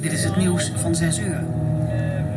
Dit 0.00 0.12
is 0.12 0.24
het 0.24 0.36
nieuws 0.36 0.72
van 0.76 0.94
6 0.94 1.18
uur. 1.18 1.44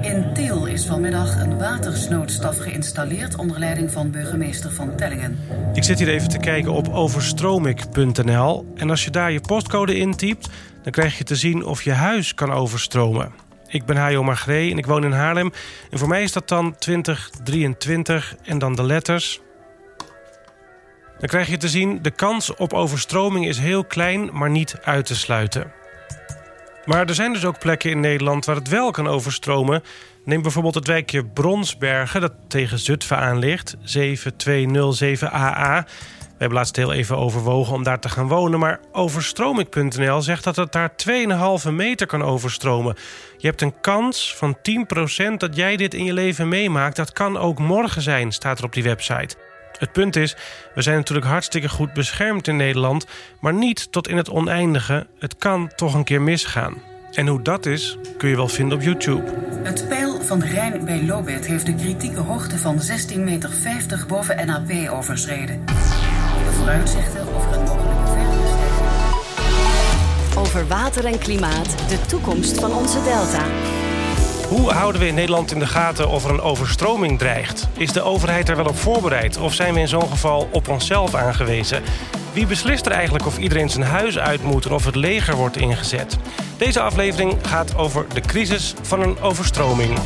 In 0.01 0.33
Tiel 0.33 0.65
is 0.65 0.85
vanmiddag 0.85 1.41
een 1.41 1.57
watersnoodstaf 1.57 2.57
geïnstalleerd 2.57 3.35
onder 3.35 3.59
leiding 3.59 3.91
van 3.91 4.11
burgemeester 4.11 4.71
Van 4.71 4.95
Tellingen. 4.95 5.39
Ik 5.73 5.83
zit 5.83 5.99
hier 5.99 6.07
even 6.07 6.29
te 6.29 6.37
kijken 6.37 6.71
op 6.71 6.89
overstromik.nl. 6.89 8.73
En 8.75 8.89
als 8.89 9.03
je 9.03 9.09
daar 9.09 9.31
je 9.31 9.41
postcode 9.41 9.97
intypt, 9.97 10.49
dan 10.81 10.91
krijg 10.91 11.17
je 11.17 11.23
te 11.23 11.35
zien 11.35 11.65
of 11.65 11.83
je 11.83 11.91
huis 11.91 12.33
kan 12.33 12.51
overstromen. 12.51 13.31
Ik 13.67 13.85
ben 13.85 13.95
Hajo 13.95 14.23
Magree 14.23 14.71
en 14.71 14.77
ik 14.77 14.85
woon 14.85 15.03
in 15.03 15.11
Haarlem. 15.11 15.51
En 15.89 15.99
voor 15.99 16.07
mij 16.07 16.23
is 16.23 16.31
dat 16.31 16.47
dan 16.47 16.75
2023 16.77 18.35
en 18.43 18.57
dan 18.57 18.75
de 18.75 18.83
letters. 18.83 19.41
Dan 21.19 21.29
krijg 21.29 21.47
je 21.47 21.57
te 21.57 21.69
zien, 21.69 22.01
de 22.01 22.11
kans 22.11 22.55
op 22.55 22.73
overstroming 22.73 23.47
is 23.47 23.57
heel 23.57 23.85
klein, 23.85 24.29
maar 24.33 24.49
niet 24.49 24.75
uit 24.83 25.05
te 25.05 25.15
sluiten. 25.15 25.81
Maar 26.85 27.07
er 27.07 27.15
zijn 27.15 27.33
dus 27.33 27.45
ook 27.45 27.59
plekken 27.59 27.89
in 27.89 27.99
Nederland 27.99 28.45
waar 28.45 28.55
het 28.55 28.67
wel 28.67 28.91
kan 28.91 29.07
overstromen. 29.07 29.83
Neem 30.25 30.41
bijvoorbeeld 30.41 30.75
het 30.75 30.87
wijkje 30.87 31.25
Bronsbergen, 31.25 32.21
dat 32.21 32.33
tegen 32.47 32.79
Zutphen 32.79 33.17
aan 33.17 33.39
ligt, 33.39 33.75
7207AA. 33.75 35.85
We 36.33 36.39
hebben 36.39 36.57
laatst 36.57 36.75
heel 36.75 36.93
even 36.93 37.17
overwogen 37.17 37.73
om 37.73 37.83
daar 37.83 37.99
te 37.99 38.09
gaan 38.09 38.27
wonen... 38.27 38.59
maar 38.59 38.79
overstroming.nl 38.91 40.21
zegt 40.21 40.43
dat 40.43 40.55
het 40.55 40.71
daar 40.71 40.91
2,5 41.65 41.71
meter 41.71 42.07
kan 42.07 42.23
overstromen. 42.23 42.95
Je 43.37 43.47
hebt 43.47 43.61
een 43.61 43.79
kans 43.81 44.35
van 44.35 44.57
10% 45.27 45.33
dat 45.37 45.55
jij 45.55 45.77
dit 45.77 45.93
in 45.93 46.03
je 46.03 46.13
leven 46.13 46.47
meemaakt. 46.47 46.95
Dat 46.95 47.13
kan 47.13 47.37
ook 47.37 47.59
morgen 47.59 48.01
zijn, 48.01 48.31
staat 48.31 48.59
er 48.59 48.65
op 48.65 48.73
die 48.73 48.83
website. 48.83 49.35
Het 49.83 49.91
punt 49.91 50.15
is, 50.15 50.35
we 50.75 50.81
zijn 50.81 50.95
natuurlijk 50.95 51.27
hartstikke 51.27 51.69
goed 51.69 51.93
beschermd 51.93 52.47
in 52.47 52.55
Nederland... 52.55 53.05
maar 53.39 53.53
niet 53.53 53.91
tot 53.91 54.07
in 54.07 54.17
het 54.17 54.29
oneindige. 54.29 55.07
Het 55.19 55.35
kan 55.37 55.71
toch 55.75 55.93
een 55.93 56.03
keer 56.03 56.21
misgaan. 56.21 56.73
En 57.11 57.27
hoe 57.27 57.41
dat 57.41 57.65
is, 57.65 57.97
kun 58.17 58.29
je 58.29 58.35
wel 58.35 58.47
vinden 58.47 58.77
op 58.77 58.83
YouTube. 58.83 59.23
Het 59.63 59.85
pijl 59.87 60.21
van 60.21 60.39
de 60.39 60.45
Rijn 60.45 60.85
bij 60.85 61.03
Lobet 61.03 61.45
heeft 61.45 61.65
de 61.65 61.75
kritieke 61.75 62.19
hoogte 62.19 62.57
van 62.57 62.81
16,50 63.11 63.17
meter 63.17 63.49
boven 64.07 64.45
NAP 64.45 64.89
overschreden. 64.89 65.65
De 65.65 66.51
vooruitzichten 66.51 67.35
over 67.35 67.53
een 67.53 67.63
mogelijke. 67.63 68.11
Over 70.37 70.67
water 70.67 71.05
en 71.05 71.19
klimaat, 71.19 71.89
de 71.89 72.01
toekomst 72.07 72.59
van 72.59 72.73
onze 72.73 73.03
delta. 73.03 73.43
Hoe 74.53 74.71
houden 74.71 75.01
we 75.01 75.07
in 75.07 75.13
Nederland 75.13 75.51
in 75.51 75.59
de 75.59 75.67
gaten 75.67 76.09
of 76.09 76.23
er 76.23 76.29
een 76.29 76.41
overstroming 76.41 77.19
dreigt? 77.19 77.67
Is 77.77 77.91
de 77.91 78.01
overheid 78.01 78.49
er 78.49 78.55
wel 78.55 78.65
op 78.65 78.77
voorbereid? 78.77 79.37
Of 79.37 79.53
zijn 79.53 79.73
we 79.73 79.79
in 79.79 79.87
zo'n 79.87 80.09
geval 80.09 80.49
op 80.51 80.67
onszelf 80.67 81.15
aangewezen? 81.15 81.83
Wie 82.33 82.45
beslist 82.45 82.85
er 82.85 82.91
eigenlijk 82.91 83.25
of 83.25 83.37
iedereen 83.37 83.69
zijn 83.69 83.83
huis 83.83 84.17
uit 84.17 84.43
moet 84.43 84.65
en 84.65 84.71
of 84.71 84.85
het 84.85 84.95
leger 84.95 85.35
wordt 85.35 85.57
ingezet? 85.57 86.17
Deze 86.57 86.81
aflevering 86.81 87.37
gaat 87.41 87.75
over 87.75 88.05
de 88.13 88.21
crisis 88.21 88.73
van 88.81 89.01
een 89.01 89.19
overstroming. 89.19 89.99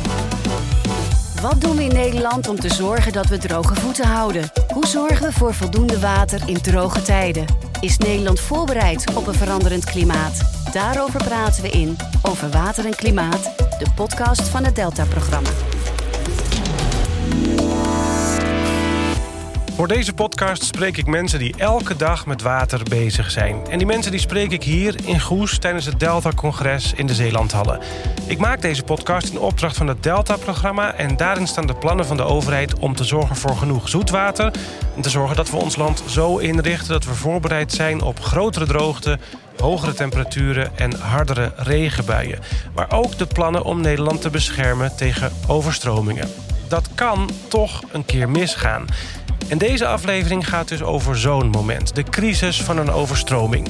Wat 1.42 1.60
doen 1.60 1.76
we 1.76 1.84
in 1.84 1.94
Nederland 1.94 2.48
om 2.48 2.60
te 2.60 2.74
zorgen 2.74 3.12
dat 3.12 3.26
we 3.26 3.38
droge 3.38 3.74
voeten 3.74 4.06
houden? 4.06 4.50
Hoe 4.72 4.86
zorgen 4.86 5.26
we 5.26 5.32
voor 5.32 5.54
voldoende 5.54 6.00
water 6.00 6.40
in 6.46 6.60
droge 6.60 7.02
tijden? 7.02 7.44
Is 7.80 7.98
Nederland 7.98 8.40
voorbereid 8.40 9.14
op 9.14 9.26
een 9.26 9.34
veranderend 9.34 9.84
klimaat? 9.84 10.57
Daarover 10.72 11.24
praten 11.24 11.62
we 11.62 11.68
in 11.68 11.96
Over 12.22 12.50
Water 12.50 12.86
en 12.86 12.94
Klimaat, 12.94 13.42
de 13.78 13.86
podcast 13.94 14.48
van 14.48 14.64
het 14.64 14.74
Delta-programma. 14.74 15.50
Voor 19.74 19.88
deze 19.88 20.12
podcast 20.12 20.62
spreek 20.64 20.96
ik 20.96 21.06
mensen 21.06 21.38
die 21.38 21.54
elke 21.56 21.96
dag 21.96 22.26
met 22.26 22.42
water 22.42 22.82
bezig 22.88 23.30
zijn. 23.30 23.66
En 23.70 23.78
die 23.78 23.86
mensen 23.86 24.10
die 24.10 24.20
spreek 24.20 24.50
ik 24.50 24.62
hier 24.62 24.94
in 25.04 25.20
Goes 25.20 25.58
tijdens 25.58 25.84
het 25.84 26.00
Delta-congres 26.00 26.92
in 26.92 27.06
de 27.06 27.14
Zeelandhallen. 27.14 27.80
Ik 28.26 28.38
maak 28.38 28.60
deze 28.60 28.82
podcast 28.82 29.30
in 29.30 29.38
opdracht 29.38 29.76
van 29.76 29.86
het 29.86 30.02
Delta-programma... 30.02 30.94
en 30.94 31.16
daarin 31.16 31.46
staan 31.46 31.66
de 31.66 31.74
plannen 31.74 32.06
van 32.06 32.16
de 32.16 32.22
overheid 32.22 32.78
om 32.78 32.94
te 32.94 33.04
zorgen 33.04 33.36
voor 33.36 33.56
genoeg 33.56 33.88
zoetwater... 33.88 34.52
en 34.96 35.02
te 35.02 35.10
zorgen 35.10 35.36
dat 35.36 35.50
we 35.50 35.56
ons 35.56 35.76
land 35.76 36.02
zo 36.08 36.36
inrichten 36.36 36.92
dat 36.92 37.04
we 37.04 37.14
voorbereid 37.14 37.72
zijn 37.72 38.02
op 38.02 38.20
grotere 38.20 38.66
droogte... 38.66 39.18
hogere 39.60 39.94
temperaturen 39.94 40.76
en 40.76 40.98
hardere 40.98 41.52
regenbuien. 41.56 42.38
Maar 42.74 42.92
ook 42.92 43.18
de 43.18 43.26
plannen 43.26 43.64
om 43.64 43.80
Nederland 43.80 44.20
te 44.20 44.30
beschermen 44.30 44.96
tegen 44.96 45.32
overstromingen. 45.46 46.28
Dat 46.68 46.88
kan 46.94 47.30
toch 47.48 47.82
een 47.92 48.04
keer 48.04 48.28
misgaan. 48.28 48.84
En 49.48 49.58
deze 49.58 49.86
aflevering 49.86 50.48
gaat 50.48 50.68
dus 50.68 50.82
over 50.82 51.18
zo'n 51.18 51.48
moment. 51.48 51.94
De 51.94 52.02
crisis 52.02 52.62
van 52.62 52.78
een 52.78 52.90
overstroming. 52.90 53.68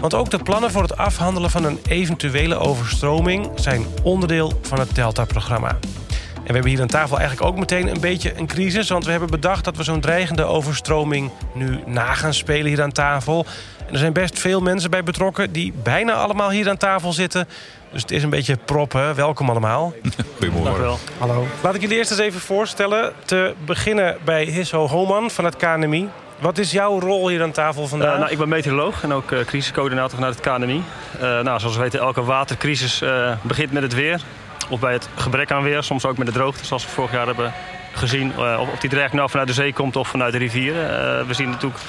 Want 0.00 0.14
ook 0.14 0.30
de 0.30 0.38
plannen 0.38 0.70
voor 0.70 0.82
het 0.82 0.96
afhandelen 0.96 1.50
van 1.50 1.64
een 1.64 1.78
eventuele 1.88 2.56
overstroming... 2.56 3.50
zijn 3.54 3.84
onderdeel 4.02 4.60
van 4.62 4.78
het 4.78 4.94
Delta-programma. 4.94 5.68
En 5.68 6.46
we 6.46 6.52
hebben 6.52 6.70
hier 6.70 6.80
aan 6.80 6.86
tafel 6.86 7.18
eigenlijk 7.18 7.48
ook 7.48 7.58
meteen 7.58 7.88
een 7.88 8.00
beetje 8.00 8.38
een 8.38 8.46
crisis... 8.46 8.88
want 8.88 9.04
we 9.04 9.10
hebben 9.10 9.30
bedacht 9.30 9.64
dat 9.64 9.76
we 9.76 9.82
zo'n 9.82 10.00
dreigende 10.00 10.44
overstroming 10.44 11.30
nu 11.54 11.80
na 11.86 12.14
gaan 12.14 12.34
spelen 12.34 12.66
hier 12.66 12.82
aan 12.82 12.92
tafel. 12.92 13.46
En 13.88 13.94
er 13.94 14.00
zijn 14.00 14.12
best 14.12 14.38
veel 14.38 14.60
mensen 14.60 14.90
bij 14.90 15.02
betrokken... 15.02 15.52
die 15.52 15.72
bijna 15.82 16.12
allemaal 16.12 16.50
hier 16.50 16.68
aan 16.68 16.76
tafel 16.76 17.12
zitten... 17.12 17.48
Dus 17.92 18.02
het 18.02 18.10
is 18.10 18.22
een 18.22 18.30
beetje 18.30 18.56
proppen. 18.64 19.14
Welkom 19.14 19.50
allemaal. 19.50 19.92
Goedemorgen. 20.38 20.98
Hallo. 21.18 21.46
Laat 21.62 21.74
ik 21.74 21.80
jullie 21.80 21.96
eerst 21.96 22.10
eens 22.10 22.20
even 22.20 22.40
voorstellen. 22.40 23.12
Te 23.24 23.54
beginnen 23.64 24.16
bij 24.24 24.44
Hisso 24.44 24.86
Homan 24.86 25.30
van 25.30 25.44
het 25.44 25.56
KNMI. 25.56 26.08
Wat 26.38 26.58
is 26.58 26.70
jouw 26.70 27.00
rol 27.00 27.28
hier 27.28 27.42
aan 27.42 27.50
tafel 27.50 27.86
vandaag? 27.86 28.12
Uh, 28.12 28.18
nou, 28.18 28.30
ik 28.30 28.38
ben 28.38 28.48
meteoroloog 28.48 29.02
en 29.02 29.12
ook 29.12 29.30
uh, 29.30 29.44
crisiscoördinator 29.44 30.18
vanuit 30.18 30.34
het 30.34 30.44
KNMI. 30.44 30.82
Uh, 31.16 31.20
nou, 31.20 31.60
zoals 31.60 31.76
we 31.76 31.82
weten, 31.82 32.00
elke 32.00 32.22
watercrisis 32.22 33.02
begint 33.42 33.72
met 33.72 33.82
het 33.82 33.94
weer. 33.94 34.20
Of 34.68 34.80
bij 34.80 34.92
het 34.92 35.08
gebrek 35.14 35.50
aan 35.50 35.62
weer, 35.62 35.82
soms 35.82 36.06
ook 36.06 36.18
met 36.18 36.26
de 36.26 36.32
droogte, 36.32 36.64
zoals 36.64 36.84
we 36.84 36.90
vorig 36.90 37.12
jaar 37.12 37.26
hebben 37.26 37.52
gezien. 37.92 38.32
of, 38.38 38.68
of 38.72 38.78
die 38.78 38.90
dreiging 38.90 39.18
nou 39.18 39.30
vanuit 39.30 39.48
de 39.48 39.54
zee 39.54 39.72
komt 39.72 39.96
of 39.96 40.08
vanuit 40.08 40.32
de 40.32 40.38
rivieren. 40.38 41.26
we 41.26 41.34
zien 41.34 41.50
natuurlijk, 41.50 41.80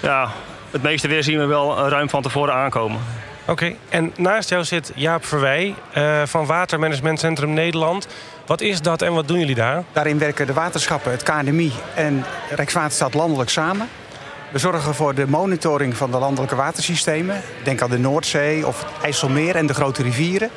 ja, 0.00 0.28
het 0.72 0.82
meeste 0.82 1.08
weer 1.08 1.22
zien 1.22 1.38
we 1.38 1.46
wel 1.46 1.88
ruim 1.88 2.08
van 2.08 2.22
tevoren 2.22 2.54
aankomen. 2.54 3.00
Oké, 3.46 3.74
en 3.88 4.12
naast 4.16 4.48
jou 4.48 4.64
zit 4.64 4.92
Jaap 4.94 5.24
Verwij 5.24 5.74
uh, 5.96 6.22
van 6.24 6.46
Watermanagement 6.46 7.18
Centrum 7.18 7.52
Nederland. 7.52 8.06
Wat 8.46 8.60
is 8.60 8.80
dat 8.80 9.02
en 9.02 9.12
wat 9.12 9.28
doen 9.28 9.38
jullie 9.38 9.54
daar? 9.54 9.84
Daarin 9.92 10.18
werken 10.18 10.46
de 10.46 10.52
waterschappen, 10.52 11.10
het 11.10 11.22
KNMI 11.22 11.72
en 11.94 12.24
Rijkswaterstaat 12.50 13.14
landelijk 13.14 13.50
samen. 13.50 13.88
We 14.52 14.58
zorgen 14.58 14.94
voor 14.94 15.14
de 15.14 15.26
monitoring 15.26 15.96
van 15.96 16.10
de 16.10 16.18
landelijke 16.18 16.56
watersystemen. 16.56 17.40
Denk 17.64 17.82
aan 17.82 17.90
de 17.90 17.98
Noordzee 17.98 18.66
of 18.66 18.80
het 18.80 19.02
IJsselmeer 19.02 19.56
en 19.56 19.66
de 19.66 19.74
grote 19.74 20.02
rivieren. 20.02 20.50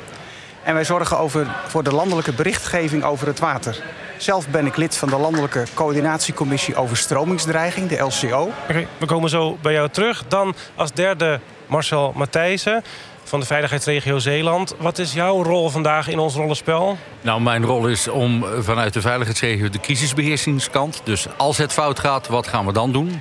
En 0.66 0.74
wij 0.74 0.84
zorgen 0.84 1.18
over, 1.18 1.46
voor 1.66 1.82
de 1.82 1.94
landelijke 1.94 2.32
berichtgeving 2.32 3.04
over 3.04 3.26
het 3.26 3.38
water. 3.38 3.82
Zelf 4.16 4.48
ben 4.48 4.66
ik 4.66 4.76
lid 4.76 4.96
van 4.96 5.08
de 5.08 5.16
Landelijke 5.16 5.64
Coördinatiecommissie 5.74 6.76
Overstromingsdreiging, 6.76 7.88
de 7.88 7.98
LCO. 7.98 8.52
Oké, 8.68 8.86
we 8.98 9.06
komen 9.06 9.30
zo 9.30 9.58
bij 9.62 9.72
jou 9.72 9.88
terug. 9.88 10.24
Dan 10.28 10.54
als 10.74 10.92
derde 10.92 11.40
Marcel 11.66 12.12
Matthijssen 12.14 12.84
van 13.24 13.40
de 13.40 13.46
Veiligheidsregio 13.46 14.18
Zeeland. 14.18 14.74
Wat 14.78 14.98
is 14.98 15.12
jouw 15.12 15.42
rol 15.42 15.70
vandaag 15.70 16.08
in 16.08 16.18
ons 16.18 16.34
rollenspel? 16.34 16.96
Nou, 17.20 17.40
mijn 17.40 17.64
rol 17.64 17.86
is 17.86 18.08
om 18.08 18.44
vanuit 18.58 18.92
de 18.92 19.00
Veiligheidsregio 19.00 19.68
de 19.68 19.80
crisisbeheersingskant... 19.80 21.00
dus 21.04 21.26
als 21.36 21.56
het 21.56 21.72
fout 21.72 21.98
gaat, 21.98 22.26
wat 22.26 22.46
gaan 22.46 22.66
we 22.66 22.72
dan 22.72 22.92
doen? 22.92 23.20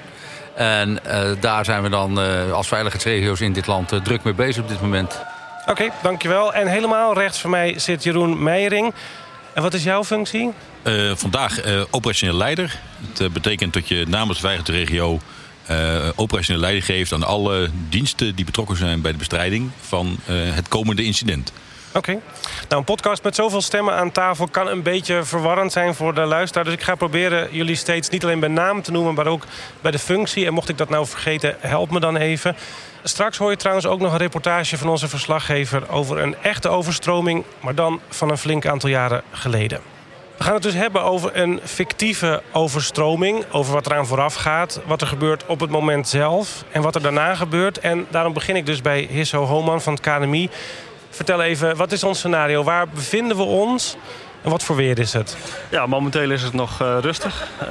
En 0.55 0.99
uh, 1.07 1.21
daar 1.39 1.65
zijn 1.65 1.83
we 1.83 1.89
dan 1.89 2.19
uh, 2.19 2.51
als 2.51 2.67
veiligheidsregio's 2.67 3.41
in 3.41 3.53
dit 3.53 3.67
land 3.67 3.93
uh, 3.93 4.01
druk 4.01 4.23
mee 4.23 4.33
bezig 4.33 4.63
op 4.63 4.69
dit 4.69 4.81
moment. 4.81 5.25
Oké, 5.67 5.71
okay, 5.71 5.91
dankjewel. 6.01 6.53
En 6.53 6.67
helemaal 6.67 7.13
rechts 7.13 7.39
van 7.39 7.49
mij 7.49 7.79
zit 7.79 8.03
Jeroen 8.03 8.43
Meijering. 8.43 8.93
En 9.53 9.61
wat 9.61 9.73
is 9.73 9.83
jouw 9.83 10.03
functie? 10.03 10.51
vandaag 11.15 11.59
operationeel 11.89 12.35
leider. 12.35 12.79
Het 13.17 13.33
betekent 13.33 13.73
dat 13.73 13.87
je 13.87 14.05
namens 14.07 14.41
de 14.41 14.47
veiligheidsregio 14.47 15.19
uh, 15.71 16.09
operationele 16.15 16.63
leiding 16.63 16.85
geeft 16.85 17.13
aan 17.13 17.23
alle 17.23 17.69
diensten 17.89 18.35
die 18.35 18.45
betrokken 18.45 18.77
zijn 18.77 19.01
bij 19.01 19.11
de 19.11 19.17
bestrijding 19.17 19.71
van 19.81 20.17
het 20.27 20.67
komende 20.67 21.03
incident. 21.03 21.51
Oké. 21.95 21.97
Okay. 21.97 22.21
Nou, 22.67 22.79
een 22.79 22.83
podcast 22.83 23.23
met 23.23 23.35
zoveel 23.35 23.61
stemmen 23.61 23.93
aan 23.93 24.11
tafel 24.11 24.47
kan 24.47 24.67
een 24.67 24.83
beetje 24.83 25.23
verwarrend 25.23 25.71
zijn 25.71 25.95
voor 25.95 26.13
de 26.13 26.25
luisteraar. 26.25 26.63
Dus 26.63 26.73
ik 26.73 26.83
ga 26.83 26.95
proberen 26.95 27.47
jullie 27.51 27.75
steeds 27.75 28.09
niet 28.09 28.23
alleen 28.23 28.39
bij 28.39 28.49
naam 28.49 28.81
te 28.81 28.91
noemen, 28.91 29.13
maar 29.13 29.27
ook 29.27 29.45
bij 29.81 29.91
de 29.91 29.99
functie. 29.99 30.45
En 30.45 30.53
mocht 30.53 30.69
ik 30.69 30.77
dat 30.77 30.89
nou 30.89 31.05
vergeten, 31.07 31.55
help 31.59 31.91
me 31.91 31.99
dan 31.99 32.17
even. 32.17 32.55
Straks 33.07 33.37
hoor 33.37 33.49
je 33.49 33.57
trouwens 33.57 33.87
ook 33.87 33.99
nog 33.99 34.11
een 34.11 34.17
reportage 34.17 34.77
van 34.77 34.89
onze 34.89 35.07
verslaggever 35.07 35.89
over 35.89 36.17
een 36.17 36.35
echte 36.41 36.69
overstroming, 36.69 37.43
maar 37.59 37.75
dan 37.75 37.99
van 38.09 38.29
een 38.29 38.37
flink 38.37 38.65
aantal 38.65 38.89
jaren 38.89 39.23
geleden. 39.31 39.79
We 40.37 40.43
gaan 40.43 40.53
het 40.53 40.63
dus 40.63 40.73
hebben 40.73 41.03
over 41.03 41.37
een 41.37 41.59
fictieve 41.63 42.41
overstroming. 42.51 43.45
Over 43.51 43.73
wat 43.73 43.85
eraan 43.85 44.05
vooraf 44.05 44.35
gaat. 44.35 44.79
Wat 44.85 45.01
er 45.01 45.07
gebeurt 45.07 45.45
op 45.45 45.59
het 45.59 45.69
moment 45.69 46.07
zelf. 46.07 46.63
En 46.71 46.81
wat 46.81 46.95
er 46.95 47.01
daarna 47.01 47.35
gebeurt. 47.35 47.79
En 47.79 48.05
daarom 48.09 48.33
begin 48.33 48.55
ik 48.55 48.65
dus 48.65 48.81
bij 48.81 49.07
Hisso 49.09 49.43
Homan 49.43 49.81
van 49.81 49.93
het 49.93 50.01
KNMI. 50.01 50.49
Vertel 51.09 51.41
even, 51.41 51.75
wat 51.75 51.91
is 51.91 52.03
ons 52.03 52.17
scenario? 52.17 52.63
Waar 52.63 52.87
bevinden 52.87 53.37
we 53.37 53.43
ons? 53.43 53.97
En 54.45 54.51
wat 54.51 54.63
voor 54.63 54.75
weer 54.75 54.99
is 54.99 55.13
het? 55.13 55.37
Ja, 55.69 55.85
momenteel 55.85 56.31
is 56.31 56.41
het 56.41 56.53
nog 56.53 56.81
uh, 56.81 56.97
rustig. 57.01 57.47
Uh, 57.61 57.67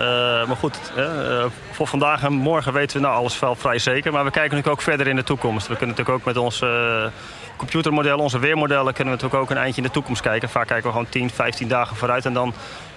maar 0.46 0.56
goed, 0.56 0.78
uh, 0.96 1.44
voor 1.70 1.86
vandaag 1.86 2.22
en 2.22 2.32
morgen 2.32 2.72
weten 2.72 2.96
we 2.96 3.02
nou 3.02 3.16
alles 3.16 3.38
wel 3.38 3.54
vrij 3.54 3.78
zeker. 3.78 4.12
Maar 4.12 4.24
we 4.24 4.30
kijken 4.30 4.56
natuurlijk 4.56 4.80
ook 4.80 4.82
verder 4.82 5.06
in 5.06 5.16
de 5.16 5.22
toekomst. 5.22 5.66
We 5.66 5.76
kunnen 5.76 5.96
natuurlijk 5.96 6.18
ook 6.18 6.34
met 6.34 6.44
onze 6.44 7.10
computermodellen, 7.56 8.18
onze 8.18 8.38
weermodellen... 8.38 8.94
kunnen 8.94 9.14
we 9.14 9.22
natuurlijk 9.22 9.42
ook 9.42 9.56
een 9.56 9.62
eindje 9.62 9.80
in 9.80 9.86
de 9.86 9.92
toekomst 9.92 10.22
kijken. 10.22 10.48
Vaak 10.48 10.66
kijken 10.66 10.86
we 10.86 10.92
gewoon 10.92 11.08
10, 11.08 11.30
15 11.30 11.68
dagen 11.68 11.96
vooruit. 11.96 12.24
En 12.24 12.32
dan 12.32 12.54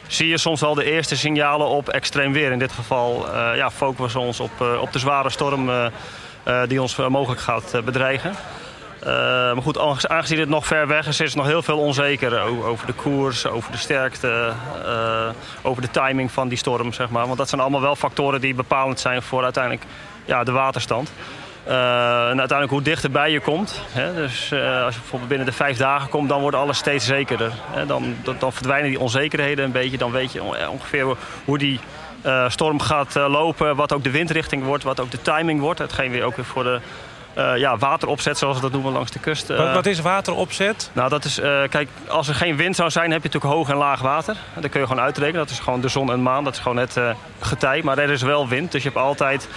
zie 0.07 0.27
je 0.27 0.37
soms 0.37 0.63
al 0.63 0.73
de 0.73 0.83
eerste 0.83 1.17
signalen 1.17 1.67
op 1.67 1.89
extreem 1.89 2.33
weer. 2.33 2.51
In 2.51 2.59
dit 2.59 2.71
geval 2.71 3.27
ja, 3.55 3.71
focussen 3.71 4.19
we 4.19 4.25
ons 4.25 4.39
op, 4.39 4.61
op 4.81 4.91
de 4.91 4.99
zware 4.99 5.29
storm 5.29 5.69
die 6.67 6.81
ons 6.81 6.95
mogelijk 6.95 7.41
gaat 7.41 7.81
bedreigen. 7.85 8.31
Uh, 8.99 9.07
maar 9.07 9.61
goed, 9.61 10.07
aangezien 10.07 10.39
het 10.39 10.49
nog 10.49 10.65
ver 10.67 10.87
weg 10.87 11.07
is, 11.07 11.19
is 11.19 11.33
nog 11.33 11.45
heel 11.45 11.61
veel 11.61 11.77
onzeker 11.77 12.39
over 12.41 12.87
de 12.87 12.93
koers, 12.93 13.47
over 13.47 13.71
de 13.71 13.77
sterkte, 13.77 14.51
uh, 14.85 15.29
over 15.61 15.81
de 15.81 15.91
timing 15.91 16.31
van 16.31 16.47
die 16.47 16.57
storm, 16.57 16.93
zeg 16.93 17.09
maar. 17.09 17.25
Want 17.25 17.37
dat 17.37 17.49
zijn 17.49 17.61
allemaal 17.61 17.81
wel 17.81 17.95
factoren 17.95 18.41
die 18.41 18.53
bepalend 18.53 18.99
zijn 18.99 19.21
voor 19.21 19.43
uiteindelijk 19.43 19.83
ja, 20.25 20.43
de 20.43 20.51
waterstand. 20.51 21.11
En 21.63 22.39
uiteindelijk 22.39 22.69
hoe 22.69 22.81
dichterbij 22.81 23.31
je 23.31 23.39
komt. 23.39 23.81
Hè, 23.91 24.13
dus 24.13 24.53
als 24.83 24.93
je 24.93 24.99
bijvoorbeeld 24.99 25.29
binnen 25.29 25.47
de 25.47 25.53
vijf 25.53 25.77
dagen 25.77 26.09
komt, 26.09 26.29
dan 26.29 26.41
wordt 26.41 26.57
alles 26.57 26.77
steeds 26.77 27.05
zekerder. 27.05 27.51
Hè, 27.71 27.85
dan, 27.85 28.15
dan, 28.23 28.35
dan, 28.39 28.53
verdwijnen 28.53 28.89
die 28.89 28.99
onzekerheden 28.99 29.65
een 29.65 29.71
beetje. 29.71 29.97
Dan 29.97 30.11
weet 30.11 30.31
je 30.31 30.43
ongeveer 30.69 31.17
hoe 31.45 31.57
die 31.57 31.79
storm 32.47 32.79
gaat 32.79 33.15
lopen, 33.15 33.75
wat 33.75 33.93
ook 33.93 34.03
de 34.03 34.11
windrichting 34.11 34.63
wordt, 34.63 34.83
wat 34.83 34.99
ook 34.99 35.11
de 35.11 35.21
timing 35.21 35.59
wordt. 35.59 35.79
Hetgeen 35.79 36.11
weer 36.11 36.23
ook 36.23 36.35
weer 36.35 36.45
voor 36.45 36.63
de 36.63 36.79
uh, 37.37 37.57
ja, 37.57 37.77
wateropzet, 37.77 38.37
zoals 38.37 38.55
we 38.55 38.61
dat 38.61 38.71
noemen 38.71 38.91
langs 38.91 39.11
de 39.11 39.19
kust. 39.19 39.49
Uh, 39.49 39.73
wat, 39.73 39.85
is 39.85 39.99
wateropzet? 39.99 40.89
Nou, 40.93 41.09
dat 41.09 41.25
is, 41.25 41.39
uh, 41.39 41.61
kijk, 41.69 41.89
als 42.07 42.27
er 42.27 42.35
geen 42.35 42.55
wind 42.55 42.75
zou 42.75 42.89
zijn, 42.89 43.11
heb 43.11 43.23
je 43.23 43.27
natuurlijk 43.27 43.53
hoog 43.53 43.69
en 43.69 43.75
laag 43.75 44.01
water. 44.01 44.35
Dat 44.59 44.71
kun 44.71 44.79
je 44.79 44.87
gewoon 44.87 45.03
uitrekenen. 45.03 45.41
Dat 45.41 45.49
is 45.49 45.59
gewoon 45.59 45.81
de 45.81 45.87
zon 45.87 46.11
en 46.11 46.21
maan. 46.21 46.43
Dat 46.43 46.53
is 46.53 46.59
gewoon 46.59 46.77
het 46.77 46.99
getij. 47.39 47.81
Maar 47.83 47.97
er 47.97 48.09
is 48.09 48.21
wel 48.21 48.47
wind. 48.47 48.71
Dus 48.71 48.83
je 48.83 48.89
hebt 48.89 49.01
altijd 49.01 49.47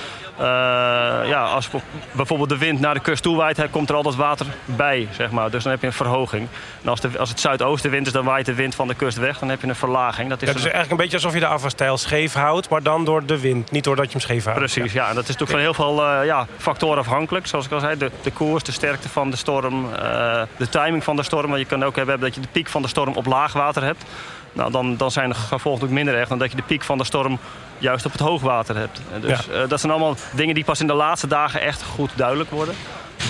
ja, 1.27 1.45
als 1.45 1.69
bijvoorbeeld 2.13 2.49
de 2.49 2.59
wind 2.59 2.81
naar 2.81 2.95
de 2.95 3.01
kust 3.01 3.23
toe 3.23 3.37
waait, 3.37 3.71
komt 3.71 3.89
er 3.89 3.95
altijd 3.95 4.17
water 4.17 4.47
bij. 4.65 5.09
Zeg 5.13 5.31
maar. 5.31 5.51
Dus 5.51 5.63
dan 5.63 5.73
heb 5.73 5.81
je 5.81 5.87
een 5.87 5.93
verhoging. 5.93 6.49
En 6.83 6.89
als, 6.89 7.01
de, 7.01 7.19
als 7.19 7.29
het 7.29 7.41
zuidoostenwind 7.41 8.07
is, 8.07 8.13
dan 8.13 8.25
waait 8.25 8.47
de 8.47 8.55
wind 8.55 8.75
van 8.75 8.89
de 8.89 8.95
kust 8.95 9.19
weg. 9.19 9.39
Dan 9.39 9.49
heb 9.49 9.61
je 9.61 9.69
een 9.69 9.75
verlaging. 9.75 10.29
Dat 10.29 10.43
is, 10.43 10.49
ja, 10.49 10.55
dus 10.55 10.63
eigenlijk 10.63 10.91
een 10.91 10.97
beetje 10.97 11.17
alsof 11.17 11.35
je 11.35 11.41
de 11.41 11.47
afvalstijl 11.47 11.99
scheef 11.99 12.33
houdt, 12.33 12.69
maar 12.69 12.83
dan 12.83 13.05
door 13.05 13.27
de 13.27 13.41
wind. 13.41 13.71
Niet 13.71 13.85
doordat 13.85 14.05
je 14.05 14.11
hem 14.13 14.21
scheef 14.21 14.45
houdt. 14.45 14.59
Precies, 14.59 14.93
ja. 14.93 15.09
En 15.09 15.15
dat 15.15 15.29
is 15.29 15.37
natuurlijk 15.37 15.51
van 15.51 15.61
heel 15.61 15.75
veel 15.75 16.21
uh, 16.21 16.27
ja, 16.27 16.47
factoren 16.57 16.99
afhankelijk. 16.99 17.47
Zoals 17.47 17.67
ik 17.67 17.73
al 17.73 17.81
zei, 17.81 17.97
de, 17.97 18.11
de 18.23 18.31
koers, 18.31 18.63
de 18.63 18.73
sterkte 18.73 19.09
van 19.09 19.31
de 19.31 19.37
storm, 19.37 19.85
uh, 19.85 20.43
de 20.57 20.69
timing 20.69 21.05
van 21.05 21.17
de 21.17 21.23
storm. 21.23 21.47
Want 21.47 21.61
je 21.61 21.67
kan 21.67 21.85
ook 21.85 21.97
hebben 21.97 22.21
dat 22.21 22.35
je 22.35 22.41
de 22.41 22.49
piek 22.53 22.69
van 22.69 22.83
de 22.83 22.89
storm 22.89 23.15
op 23.15 23.27
laag 23.27 23.53
water 23.53 23.83
hebt. 23.83 24.05
Nou, 24.53 24.71
dan, 24.71 24.97
dan 24.97 25.11
zijn 25.11 25.29
de 25.29 25.35
gevolgen 25.35 25.85
ook 25.85 25.91
minder 25.91 26.15
erg 26.15 26.29
dan 26.29 26.39
dat 26.39 26.51
je 26.51 26.57
de 26.57 26.63
piek 26.63 26.83
van 26.83 26.99
de 26.99 27.05
storm 27.05 27.39
juist 27.79 28.07
op 28.07 28.13
het 28.13 28.21
hoogwater 28.21 28.77
hebt. 28.77 29.01
Dus 29.21 29.47
ja. 29.51 29.63
uh, 29.63 29.69
dat 29.69 29.81
zijn 29.81 29.93
allemaal 29.93 30.17
dingen 30.35 30.55
die 30.55 30.65
pas 30.65 30.81
in 30.81 30.87
de 30.87 30.93
laatste 30.93 31.27
dagen 31.27 31.61
echt 31.61 31.83
goed 31.83 32.11
duidelijk 32.15 32.51
worden. 32.51 32.75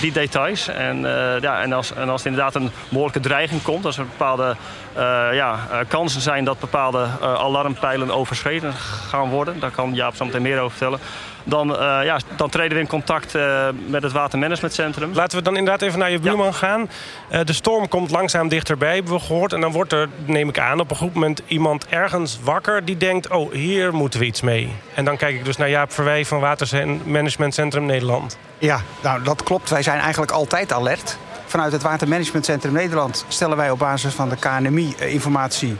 Die 0.01 0.11
details. 0.11 0.67
En, 0.67 0.97
uh, 0.97 1.39
ja, 1.39 1.61
en, 1.61 1.73
als, 1.73 1.93
en 1.93 2.09
als 2.09 2.21
er 2.21 2.27
inderdaad 2.27 2.55
een 2.55 2.71
behoorlijke 2.89 3.19
dreiging 3.19 3.61
komt, 3.61 3.85
als 3.85 3.97
er 3.97 4.05
bepaalde 4.05 4.55
uh, 4.97 5.27
ja, 5.33 5.59
kansen 5.87 6.21
zijn 6.21 6.43
dat 6.43 6.59
bepaalde 6.59 7.07
alarmpijlen 7.21 8.11
overschreden 8.11 8.73
gaan 9.09 9.29
worden, 9.29 9.59
daar 9.59 9.71
kan 9.71 9.93
Jaap 9.93 10.15
zo 10.15 10.25
meteen 10.25 10.41
meer 10.41 10.59
over 10.59 10.77
vertellen 10.77 10.99
dan, 11.43 11.71
uh, 11.71 11.77
ja, 11.77 12.19
dan 12.35 12.49
treden 12.49 12.73
we 12.73 12.83
in 12.83 12.87
contact 12.87 13.35
uh, 13.35 13.67
met 13.87 14.03
het 14.03 14.11
watermanagementcentrum. 14.11 15.13
Laten 15.13 15.37
we 15.37 15.43
dan 15.43 15.57
inderdaad 15.57 15.81
even 15.81 15.99
naar 15.99 16.11
je 16.11 16.19
buurman 16.19 16.45
ja. 16.45 16.51
gaan. 16.51 16.89
Uh, 17.31 17.39
de 17.43 17.53
storm 17.53 17.87
komt 17.87 18.11
langzaam 18.11 18.47
dichterbij, 18.47 18.95
hebben 18.95 19.13
we 19.13 19.19
gehoord. 19.19 19.53
En 19.53 19.61
dan 19.61 19.71
wordt 19.71 19.93
er, 19.93 20.09
neem 20.25 20.49
ik 20.49 20.59
aan, 20.59 20.79
op 20.79 20.89
een 20.91 20.97
goed 20.97 21.13
moment 21.13 21.41
iemand 21.47 21.87
ergens 21.87 22.39
wakker... 22.43 22.85
die 22.85 22.97
denkt, 22.97 23.29
oh, 23.29 23.51
hier 23.51 23.93
moeten 23.93 24.19
we 24.19 24.25
iets 24.25 24.41
mee. 24.41 24.75
En 24.93 25.05
dan 25.05 25.17
kijk 25.17 25.35
ik 25.35 25.45
dus 25.45 25.57
naar 25.57 25.69
Jaap 25.69 25.91
Verwij 25.91 26.25
van 26.25 26.39
Watermanagementcentrum 26.39 27.85
Nederland. 27.85 28.37
Ja, 28.57 28.81
nou, 29.03 29.23
dat 29.23 29.43
klopt. 29.43 29.69
Wij 29.69 29.83
zijn 29.83 29.99
eigenlijk 29.99 30.31
altijd 30.31 30.73
alert. 30.73 31.17
Vanuit 31.45 31.71
het 31.71 31.81
Watermanagementcentrum 31.81 32.73
Nederland 32.73 33.25
stellen 33.27 33.57
wij 33.57 33.71
op 33.71 33.79
basis 33.79 34.13
van 34.13 34.29
de 34.29 34.35
KNMI-informatie... 34.35 35.77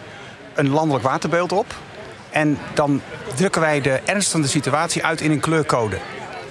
een 0.53 0.69
landelijk 0.69 1.03
waterbeeld 1.03 1.51
op... 1.51 1.65
En 2.31 2.57
dan 2.73 3.01
drukken 3.35 3.61
wij 3.61 3.81
de 3.81 3.99
ernst 4.05 4.31
van 4.31 4.41
de 4.41 4.47
situatie 4.47 5.05
uit 5.05 5.21
in 5.21 5.31
een 5.31 5.39
kleurcode. 5.39 5.97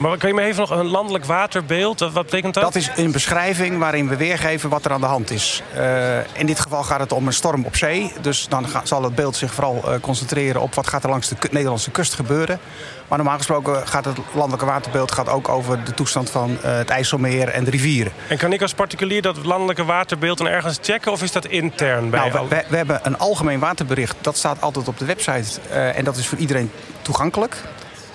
Maar 0.00 0.19
kan 0.19 0.29
je 0.29 0.35
me 0.35 0.43
even 0.43 0.61
nog 0.61 0.70
een 0.70 0.87
landelijk 0.87 1.25
waterbeeld? 1.25 1.99
Wat 1.99 2.12
betekent 2.12 2.55
dat? 2.55 2.62
Dat 2.62 2.75
is 2.75 2.91
een 2.97 3.12
beschrijving 3.12 3.79
waarin 3.79 4.08
we 4.08 4.17
weergeven 4.17 4.70
wat 4.70 4.85
er 4.85 4.93
aan 4.93 5.00
de 5.00 5.06
hand 5.06 5.31
is. 5.31 5.62
Uh, 5.76 6.19
in 6.38 6.47
dit 6.47 6.61
geval 6.61 6.82
gaat 6.82 7.00
het 7.00 7.12
om 7.12 7.26
een 7.26 7.32
storm 7.32 7.64
op 7.64 7.76
zee. 7.76 8.12
Dus 8.20 8.47
dan 8.49 8.67
zal 8.82 9.02
het 9.02 9.14
beeld 9.14 9.37
zich 9.37 9.55
vooral 9.55 9.82
uh, 9.85 10.00
concentreren 10.00 10.61
op 10.61 10.75
wat 10.75 10.87
gaat 10.87 11.05
er 11.05 11.11
langs 11.11 11.29
de 11.29 11.37
Nederlandse 11.50 11.91
kust 11.91 12.14
gebeuren. 12.14 12.58
Maar 13.08 13.19
normaal 13.19 13.37
gesproken 13.37 13.88
gaat 13.88 14.05
het 14.05 14.19
landelijke 14.32 14.67
waterbeeld 14.67 15.12
gaat 15.12 15.29
ook 15.29 15.49
over 15.49 15.85
de 15.85 15.94
toestand 15.94 16.31
van 16.31 16.50
uh, 16.50 16.56
het 16.62 16.91
IJsselmeer 16.91 17.49
en 17.49 17.64
de 17.64 17.70
rivieren. 17.70 18.12
En 18.29 18.38
kan 18.38 18.52
ik 18.52 18.62
als 18.62 18.75
particulier 18.75 19.23
dat 19.23 19.44
landelijke 19.44 19.85
waterbeeld 19.85 20.38
dan 20.38 20.49
ergens 20.49 20.79
checken 20.82 21.12
of 21.12 21.23
is 21.23 21.32
dat 21.32 21.47
intern 21.47 22.11
bij 22.11 22.29
nou, 22.29 22.49
we, 22.49 22.64
we, 22.69 22.76
hebben 22.76 23.00
een 23.02 23.19
algemeen 23.19 23.58
waterbericht. 23.58 24.17
Dat 24.20 24.37
staat 24.37 24.61
altijd 24.61 24.88
op 24.88 24.99
de 24.99 25.05
website 25.05 25.61
en 25.70 26.05
dat 26.05 26.17
is 26.17 26.26
voor 26.26 26.38
iedereen 26.38 26.70
toegankelijk. 27.02 27.56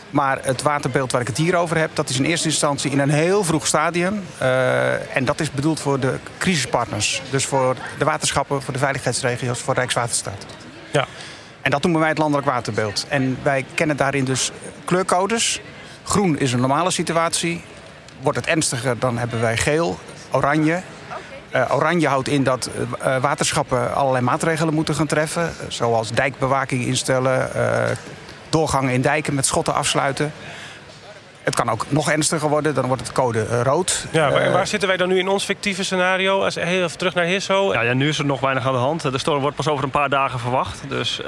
Maar 0.10 0.40
het 0.42 0.62
waterbeeld 0.62 1.12
waar 1.12 1.22
ik 1.22 1.28
het 1.28 1.38
hier 1.38 1.56
over 1.56 1.78
heb... 1.78 1.90
dat 1.94 2.10
is 2.10 2.18
in 2.18 2.26
eerste 2.26 2.48
instantie 2.48 2.92
in 2.92 3.00
een 3.00 3.10
heel 3.10 3.44
vroeg 3.44 3.68
stadium. 3.68 4.24
Uh, 4.42 5.16
en 5.16 5.26
dat 5.26 5.40
is 5.40 5.52
bedoeld 5.52 5.80
voor 5.80 6.00
de 6.00 6.18
crisispartners. 6.38 7.22
Dus 7.30 7.46
voor 7.46 7.76
de 7.98 8.06
waterschappen, 8.06 8.62
voor 8.62 8.74
de 8.74 8.80
veiligheidsregio's, 8.80 9.60
voor 9.60 9.74
Rijkswaterstaat. 9.74 10.46
Ja. 10.92 11.06
En 11.62 11.72
dat 11.72 11.82
noemen 11.82 12.00
wij 12.00 12.10
het 12.10 12.18
landelijk 12.18 12.48
waterbeeld. 12.48 13.06
En 13.10 13.38
wij 13.44 13.66
kennen 13.74 13.98
daarin 13.98 14.26
dus 14.26 14.52
kleurcodes. 14.86 15.62
Groen 16.04 16.40
is 16.40 16.54
een 16.54 16.60
normale 16.60 16.92
situatie. 16.92 17.64
Wordt 18.22 18.38
het 18.38 18.48
ernstiger, 18.48 19.00
dan 19.00 19.18
hebben 19.18 19.42
wij 19.42 19.58
geel, 19.58 20.00
oranje... 20.32 20.82
Uh, 21.56 21.76
oranje 21.76 22.08
houdt 22.08 22.28
in 22.28 22.44
dat 22.44 22.70
uh, 22.76 23.18
waterschappen 23.18 23.96
allerlei 23.96 24.24
maatregelen 24.24 24.74
moeten 24.74 24.96
gaan 24.96 25.08
treffen. 25.08 25.54
Zoals 25.68 26.12
dijkbewaking 26.12 26.86
instellen, 26.86 27.50
doorgangen 28.56 28.94
in 28.94 29.02
dijken 29.02 29.34
met 29.34 29.46
schotten 29.46 29.74
afsluiten. 29.74 30.32
Het 31.46 31.56
kan 31.56 31.70
ook 31.70 31.86
nog 31.90 32.12
ernstiger 32.12 32.50
worden, 32.50 32.74
dan 32.74 32.86
wordt 32.86 33.02
het 33.02 33.12
code 33.12 33.48
uh, 33.52 33.62
rood. 33.62 34.06
Ja, 34.12 34.30
maar 34.30 34.48
uh, 34.48 34.54
waar 34.54 34.68
zitten 34.68 34.88
wij 34.88 34.98
dan 34.98 35.08
nu 35.08 35.20
in 35.20 35.28
ons 35.28 35.44
fictieve 35.44 35.84
scenario? 35.84 36.44
Als 36.44 36.56
even 36.56 36.98
terug 36.98 37.14
naar 37.14 37.26
Hisso. 37.26 37.74
Ja, 37.74 37.82
ja, 37.82 37.94
nu 37.94 38.08
is 38.08 38.20
er 38.20 38.26
nog 38.26 38.40
weinig 38.40 38.68
aan 38.68 38.74
de 38.74 38.80
hand. 38.80 39.02
De 39.02 39.18
storm 39.18 39.42
wordt 39.42 39.56
pas 39.56 39.68
over 39.68 39.84
een 39.84 39.90
paar 39.90 40.10
dagen 40.10 40.40
verwacht. 40.40 40.84
Dus 40.88 41.20
uh, 41.20 41.28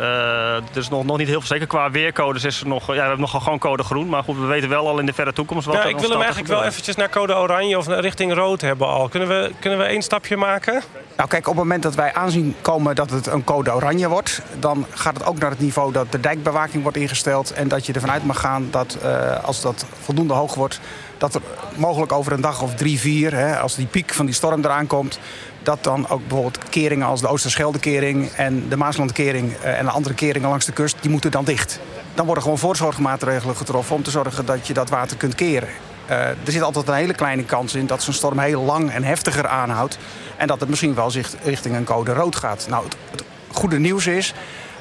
er 0.56 0.64
is 0.74 0.90
nog, 0.90 1.06
nog 1.06 1.18
niet 1.18 1.28
heel 1.28 1.40
veel 1.40 1.48
zeker. 1.48 1.68
Qua 1.68 1.92
weercodes 1.92 2.44
is 2.44 2.62
er 2.62 2.68
nog, 2.68 2.88
ja, 2.88 2.94
we 2.94 3.00
hebben 3.00 3.20
nog 3.20 3.44
gewoon 3.44 3.60
code 3.60 3.84
groen. 3.84 4.10
Maar 4.10 4.24
goed, 4.24 4.38
we 4.38 4.46
weten 4.46 4.70
wel 4.70 4.88
al 4.88 5.00
in 5.00 5.06
de 5.06 5.14
verre 5.14 5.34
toekomst 5.34 5.66
wat 5.66 5.76
ja, 5.76 5.84
Ik 5.84 6.00
wil 6.00 6.10
hem 6.10 6.20
eigenlijk 6.20 6.50
wel 6.50 6.64
eventjes 6.64 6.96
naar 6.96 7.10
code 7.10 7.36
oranje 7.36 7.78
of 7.78 7.88
richting 7.88 8.34
rood 8.34 8.62
hebben 8.62 8.88
al. 8.88 9.10
Kunnen 9.10 9.30
we, 9.30 9.52
kunnen 9.60 9.80
we 9.80 9.86
één 9.86 10.02
stapje 10.02 10.38
maken? 10.38 10.82
Nou 11.18 11.30
kijk, 11.30 11.48
op 11.48 11.54
het 11.54 11.64
moment 11.64 11.84
dat 11.84 11.96
wij 11.96 12.14
aanzien 12.14 12.56
komen 12.62 12.96
dat 12.96 13.10
het 13.10 13.28
een 13.28 13.44
code 13.44 13.74
oranje 13.74 14.10
wordt... 14.10 14.42
dan 14.60 14.86
gaat 14.90 15.14
het 15.14 15.26
ook 15.26 15.38
naar 15.40 15.50
het 15.50 15.60
niveau 15.60 15.92
dat 15.92 16.12
de 16.12 16.20
dijkbewaking 16.20 16.84
wordt 16.84 16.98
ingesteld... 16.98 17.54
en 17.54 17.68
dat 17.68 17.86
je 17.86 17.94
ervan 17.94 18.12
uit 18.12 18.26
mag 18.26 18.40
gaan 18.40 18.68
dat 18.72 18.98
uh, 19.04 19.44
als 19.44 19.62
dat 19.62 19.86
voldoende 20.08 20.34
hoog 20.34 20.56
wordt... 20.56 20.80
dat 21.18 21.36
er 21.36 21.42
mogelijk 21.76 22.12
over 22.12 22.32
een 22.32 22.42
dag 22.42 22.62
of 22.62 22.76
drie, 22.76 23.00
vier, 23.00 23.34
hè, 23.34 23.60
als 23.60 23.76
die 23.76 23.86
piek 23.86 24.14
van 24.14 24.26
die 24.26 24.36
storm 24.36 24.64
eraan 24.64 24.88
komt... 24.88 25.20
dat 25.64 25.84
dan 25.84 26.10
ook 26.10 26.20
bijvoorbeeld 26.28 26.70
keringen 26.70 27.08
als 27.08 27.22
de 27.22 27.28
Oosterscheldekering 27.28 28.30
en 28.30 28.70
de 28.70 28.78
Maaslandkering... 28.78 29.54
Uh, 29.54 29.80
en 29.80 29.86
de 29.86 29.92
andere 29.92 30.16
keringen 30.16 30.50
langs 30.50 30.66
de 30.66 30.72
kust, 30.72 30.96
die 31.02 31.12
moeten 31.12 31.32
dan 31.32 31.44
dicht. 31.44 31.80
Dan 32.14 32.26
worden 32.26 32.44
gewoon 32.44 32.58
voorzorgmaatregelen 32.58 33.56
getroffen 33.56 33.96
om 33.96 34.04
te 34.04 34.12
zorgen 34.12 34.46
dat 34.46 34.68
je 34.68 34.74
dat 34.74 34.90
water 34.90 35.18
kunt 35.18 35.36
keren. 35.36 35.70
Uh, 36.10 36.18
er 36.28 36.38
zit 36.52 36.62
altijd 36.62 36.88
een 36.88 36.94
hele 36.94 37.14
kleine 37.14 37.44
kans 37.44 37.76
in 37.76 37.86
dat 37.86 38.04
zo'n 38.04 38.14
storm 38.14 38.40
heel 38.40 38.64
lang 38.64 38.92
en 38.92 39.04
heftiger 39.04 39.48
aanhoudt. 39.48 39.98
En 40.38 40.48
dat 40.48 40.60
het 40.60 40.70
misschien 40.70 40.96
wel 40.96 41.12
zich 41.12 41.30
richting 41.44 41.76
een 41.76 41.84
code 41.84 42.14
rood 42.14 42.36
gaat. 42.36 42.66
Nou, 42.70 42.86
het 43.12 43.24
goede 43.52 43.80
nieuws 43.80 44.08
is 44.08 44.34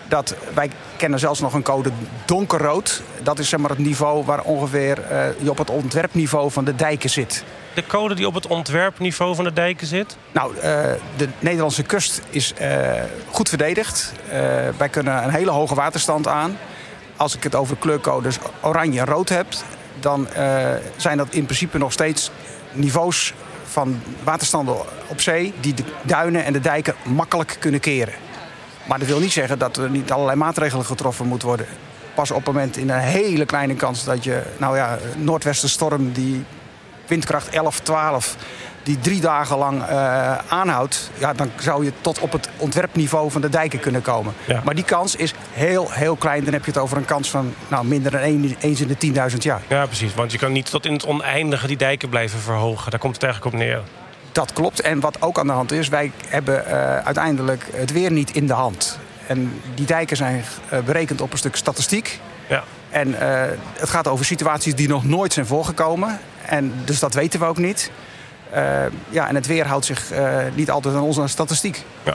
dat 0.08 0.34
wij 0.54 0.70
kennen 0.96 1.18
zelfs 1.18 1.40
nog 1.40 1.54
een 1.54 1.62
code 1.62 1.90
donkerrood. 2.25 3.02
Dat 3.22 3.38
is 3.38 3.48
zeg 3.48 3.60
maar 3.60 3.70
het 3.70 3.78
niveau 3.78 4.25
waar 4.25 4.42
ongeveer 4.42 4.98
uh, 4.98 5.26
je 5.42 5.50
op 5.50 5.58
het 5.58 5.70
ontwerpniveau 5.70 6.50
van 6.50 6.64
de 6.64 6.75
dijken 6.75 7.10
zit. 7.10 7.44
De 7.75 7.86
code 7.86 8.14
die 8.14 8.26
op 8.26 8.34
het 8.34 8.46
ontwerpniveau 8.46 9.34
van 9.34 9.44
de 9.44 9.52
dijken 9.52 9.86
zit? 9.86 10.16
Nou, 10.32 10.54
uh, 10.54 10.62
de 11.16 11.28
Nederlandse 11.38 11.82
kust 11.82 12.22
is 12.30 12.54
uh, 12.60 12.90
goed 13.30 13.48
verdedigd. 13.48 14.12
wij 14.76 14.88
kunnen 14.88 15.25
een 15.25 15.30
hele 15.30 15.50
hoge 15.50 15.75
waterstand 15.75 16.28
aan. 16.28 16.58
Als 17.16 17.36
ik 17.36 17.42
het 17.42 17.54
over 17.54 17.76
kleurcodes 17.76 18.38
oranje 18.62 19.00
en 19.00 19.06
rood 19.06 19.28
heb... 19.28 19.46
dan 20.00 20.28
zijn 20.96 21.16
dat 21.16 21.26
in 21.30 21.44
principe 21.44 21.78
nog 21.78 21.92
steeds 21.92 22.30
niveaus 22.72 23.34
van 23.64 24.02
waterstanden 24.25 24.76
op 25.06 25.20
zee... 25.20 25.54
die 25.60 25.75
de 25.75 25.84
duinen 26.02 26.44
en 26.44 26.52
de 26.52 26.60
dijken 26.60 26.94
makkelijk 27.04 27.56
kunnen 27.58 27.80
keren. 27.80 28.14
Maar 28.87 28.99
dat 28.99 29.09
wil 29.09 29.21
niet 29.21 29.33
zeggen 29.33 29.59
dat 29.59 29.76
er 29.76 29.90
niet 29.90 30.12
allerlei 30.12 30.38
maatregelen 30.38 30.85
getroffen 30.85 31.26
moeten 31.26 31.49
worden. 31.49 31.66
Pas 32.14 32.31
op 32.31 32.37
het 32.37 32.47
moment 32.47 32.76
in 32.76 32.90
een 32.90 32.99
hele 32.99 33.45
kleine 33.45 33.75
kans 33.75 34.05
dat 34.05 34.25
je... 34.25 34.43
nou 34.57 34.76
ja, 34.76 34.99
noordwestenstorm 35.16 36.12
die 36.12 36.45
windkracht 37.07 37.49
11, 37.49 37.81
12... 37.81 38.37
die 38.83 38.99
drie 38.99 39.21
dagen 39.21 39.59
lang 39.59 39.83
uh, 39.83 40.38
aanhoudt, 40.49 41.11
ja, 41.19 41.33
dan 41.33 41.50
zou 41.59 41.85
je 41.85 41.93
tot 42.00 42.19
op 42.19 42.33
het 42.33 42.49
ontwerpniveau 42.57 43.31
van 43.31 43.40
de 43.40 43.49
dijken 43.49 43.81
kunnen 43.81 44.02
komen. 44.02 44.35
Ja. 44.45 44.61
Maar 44.64 44.75
die 44.75 44.85
kans 44.85 45.16
is 45.16 45.35
heel, 45.52 45.90
heel 45.90 46.16
klein. 46.16 46.45
Dan 46.45 46.52
heb 46.52 46.64
je 46.64 46.71
het 46.71 46.81
over 46.81 46.97
een 46.97 47.05
kans 47.05 47.31
van 47.31 47.55
nou, 47.69 47.87
minder 47.87 48.11
dan 48.11 48.21
één, 48.21 48.57
eens 48.61 48.81
in 48.81 48.97
de 48.99 49.31
10.000 49.31 49.37
jaar. 49.38 49.62
Ja, 49.69 49.87
precies. 49.87 50.14
Want 50.14 50.33
je 50.33 50.38
kan 50.38 50.52
niet 50.52 50.71
tot 50.71 50.87
in 50.87 50.93
het 50.93 51.07
oneindige 51.07 51.66
die 51.66 51.76
dijken 51.76 52.09
blijven 52.09 52.38
verhogen. 52.38 52.90
Daar 52.90 53.00
komt 53.00 53.14
het 53.14 53.23
eigenlijk 53.23 53.55
op 53.55 53.61
neer. 53.61 53.83
Dat 54.37 54.52
klopt. 54.52 54.81
En 54.81 55.00
wat 55.00 55.23
ook 55.23 55.38
aan 55.38 55.47
de 55.47 55.52
hand 55.52 55.73
is, 55.73 55.88
wij 55.88 56.12
hebben 56.28 56.64
uh, 56.66 56.99
uiteindelijk 56.99 57.66
het 57.73 57.93
weer 57.93 58.12
niet 58.12 58.31
in 58.31 58.47
de 58.47 58.52
hand. 58.52 58.99
En 59.26 59.61
die 59.75 59.87
dijken 59.87 60.16
zijn 60.16 60.45
uh, 60.73 60.78
berekend 60.81 61.21
op 61.21 61.33
een 61.33 61.38
stuk 61.38 61.57
statistiek. 61.57 62.21
Ja. 62.49 62.64
En 62.90 63.09
uh, 63.09 63.19
het 63.78 63.88
gaat 63.88 64.09
over 64.09 64.25
situaties 64.25 64.75
die 64.75 64.88
nog 64.88 65.05
nooit 65.05 65.33
zijn 65.33 65.47
voorgekomen. 65.47 66.21
En 66.47 66.73
dus 66.85 66.99
dat 66.99 67.14
weten 67.14 67.40
we 67.40 67.47
ook 67.47 67.59
niet. 67.59 67.90
Ja, 69.09 69.28
en 69.28 69.35
het 69.35 69.47
weer 69.47 69.66
houdt 69.66 69.85
zich 69.85 70.12
niet 70.55 70.71
altijd 70.71 70.95
aan 70.95 71.00
onze 71.00 71.26
statistiek. 71.26 71.85
Ja. 72.02 72.14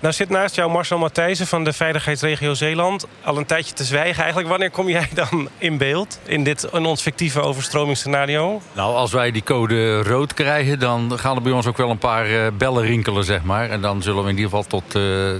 Nou 0.00 0.14
zit 0.14 0.28
naast 0.28 0.54
jou 0.54 0.70
Marcel 0.70 0.98
Matthijssen 0.98 1.46
van 1.46 1.64
de 1.64 1.72
Veiligheidsregio 1.72 2.54
Zeeland. 2.54 3.06
Al 3.24 3.36
een 3.36 3.46
tijdje 3.46 3.74
te 3.74 3.84
zwijgen 3.84 4.18
eigenlijk. 4.18 4.48
Wanneer 4.48 4.70
kom 4.70 4.88
jij 4.88 5.08
dan 5.14 5.48
in 5.58 5.78
beeld 5.78 6.20
in, 6.24 6.44
dit, 6.44 6.68
in 6.72 6.84
ons 6.84 7.02
fictieve 7.02 7.40
overstromingsscenario? 7.40 8.60
Nou, 8.72 8.94
als 8.94 9.12
wij 9.12 9.30
die 9.30 9.42
code 9.42 10.02
rood 10.02 10.34
krijgen... 10.34 10.78
dan 10.78 11.18
gaan 11.18 11.36
er 11.36 11.42
bij 11.42 11.52
ons 11.52 11.66
ook 11.66 11.76
wel 11.76 11.90
een 11.90 11.98
paar 11.98 12.30
uh, 12.30 12.46
bellen 12.58 12.84
rinkelen, 12.84 13.24
zeg 13.24 13.42
maar. 13.42 13.70
En 13.70 13.80
dan 13.80 14.02
zullen 14.02 14.22
we 14.22 14.30
in 14.30 14.36
ieder 14.36 14.50
geval 14.50 14.66
tot, 14.66 14.96
uh, 14.96 15.30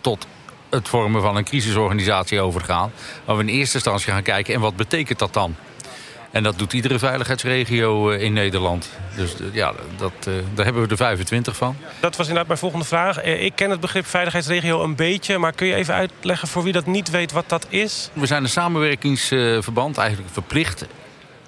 tot 0.00 0.26
het 0.70 0.88
vormen 0.88 1.22
van 1.22 1.36
een 1.36 1.44
crisisorganisatie 1.44 2.40
overgaan. 2.40 2.92
Waar 3.24 3.36
we 3.36 3.42
in 3.42 3.48
eerste 3.48 3.74
instantie 3.74 4.12
gaan 4.12 4.22
kijken... 4.22 4.54
en 4.54 4.60
wat 4.60 4.76
betekent 4.76 5.18
dat 5.18 5.32
dan? 5.32 5.56
En 6.34 6.42
dat 6.42 6.58
doet 6.58 6.72
iedere 6.72 6.98
veiligheidsregio 6.98 8.10
in 8.10 8.32
Nederland. 8.32 8.90
Dus 9.16 9.34
ja, 9.52 9.72
dat, 9.96 10.12
daar 10.54 10.64
hebben 10.64 10.82
we 10.82 10.88
er 10.88 10.96
25 10.96 11.56
van. 11.56 11.76
Dat 12.00 12.16
was 12.16 12.26
inderdaad 12.26 12.46
mijn 12.46 12.58
volgende 12.58 12.84
vraag. 12.84 13.22
Ik 13.22 13.52
ken 13.54 13.70
het 13.70 13.80
begrip 13.80 14.06
veiligheidsregio 14.06 14.82
een 14.82 14.96
beetje... 14.96 15.38
maar 15.38 15.52
kun 15.52 15.66
je 15.66 15.74
even 15.74 15.94
uitleggen 15.94 16.48
voor 16.48 16.62
wie 16.62 16.72
dat 16.72 16.86
niet 16.86 17.10
weet 17.10 17.32
wat 17.32 17.48
dat 17.48 17.66
is? 17.68 18.10
We 18.12 18.26
zijn 18.26 18.42
een 18.42 18.48
samenwerkingsverband, 18.48 19.98
eigenlijk 19.98 20.32
verplicht... 20.32 20.86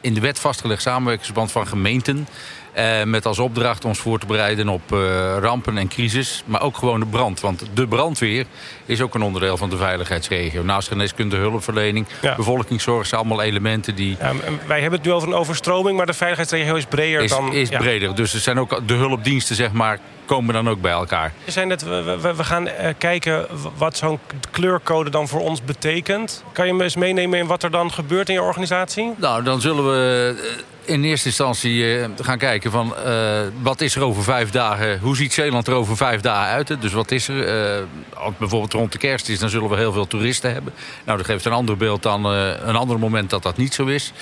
in 0.01 0.15
de 0.15 0.21
wet 0.21 0.39
vastgelegd 0.39 0.83
samenwerkingsverband 0.83 1.53
van 1.53 1.67
gemeenten... 1.67 2.29
Uh, 2.77 3.03
met 3.03 3.27
als 3.27 3.39
opdracht 3.39 3.85
ons 3.85 3.99
voor 3.99 4.19
te 4.19 4.27
bereiden 4.27 4.69
op 4.69 4.93
uh, 4.93 4.99
rampen 5.41 5.79
en 5.79 5.89
crisis. 5.89 6.43
Maar 6.47 6.63
ook 6.63 6.77
gewoon 6.77 7.01
de 7.01 7.07
brand. 7.07 7.41
Want 7.41 7.63
de 7.75 7.87
brandweer 7.87 8.47
is 8.87 9.01
ook 9.01 9.15
een 9.15 9.23
onderdeel 9.23 9.57
van 9.57 9.71
de 9.71 9.77
veiligheidsregio. 9.77 10.63
Naast 10.63 10.89
geneeskunde, 10.89 11.37
hulpverlening, 11.37 12.07
ja. 12.23 12.37
bevolkingszorg... 12.37 13.07
zijn 13.07 13.21
allemaal 13.21 13.43
elementen 13.43 13.95
die... 13.95 14.17
Ja, 14.21 14.33
wij 14.67 14.81
hebben 14.81 14.99
het 14.99 15.09
nu 15.09 15.15
over 15.15 15.29
een 15.29 15.35
overstroming... 15.35 15.97
maar 15.97 16.07
de 16.07 16.13
veiligheidsregio 16.13 16.75
is 16.75 16.85
breder 16.85 17.21
is, 17.21 17.31
dan... 17.31 17.53
Is 17.53 17.69
ja. 17.69 17.79
breder. 17.79 18.15
Dus 18.15 18.35
er 18.35 18.41
zijn 18.41 18.59
ook 18.59 18.89
de 18.89 18.95
hulpdiensten, 18.95 19.57
zeg 19.57 19.73
maar 19.73 19.99
komen 20.27 20.55
dan 20.55 20.69
ook 20.69 20.81
bij 20.81 20.93
elkaar. 20.93 21.33
We, 21.45 21.51
zijn 21.51 21.69
we, 21.69 22.19
we, 22.21 22.35
we 22.35 22.45
gaan 22.45 22.67
uh, 22.67 22.73
kijken 22.99 23.47
wat 23.77 23.97
zo'n 23.97 24.19
kleurcode 24.51 25.11
dan 25.11 25.29
voor 25.29 25.41
ons 25.41 25.65
betekent. 25.65 26.45
Kan 26.53 26.67
je 26.67 26.73
me 26.73 26.83
eens 26.83 26.97
meenemen 26.97 27.39
in 27.39 27.47
wat 27.47 27.63
er 27.63 27.71
dan 27.71 27.93
gebeurt 27.93 28.29
in 28.29 28.35
je 28.35 28.43
organisatie? 28.43 29.15
Nou, 29.17 29.43
dan 29.43 29.61
zullen 29.61 29.85
we 29.85 30.65
in 30.87 31.05
eerste 31.05 31.29
instantie 31.29 31.99
uh, 31.99 32.07
gaan 32.21 32.39
kijken 32.39 32.71
van 32.71 32.95
uh, 33.07 33.41
wat 33.63 33.81
is 33.81 33.97
er 33.97 34.03
over 34.03 34.23
vijf 34.23 34.51
dagen, 34.51 34.99
hoe 34.99 35.17
ziet 35.17 35.33
Zeeland 35.33 35.67
er 35.67 35.75
over 35.75 35.97
vijf 35.97 36.21
dagen 36.21 36.53
uit? 36.53 36.81
Dus 36.81 36.93
wat 36.93 37.11
is 37.11 37.29
er? 37.29 37.79
Uh, 37.79 37.85
als 38.15 38.33
bijvoorbeeld 38.39 38.73
rond 38.73 38.93
de 38.93 38.99
kerst 38.99 39.29
is, 39.29 39.39
dan 39.39 39.49
zullen 39.49 39.69
we 39.69 39.77
heel 39.77 39.93
veel 39.93 40.07
toeristen 40.07 40.53
hebben. 40.53 40.73
Nou, 41.05 41.19
dat 41.19 41.27
geeft 41.27 41.45
een 41.45 41.53
ander 41.53 41.77
beeld 41.77 42.03
dan 42.03 42.25
een 42.25 42.77
ander 42.77 42.99
moment 42.99 43.31
dat 43.31 43.43
dat 43.43 43.57
niet 43.57 43.75
zo 43.75 43.87
is. 43.87 44.13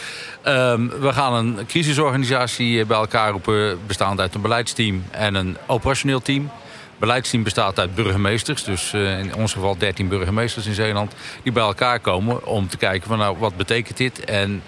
Um, 0.47 0.89
we 1.01 1.13
gaan 1.13 1.35
een 1.35 1.67
crisisorganisatie 1.67 2.85
bij 2.85 2.97
elkaar 2.97 3.31
roepen, 3.31 3.79
bestaand 3.87 4.21
uit 4.21 4.35
een 4.35 4.41
beleidsteam 4.41 5.05
en 5.11 5.35
een 5.35 5.57
operationeel 5.67 6.21
team. 6.21 6.51
Beleidsteam 6.99 7.43
bestaat 7.43 7.79
uit 7.79 7.95
burgemeesters, 7.95 8.65
dus 8.65 8.93
in 8.93 9.35
ons 9.35 9.53
geval 9.53 9.79
13 9.79 10.09
burgemeesters 10.09 10.67
in 10.67 10.75
Zeeland, 10.75 11.13
die 11.43 11.53
bij 11.53 11.63
elkaar 11.63 12.01
komen 12.01 12.47
om 12.47 12.69
te 12.69 12.77
kijken 12.77 13.09
van 13.09 13.19
nou, 13.19 13.37
wat 13.39 13.57
betekent 13.57 13.97
dit 13.97 14.25
en 14.25 14.63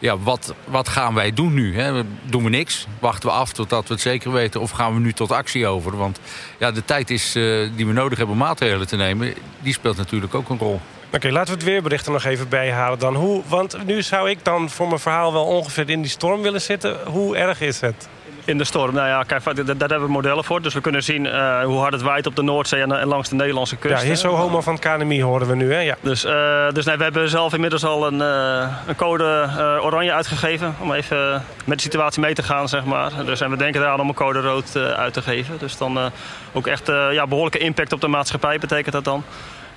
ja, 0.00 0.18
wat, 0.18 0.54
wat 0.64 0.88
gaan 0.88 1.14
wij 1.14 1.32
doen 1.32 1.54
nu? 1.54 1.76
Hè? 1.76 2.02
Doen 2.22 2.44
we 2.44 2.50
niks? 2.50 2.86
Wachten 2.98 3.28
we 3.28 3.34
af 3.34 3.52
totdat 3.52 3.88
we 3.88 3.92
het 3.92 4.02
zeker 4.02 4.32
weten? 4.32 4.60
Of 4.60 4.70
gaan 4.70 4.94
we 4.94 5.00
nu 5.00 5.12
tot 5.12 5.32
actie 5.32 5.66
over? 5.66 5.96
Want 5.96 6.20
ja, 6.58 6.70
de 6.70 6.84
tijd 6.84 7.10
is, 7.10 7.36
uh, 7.36 7.68
die 7.76 7.86
we 7.86 7.92
nodig 7.92 8.18
hebben 8.18 8.36
om 8.36 8.42
maatregelen 8.42 8.86
te 8.86 8.96
nemen... 8.96 9.34
die 9.58 9.72
speelt 9.72 9.96
natuurlijk 9.96 10.34
ook 10.34 10.48
een 10.48 10.58
rol. 10.58 10.80
Oké, 11.12 11.30
laten 11.30 11.52
we 11.52 11.58
het 11.60 11.68
weerbericht 11.68 12.06
er 12.06 12.12
nog 12.12 12.24
even 12.24 12.48
bijhalen 12.48 12.98
dan. 12.98 13.14
Hoe, 13.14 13.42
want 13.46 13.84
nu 13.86 14.02
zou 14.02 14.30
ik 14.30 14.44
dan 14.44 14.70
voor 14.70 14.88
mijn 14.88 15.00
verhaal 15.00 15.32
wel 15.32 15.44
ongeveer 15.44 15.90
in 15.90 16.02
die 16.02 16.10
storm 16.10 16.42
willen 16.42 16.60
zitten. 16.60 16.96
Hoe 17.06 17.36
erg 17.36 17.60
is 17.60 17.80
het? 17.80 18.08
In 18.44 18.58
de 18.58 18.64
storm, 18.64 18.94
nou 18.94 19.08
ja, 19.08 19.22
kijk, 19.22 19.44
daar, 19.44 19.88
hebben 19.88 20.02
we 20.02 20.08
modellen 20.08 20.44
voor. 20.44 20.62
Dus 20.62 20.74
we 20.74 20.80
kunnen 20.80 21.02
zien 21.02 21.24
uh, 21.24 21.64
hoe 21.64 21.78
hard 21.78 21.92
het 21.92 22.02
waait 22.02 22.26
op 22.26 22.36
de 22.36 22.42
Noordzee 22.42 22.82
en, 22.82 22.92
en, 22.92 23.06
langs 23.06 23.28
de 23.28 23.34
Nederlandse 23.34 23.76
kust. 23.76 24.00
Ja, 24.00 24.06
hier 24.06 24.16
zo 24.16 24.34
homo 24.34 24.60
van 24.60 24.74
het 24.74 24.82
KNMI 24.82 25.22
horen 25.22 25.46
we 25.46 25.54
nu, 25.54 25.72
hè? 25.72 25.80
Ja. 25.80 25.96
Dus, 26.00 26.24
uh, 26.24 26.70
dus 26.72 26.84
nee, 26.84 26.96
we 26.96 27.02
hebben 27.02 27.28
zelf 27.28 27.54
inmiddels 27.54 27.84
al 27.84 28.06
een, 28.06 28.18
uh, 28.18 28.68
een 28.86 28.96
code 28.96 29.48
oranje 29.82 30.12
uitgegeven. 30.12 30.74
Om 30.80 30.92
even 30.92 31.44
met 31.64 31.76
de 31.76 31.82
situatie 31.82 32.20
mee 32.20 32.34
te 32.34 32.42
gaan, 32.42 32.68
zeg 32.68 32.84
maar. 32.84 33.10
Dus, 33.24 33.40
en 33.40 33.50
we 33.50 33.56
denken 33.56 33.80
eraan 33.80 34.00
om 34.00 34.08
een 34.08 34.14
code 34.14 34.40
rood 34.40 34.76
uit 34.76 35.12
te 35.12 35.22
geven. 35.22 35.58
Dus 35.58 35.76
dan 35.76 35.98
ook 36.52 36.66
echt 36.66 36.86
ja, 36.86 37.26
behoorlijke 37.26 37.58
impact 37.58 37.92
op 37.92 38.00
de 38.00 38.08
maatschappij 38.08 38.58
betekent 38.58 38.94
dat 38.94 39.04
dan. 39.04 39.24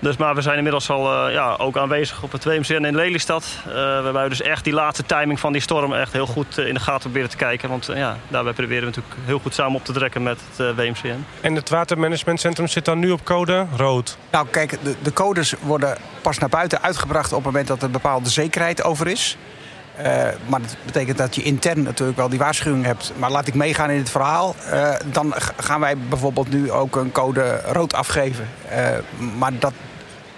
Dus, 0.03 0.17
maar 0.17 0.35
we 0.35 0.41
zijn 0.41 0.57
inmiddels 0.57 0.89
al 0.89 1.27
uh, 1.27 1.33
ja, 1.33 1.55
ook 1.57 1.77
aanwezig 1.77 2.23
op 2.23 2.31
het 2.31 2.43
WMCN 2.43 2.85
in 2.85 2.95
Lelystad. 2.95 3.45
Uh, 3.67 3.73
waarbij 3.73 4.23
we 4.23 4.29
dus 4.29 4.41
echt 4.41 4.63
die 4.63 4.73
laatste 4.73 5.03
timing 5.05 5.39
van 5.39 5.51
die 5.51 5.61
storm 5.61 5.93
echt 5.93 6.13
heel 6.13 6.25
goed 6.25 6.57
uh, 6.57 6.67
in 6.67 6.73
de 6.73 6.79
gaten 6.79 7.01
proberen 7.01 7.29
te 7.29 7.35
kijken. 7.35 7.69
Want 7.69 7.89
ja, 7.95 8.17
daarbij 8.27 8.53
proberen 8.53 8.79
we 8.79 8.85
natuurlijk 8.85 9.15
heel 9.25 9.39
goed 9.39 9.53
samen 9.53 9.75
op 9.75 9.85
te 9.85 9.93
trekken 9.93 10.23
met 10.23 10.39
het 10.55 10.75
WMCN. 10.75 11.25
En 11.41 11.55
het 11.55 11.69
watermanagementcentrum 11.69 12.67
zit 12.67 12.85
dan 12.85 12.99
nu 12.99 13.11
op 13.11 13.23
code 13.23 13.65
rood? 13.75 14.17
Nou 14.31 14.47
kijk, 14.51 14.77
de, 14.83 14.95
de 15.01 15.13
codes 15.13 15.53
worden 15.59 15.97
pas 16.21 16.37
naar 16.37 16.49
buiten 16.49 16.81
uitgebracht 16.81 17.31
op 17.31 17.37
het 17.37 17.45
moment 17.45 17.67
dat 17.67 17.81
er 17.81 17.89
bepaalde 17.89 18.29
zekerheid 18.29 18.83
over 18.83 19.07
is. 19.07 19.37
Uh, 19.99 20.05
maar 20.47 20.61
dat 20.61 20.75
betekent 20.85 21.17
dat 21.17 21.35
je 21.35 21.43
intern 21.43 21.83
natuurlijk 21.83 22.17
wel 22.17 22.29
die 22.29 22.39
waarschuwing 22.39 22.85
hebt. 22.85 23.13
Maar 23.17 23.31
laat 23.31 23.47
ik 23.47 23.53
meegaan 23.53 23.89
in 23.89 23.97
het 23.97 24.09
verhaal. 24.09 24.55
Uh, 24.73 24.95
dan 25.11 25.33
gaan 25.57 25.79
wij 25.79 25.97
bijvoorbeeld 25.97 26.49
nu 26.49 26.71
ook 26.71 26.95
een 26.95 27.11
code 27.11 27.61
rood 27.65 27.93
afgeven. 27.93 28.47
Uh, 28.71 28.87
maar 29.37 29.51
dat, 29.59 29.73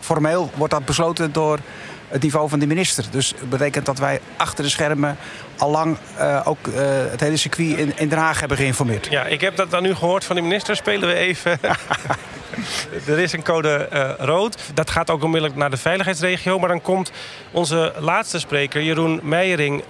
formeel 0.05 0.51
wordt 0.55 0.73
dat 0.73 0.85
besloten 0.85 1.31
door 1.31 1.59
het 2.07 2.21
niveau 2.21 2.49
van 2.49 2.59
de 2.59 2.67
minister. 2.67 3.05
Dus 3.11 3.33
dat 3.39 3.49
betekent 3.49 3.85
dat 3.85 3.97
wij 3.97 4.21
achter 4.37 4.63
de 4.63 4.69
schermen 4.69 5.17
allang 5.57 5.97
uh, 6.19 6.41
ook 6.43 6.67
uh, 6.67 6.75
het 7.11 7.19
hele 7.19 7.37
circuit 7.37 7.77
in, 7.77 7.97
in 7.97 8.09
Den 8.09 8.17
Haag 8.17 8.39
hebben 8.39 8.57
geïnformeerd. 8.57 9.07
Ja, 9.09 9.25
ik 9.25 9.41
heb 9.41 9.55
dat 9.55 9.71
dan 9.71 9.83
nu 9.83 9.95
gehoord 9.95 10.25
van 10.25 10.35
de 10.35 10.41
minister. 10.41 10.75
Spelen 10.75 11.07
we 11.07 11.15
even. 11.15 11.59
er 13.07 13.19
is 13.19 13.33
een 13.33 13.43
code 13.43 13.89
uh, 13.93 14.11
rood. 14.17 14.57
Dat 14.73 14.89
gaat 14.89 15.09
ook 15.09 15.23
onmiddellijk 15.23 15.59
naar 15.59 15.69
de 15.69 15.77
veiligheidsregio. 15.77 16.59
Maar 16.59 16.69
dan 16.69 16.81
komt 16.81 17.11
onze 17.51 17.93
laatste 17.99 18.39
spreker, 18.39 18.83
Jeroen 18.83 19.19
Meijering, 19.23 19.83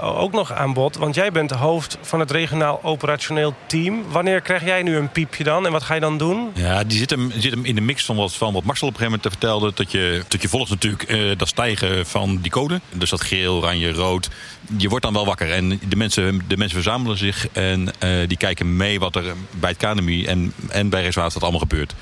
ook 0.00 0.32
nog 0.32 0.52
aan 0.52 0.72
bod. 0.72 0.96
Want 0.96 1.14
jij 1.14 1.32
bent 1.32 1.50
hoofd 1.50 1.98
van 2.00 2.20
het 2.20 2.30
regionaal 2.30 2.80
operationeel 2.82 3.54
team. 3.66 4.04
Wanneer 4.08 4.40
krijg 4.40 4.64
jij 4.64 4.82
nu 4.82 4.96
een 4.96 5.10
piepje 5.10 5.44
dan? 5.44 5.66
En 5.66 5.72
wat 5.72 5.82
ga 5.82 5.94
je 5.94 6.00
dan 6.00 6.18
doen? 6.18 6.50
Ja, 6.54 6.84
die 6.84 6.98
zit 6.98 7.10
hem, 7.10 7.30
zit 7.36 7.52
hem 7.52 7.64
in 7.64 7.74
de 7.74 7.80
mix 7.80 8.04
van 8.04 8.16
wat, 8.16 8.34
van 8.34 8.52
wat 8.52 8.64
Marcel 8.64 8.88
op 8.88 8.94
een 8.94 9.00
gegeven 9.00 9.20
moment 9.22 9.40
vertelde. 9.40 9.72
Dat 9.74 9.92
je, 9.92 10.24
dat 10.28 10.42
je 10.42 10.48
volgt 10.48 10.70
natuurlijk 10.70 11.38
dat 11.38 11.48
stijgen 11.48 12.06
van 12.06 12.38
die 12.40 12.50
code. 12.50 12.80
Dus 12.90 13.10
dat 13.10 13.20
geel, 13.20 13.56
oranje, 13.56 13.92
rood. 13.92 14.28
Je 14.76 14.88
wordt 14.92 15.06
dan 15.06 15.14
wel 15.14 15.24
wakker. 15.24 15.52
En 15.52 15.80
de 15.88 15.96
mensen, 15.96 16.40
de 16.48 16.56
mensen 16.56 16.82
verzamelen 16.82 17.18
zich 17.18 17.48
en 17.48 17.80
uh, 18.04 18.28
die 18.28 18.36
kijken 18.36 18.76
mee 18.76 19.00
wat 19.00 19.16
er 19.16 19.34
bij 19.50 19.70
het 19.70 19.78
KNMI 19.78 20.26
en, 20.26 20.52
en 20.68 20.88
bij 20.88 21.00
Rijkswaterstaat 21.00 21.42
allemaal 21.42 21.60
gebeurt. 21.60 21.94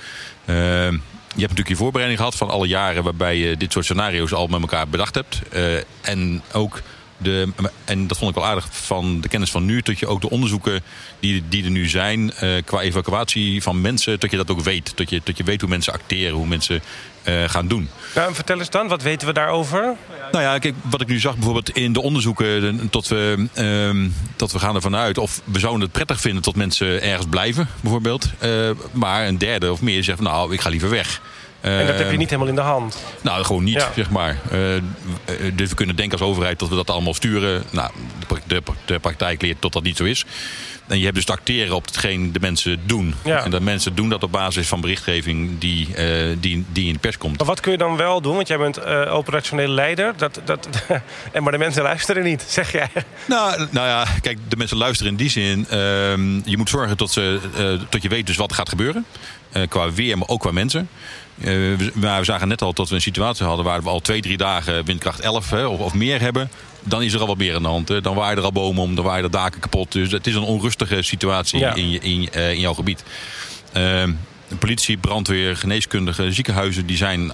Uh, 0.47 0.57
je 0.57 1.47
hebt 1.47 1.51
natuurlijk 1.51 1.69
je 1.69 1.77
voorbereiding 1.77 2.21
gehad 2.21 2.37
van 2.37 2.51
alle 2.51 2.67
jaren 2.67 3.03
waarbij 3.03 3.37
je 3.37 3.57
dit 3.57 3.73
soort 3.73 3.85
scenario's 3.85 4.33
al 4.33 4.47
met 4.47 4.61
elkaar 4.61 4.89
bedacht 4.89 5.15
hebt. 5.15 5.41
Uh, 5.53 5.77
en 6.01 6.43
ook 6.53 6.83
de, 7.23 7.49
en 7.85 8.07
dat 8.07 8.19
vond 8.19 8.31
ik 8.31 8.37
wel 8.37 8.47
aardig 8.47 8.69
van 8.71 9.21
de 9.21 9.29
kennis 9.29 9.51
van 9.51 9.65
nu, 9.65 9.81
dat 9.81 9.99
je 9.99 10.07
ook 10.07 10.21
de 10.21 10.31
onderzoeken 10.31 10.83
die, 11.21 11.43
die 11.49 11.65
er 11.65 11.71
nu 11.71 11.89
zijn 11.89 12.33
uh, 12.43 12.63
qua 12.65 12.81
evacuatie 12.81 13.63
van 13.63 13.81
mensen, 13.81 14.21
dat 14.21 14.31
je 14.31 14.37
dat 14.37 14.51
ook 14.51 14.61
weet. 14.61 14.93
Dat 14.95 15.11
je, 15.11 15.21
dat 15.25 15.37
je 15.37 15.45
weet 15.45 15.61
hoe 15.61 15.71
mensen 15.71 15.93
acteren, 15.93 16.37
hoe 16.37 16.47
mensen 16.47 16.83
uh, 17.25 17.49
gaan 17.49 17.69
doen. 17.69 17.89
Nou, 18.15 18.35
vertel 18.35 18.59
eens 18.59 18.71
dan, 18.71 18.89
wat 18.89 19.03
weten 19.03 19.27
we 19.27 19.33
daarover? 19.33 19.97
Nou 20.33 20.45
ja, 20.45 20.59
kijk, 20.59 20.75
wat 20.83 21.01
ik 21.01 21.09
nu 21.09 21.19
zag 21.19 21.35
bijvoorbeeld 21.35 21.71
in 21.71 21.93
de 21.93 22.03
onderzoeken, 22.03 22.91
tot 22.91 23.09
we, 23.09 23.49
uh, 23.59 24.11
tot 24.37 24.53
we 24.53 24.59
gaan 24.59 24.75
ervan 24.75 24.97
uit 24.97 25.19
of 25.19 25.41
we 25.45 25.59
zouden 25.59 25.83
het 25.83 25.93
prettig 25.93 26.21
vinden 26.21 26.43
tot 26.43 26.57
mensen 26.57 27.03
ergens 27.03 27.27
blijven, 27.31 27.69
bijvoorbeeld. 27.81 28.29
Maar 28.93 29.27
een 29.27 29.39
derde 29.39 29.73
of 29.73 29.81
meer 29.81 30.05
zegt 30.05 30.21
nou, 30.21 30.53
ik 30.53 30.61
ga 30.61 30.69
liever 30.69 30.91
weg. 30.91 31.21
En 31.61 31.87
dat 31.87 31.99
heb 31.99 32.11
je 32.11 32.17
niet 32.17 32.31
helemaal 32.31 32.49
in 32.49 32.55
de 32.55 32.61
hand? 32.61 33.03
Nou, 33.21 33.45
gewoon 33.45 33.65
niet, 33.65 33.75
ja. 33.75 33.89
zeg 33.95 34.11
maar. 34.11 34.37
Uh, 34.53 34.83
dus 35.55 35.69
we 35.69 35.75
kunnen 35.75 35.97
denken 35.97 36.19
als 36.19 36.29
overheid 36.29 36.59
dat 36.59 36.69
we 36.69 36.75
dat 36.75 36.91
allemaal 36.91 37.15
sturen. 37.15 37.63
Nou, 37.71 37.91
de, 38.29 38.37
de, 38.47 38.63
de 38.85 38.99
praktijk 38.99 39.43
leert 39.43 39.63
dat 39.63 39.73
dat 39.73 39.83
niet 39.83 39.97
zo 39.97 40.05
is. 40.05 40.25
En 40.91 40.99
je 40.99 41.05
hebt 41.05 41.15
dus 41.17 41.25
te 41.25 41.33
acteren 41.33 41.75
op 41.75 41.87
hetgeen 41.87 42.33
de 42.33 42.41
mensen 42.41 42.81
doen. 42.87 43.15
Ja. 43.25 43.45
En 43.45 43.51
dat 43.51 43.63
mensen 43.63 43.95
doen 43.95 44.09
dat 44.09 44.23
op 44.23 44.33
basis 44.33 44.69
van 44.69 44.81
berichtgeving 44.81 45.59
die, 45.59 45.95
eh, 45.95 46.37
die, 46.39 46.65
die 46.73 46.87
in 46.87 46.93
de 46.93 46.99
pers 46.99 47.19
komt. 47.19 47.39
Maar 47.39 47.47
wat 47.47 47.61
kun 47.61 47.73
je 47.73 47.79
dan 47.79 47.97
wel 47.97 48.21
doen? 48.21 48.35
Want 48.35 48.49
jij 48.49 48.59
bent 48.59 48.77
eh, 48.77 49.15
operationele 49.15 49.73
leider. 49.73 50.13
Dat, 50.17 50.41
dat, 50.45 50.69
en 51.33 51.43
maar 51.43 51.53
de 51.53 51.59
mensen 51.59 51.83
luisteren 51.83 52.23
niet, 52.23 52.45
zeg 52.49 52.73
jij. 52.73 52.89
Nou, 53.25 53.67
nou 53.71 53.87
ja, 53.87 54.07
kijk, 54.21 54.39
de 54.49 54.57
mensen 54.57 54.77
luisteren 54.77 55.13
in 55.13 55.19
die 55.19 55.31
zin. 55.31 55.67
ehm, 55.69 56.49
je 56.49 56.57
moet 56.57 56.69
zorgen 56.69 56.97
tot, 56.97 57.11
ze, 57.11 57.41
eh, 57.57 57.87
tot 57.89 58.03
je 58.03 58.09
weet 58.09 58.27
dus 58.27 58.37
wat 58.37 58.51
er 58.51 58.57
gaat 58.57 58.69
gebeuren. 58.69 59.05
Eh, 59.53 59.63
qua 59.69 59.93
weer, 59.93 60.19
maar 60.19 60.29
ook 60.29 60.41
qua 60.41 60.51
mensen. 60.51 60.89
Eh, 61.41 61.47
we, 61.47 61.91
maar 61.95 62.19
we 62.19 62.25
zagen 62.25 62.49
net 62.49 62.63
al 62.63 62.73
dat 62.73 62.89
we 62.89 62.95
een 62.95 63.01
situatie 63.01 63.47
hadden 63.47 63.65
waar 63.65 63.83
we 63.83 63.89
al 63.89 64.01
twee, 64.01 64.21
drie 64.21 64.37
dagen 64.37 64.85
windkracht 64.85 65.21
11 65.21 65.51
hè, 65.51 65.67
of, 65.67 65.79
of 65.81 65.95
meer 65.95 66.21
hebben. 66.21 66.51
Dan 66.83 67.03
is 67.03 67.13
er 67.13 67.21
al 67.21 67.27
wat 67.27 67.37
meer 67.37 67.55
aan 67.55 67.63
de 67.63 67.69
hand. 67.69 67.89
hè. 67.89 68.01
Dan 68.01 68.15
waaien 68.15 68.39
er 68.39 68.45
al 68.45 68.53
bomen 68.53 68.83
om, 68.83 68.95
dan 68.95 69.05
waaien 69.05 69.25
er 69.25 69.31
daken 69.31 69.61
kapot. 69.61 69.93
Dus 69.93 70.13
het 70.13 70.27
is 70.27 70.35
een 70.35 70.43
onrustige 70.43 71.03
situatie 71.03 71.59
Ja. 71.59 71.75
in, 71.75 71.91
je, 71.91 71.99
in, 71.99 72.29
eh, 72.33 72.53
in 72.53 72.61
jouw 72.61 72.75
gebied. 72.75 73.03
Ehm, 73.73 74.13
politie, 74.59 74.97
brandweer, 74.97 75.57
geneeskundigen, 75.57 76.33
ziekenhuizen, 76.33 76.87
die 76.87 76.97
zijn, 76.97 77.33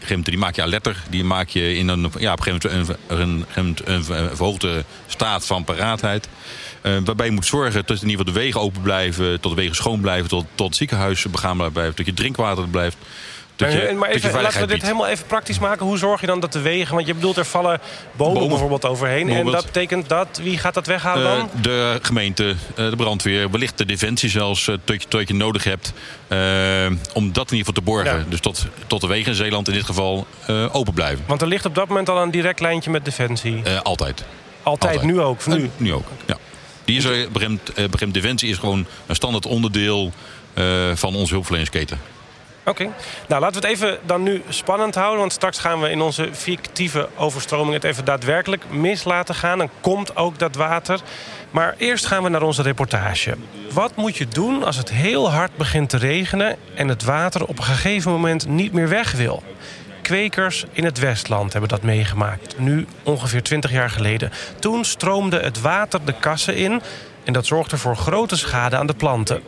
moment, 0.00 0.24
die 0.24 0.38
maak 0.38 0.54
je 0.56 0.62
alerter. 0.62 0.96
Die 1.10 1.24
maak 1.24 1.48
je 1.48 1.76
in 1.76 1.88
een, 1.88 2.10
ja, 2.18 2.32
op 2.32 2.38
een 2.38 2.44
gegeven 2.44 2.70
moment 2.70 2.98
een, 3.08 3.18
een, 3.20 3.44
een, 3.54 3.76
een, 3.84 3.94
een 3.94 4.04
verhoogde 4.36 4.84
staat 5.06 5.46
van 5.46 5.64
paraatheid. 5.64 6.28
Eh, 6.86 6.96
waarbij 7.04 7.26
je 7.26 7.32
moet 7.32 7.46
zorgen 7.46 7.82
dat 7.86 8.02
in 8.02 8.08
ieder 8.08 8.10
geval 8.26 8.32
de 8.34 8.40
wegen 8.40 8.60
open 8.60 8.82
blijven, 8.82 9.40
tot 9.40 9.54
de 9.54 9.60
wegen 9.60 9.76
schoon 9.76 10.00
blijven, 10.00 10.28
tot, 10.28 10.44
tot 10.54 10.66
het 10.66 10.76
ziekenhuis 10.76 11.22
begaanbaar 11.30 11.70
blijft, 11.70 11.96
tot 11.96 12.06
je 12.06 12.14
drinkwater 12.14 12.62
er 12.62 12.68
blijft. 12.68 12.96
Dat 13.56 13.72
je, 13.72 13.94
maar 13.98 14.12
dat 14.12 14.22
je 14.22 14.28
even, 14.28 14.42
laten 14.42 14.60
we 14.60 14.66
dit 14.66 14.82
helemaal 14.82 15.06
even 15.06 15.26
praktisch 15.26 15.58
maken. 15.58 15.86
Hoe 15.86 15.98
zorg 15.98 16.20
je 16.20 16.26
dan 16.26 16.40
dat 16.40 16.52
de 16.52 16.60
wegen... 16.60 16.94
Want 16.94 17.06
je 17.06 17.14
bedoelt, 17.14 17.36
er 17.36 17.44
vallen 17.44 17.80
bomen, 18.16 18.32
Bomen. 18.34 18.48
bijvoorbeeld 18.48 18.84
overheen. 18.84 19.28
En 19.28 19.46
dat 19.46 19.64
betekent 19.64 20.08
dat... 20.08 20.40
Wie 20.42 20.58
gaat 20.58 20.74
dat 20.74 20.86
weghalen 20.86 21.26
Eh, 21.32 21.36
dan? 21.38 21.48
de 21.62 21.98
gemeente, 22.02 22.54
eh, 22.76 22.90
de 22.90 22.96
brandweer, 22.96 23.50
wellicht 23.50 23.78
de 23.78 23.86
defensie 23.86 24.30
zelfs, 24.30 24.68
eh, 24.68 24.74
tot, 24.84 25.02
je, 25.02 25.08
tot 25.08 25.28
je 25.28 25.34
nodig 25.34 25.64
hebt. 25.64 25.92
eh, 26.28 26.38
om 27.14 27.32
dat 27.32 27.50
in 27.50 27.56
ieder 27.56 27.66
geval 27.66 27.72
te 27.72 27.80
borgen. 27.82 28.18
Ja. 28.18 28.24
Dus 28.28 28.40
tot, 28.40 28.66
tot 28.86 29.00
de 29.00 29.06
wegen 29.06 29.28
in 29.30 29.36
Zeeland 29.36 29.68
in 29.68 29.74
dit 29.74 29.84
geval 29.84 30.26
eh, 30.46 30.74
open 30.74 30.94
blijven. 30.94 31.24
Want 31.26 31.40
er 31.42 31.48
ligt 31.48 31.66
op 31.66 31.74
dat 31.74 31.88
moment 31.88 32.08
al 32.08 32.22
een 32.22 32.30
direct 32.30 32.60
lijntje 32.60 32.90
met 32.90 33.04
Defensie. 33.04 33.62
Eh, 33.64 33.80
altijd. 33.82 34.24
Altijd, 34.62 34.92
altijd. 34.96 35.12
nu 35.12 35.20
ook. 35.20 35.46
Nu. 35.46 35.62
Eh, 35.62 35.68
nu 35.76 35.92
ook, 35.92 36.06
ja. 36.26 36.36
Die 36.86 36.96
is 36.96 37.04
er, 37.04 37.28
eh, 37.74 37.88
begint 37.90 38.14
defensie 38.14 38.50
is 38.50 38.58
gewoon 38.58 38.86
een 39.06 39.14
standaard 39.14 39.46
onderdeel 39.46 40.12
eh, 40.54 40.90
van 40.94 41.14
onze 41.14 41.32
hulpverleningsketen. 41.32 42.00
Oké. 42.64 42.90
Nou, 43.28 43.40
laten 43.40 43.60
we 43.60 43.66
het 43.66 43.76
even 43.76 43.98
dan 44.06 44.22
nu 44.22 44.42
spannend 44.48 44.94
houden. 44.94 45.18
Want 45.18 45.32
straks 45.32 45.58
gaan 45.58 45.80
we 45.80 45.90
in 45.90 46.00
onze 46.00 46.28
fictieve 46.32 47.08
overstroming 47.16 47.74
het 47.74 47.84
even 47.84 48.04
daadwerkelijk 48.04 48.70
mis 48.70 49.04
laten 49.04 49.34
gaan. 49.34 49.58
Dan 49.58 49.70
komt 49.80 50.16
ook 50.16 50.38
dat 50.38 50.54
water. 50.54 51.00
Maar 51.50 51.74
eerst 51.78 52.06
gaan 52.06 52.22
we 52.22 52.28
naar 52.28 52.42
onze 52.42 52.62
reportage. 52.62 53.36
Wat 53.72 53.96
moet 53.96 54.16
je 54.16 54.28
doen 54.28 54.64
als 54.64 54.76
het 54.76 54.90
heel 54.90 55.30
hard 55.30 55.56
begint 55.56 55.88
te 55.88 55.96
regenen... 55.96 56.56
en 56.74 56.88
het 56.88 57.04
water 57.04 57.46
op 57.46 57.58
een 57.58 57.64
gegeven 57.64 58.10
moment 58.10 58.48
niet 58.48 58.72
meer 58.72 58.88
weg 58.88 59.12
wil? 59.12 59.42
Kwekers 60.06 60.64
in 60.72 60.84
het 60.84 60.98
Westland 60.98 61.52
hebben 61.52 61.70
dat 61.70 61.82
meegemaakt. 61.82 62.58
Nu 62.58 62.86
ongeveer 63.02 63.42
20 63.42 63.70
jaar 63.70 63.90
geleden. 63.90 64.32
Toen 64.58 64.84
stroomde 64.84 65.40
het 65.40 65.60
water 65.60 66.04
de 66.04 66.14
kassen 66.20 66.56
in... 66.56 66.82
en 67.24 67.32
dat 67.32 67.46
zorgde 67.46 67.76
voor 67.76 67.96
grote 67.96 68.36
schade 68.36 68.76
aan 68.76 68.86
de 68.86 68.94
planten. 68.94 69.42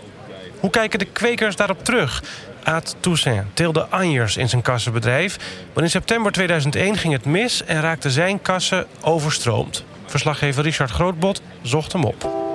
Hoe 0.60 0.70
kijken 0.70 0.98
de 0.98 1.04
kwekers 1.04 1.56
daarop 1.56 1.84
terug? 1.84 2.22
Aad 2.62 2.96
Toussaint 3.00 3.46
teelde 3.54 3.86
anjers 3.86 4.36
in 4.36 4.48
zijn 4.48 4.62
kassenbedrijf. 4.62 5.36
Maar 5.74 5.84
in 5.84 5.90
september 5.90 6.32
2001 6.32 6.96
ging 6.96 7.12
het 7.12 7.24
mis 7.24 7.64
en 7.64 7.80
raakte 7.80 8.10
zijn 8.10 8.42
kassen 8.42 8.86
overstroomd. 9.00 9.84
Verslaggever 10.06 10.62
Richard 10.62 10.90
Grootbot 10.90 11.42
zocht 11.62 11.92
hem 11.92 12.04
op. 12.04 12.47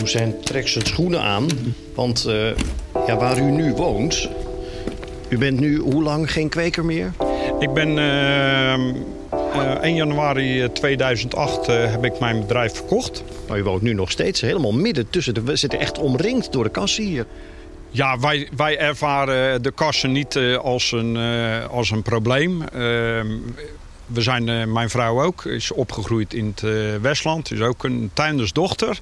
Toussaint 0.00 0.46
trekt 0.46 0.68
zijn 0.68 0.86
schoenen 0.86 1.20
aan. 1.20 1.46
Want 1.94 2.24
eh, 2.24 2.56
ja, 3.06 3.16
waar 3.16 3.38
u 3.38 3.42
nu 3.42 3.72
woont... 3.72 4.28
U 5.28 5.38
bent 5.38 5.60
nu 5.60 5.78
hoe 5.78 6.02
lang 6.02 6.32
geen 6.32 6.48
kweker 6.48 6.84
meer? 6.84 7.12
Ik 7.58 7.72
ben 7.72 7.98
eh, 7.98 8.72
eh, 8.72 8.80
1 9.80 9.94
januari 9.94 10.72
2008 10.72 11.68
eh, 11.68 11.90
heb 11.90 12.04
ik 12.04 12.18
mijn 12.18 12.40
bedrijf 12.40 12.74
verkocht. 12.74 13.24
Maar 13.48 13.58
u 13.58 13.62
woont 13.62 13.82
nu 13.82 13.92
nog 13.92 14.10
steeds 14.10 14.40
helemaal 14.40 14.72
midden 14.72 15.10
tussen 15.10 15.34
de... 15.34 15.42
We 15.42 15.56
zitten 15.56 15.78
echt 15.78 15.98
omringd 15.98 16.52
door 16.52 16.64
de 16.64 16.70
kassen 16.70 17.04
hier. 17.04 17.26
Ja, 17.90 18.18
wij, 18.18 18.48
wij 18.56 18.78
ervaren 18.78 19.62
de 19.62 19.70
kassen 19.70 20.12
niet 20.12 20.36
eh, 20.36 20.56
als, 20.56 20.92
een, 20.92 21.16
eh, 21.16 21.66
als 21.70 21.90
een 21.90 22.02
probleem. 22.02 22.62
Eh, 22.62 22.78
we 24.12 24.20
zijn, 24.20 24.48
eh, 24.48 24.64
mijn 24.64 24.90
vrouw 24.90 25.22
ook, 25.22 25.44
is 25.44 25.72
opgegroeid 25.72 26.34
in 26.34 26.46
het 26.46 26.62
eh, 26.62 26.96
Westland. 27.00 27.52
Is 27.52 27.60
ook 27.60 27.84
een 27.84 28.10
tuindersdochter. 28.12 29.00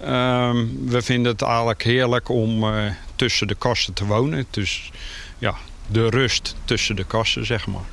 Ehm, 0.00 0.66
we 0.84 1.02
vinden 1.02 1.32
het 1.32 1.42
eigenlijk 1.42 1.82
heerlijk 1.82 2.28
om 2.28 2.64
eh, 2.64 2.84
tussen 3.16 3.46
de 3.46 3.54
kassen 3.54 3.92
te 3.92 4.06
wonen. 4.06 4.46
Dus 4.50 4.90
ja, 5.38 5.54
de 5.86 6.08
rust 6.08 6.54
tussen 6.64 6.96
de 6.96 7.04
kassen, 7.04 7.46
zeg 7.46 7.66
maar. 7.66 7.84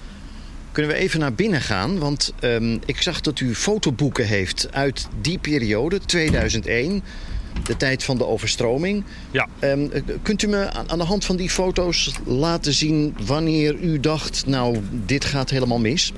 Kunnen 0.71 0.91
we 0.91 0.97
even 0.97 1.19
naar 1.19 1.33
binnen 1.33 1.61
gaan? 1.61 1.99
Want 1.99 2.33
ehm, 2.39 2.77
ik 2.85 3.01
zag 3.01 3.21
dat 3.21 3.39
u 3.39 3.55
fotoboeken 3.55 4.27
heeft 4.27 4.67
uit 4.71 5.07
die 5.21 5.37
periode, 5.37 5.99
2001. 5.99 7.03
De 7.63 7.77
tijd 7.77 8.03
van 8.03 8.17
de 8.17 8.25
overstroming. 8.25 9.03
Ja. 9.31 9.47
Ehm, 9.59 9.87
eh, 9.91 10.01
kunt 10.21 10.41
u 10.41 10.47
me 10.47 10.71
aan 10.87 10.97
de 10.97 11.03
hand 11.03 11.25
van 11.25 11.35
die 11.35 11.49
foto's 11.49 12.11
laten 12.25 12.73
zien 12.73 13.15
wanneer 13.25 13.75
u 13.75 13.99
dacht... 13.99 14.45
nou, 14.45 14.79
dit 14.91 15.25
gaat 15.25 15.49
helemaal 15.49 15.79
mis? 15.79 16.13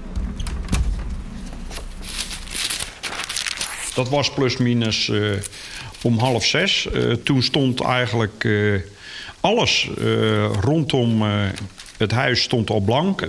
Dat 3.94 4.10
was 4.10 4.34
plus 4.34 4.58
minus 4.58 5.10
eh, 5.10 5.32
om 6.04 6.20
half 6.20 6.46
zes. 6.46 6.90
Eh, 6.90 7.12
toen 7.12 7.44
stond 7.44 7.82
eigenlijk 7.82 8.44
eh, 8.44 8.80
alles 9.40 9.90
eh, 9.98 10.52
rondom 10.62 11.24
het 11.98 12.12
huis 12.12 12.42
stond 12.42 12.70
al 12.70 12.80
blank. 12.80 13.28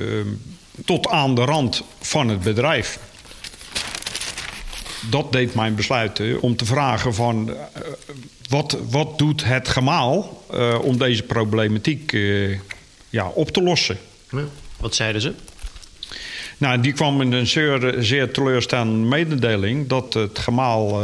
tot 0.85 1.09
aan 1.09 1.35
de 1.35 1.45
rand 1.45 1.85
van 2.01 2.29
het 2.29 2.41
bedrijf. 2.41 2.99
Dat 5.11 5.33
deed 5.33 5.55
mijn 5.55 5.75
besluit 5.75 6.21
om 6.41 6.57
te 6.57 6.65
vragen 6.65 7.15
van... 7.15 7.55
wat, 8.49 8.79
wat 8.91 9.19
doet 9.19 9.45
het 9.45 9.69
gemaal 9.69 10.45
om 10.83 10.99
deze 10.99 11.23
problematiek 11.23 12.13
ja, 13.11 13.29
op 13.29 13.51
te 13.51 13.63
lossen? 13.63 13.99
Wat 14.77 14.95
zeiden 14.95 15.21
ze? 15.21 15.33
Nou, 16.59 16.81
die 16.81 16.93
kwam 16.93 17.17
met 17.17 17.33
een 17.33 17.47
zeer, 17.47 17.95
zeer 17.99 18.31
teleurstellende 18.31 19.07
mededeling 19.07 19.89
dat 19.89 20.15
het 20.15 20.39
gemaal 20.39 21.03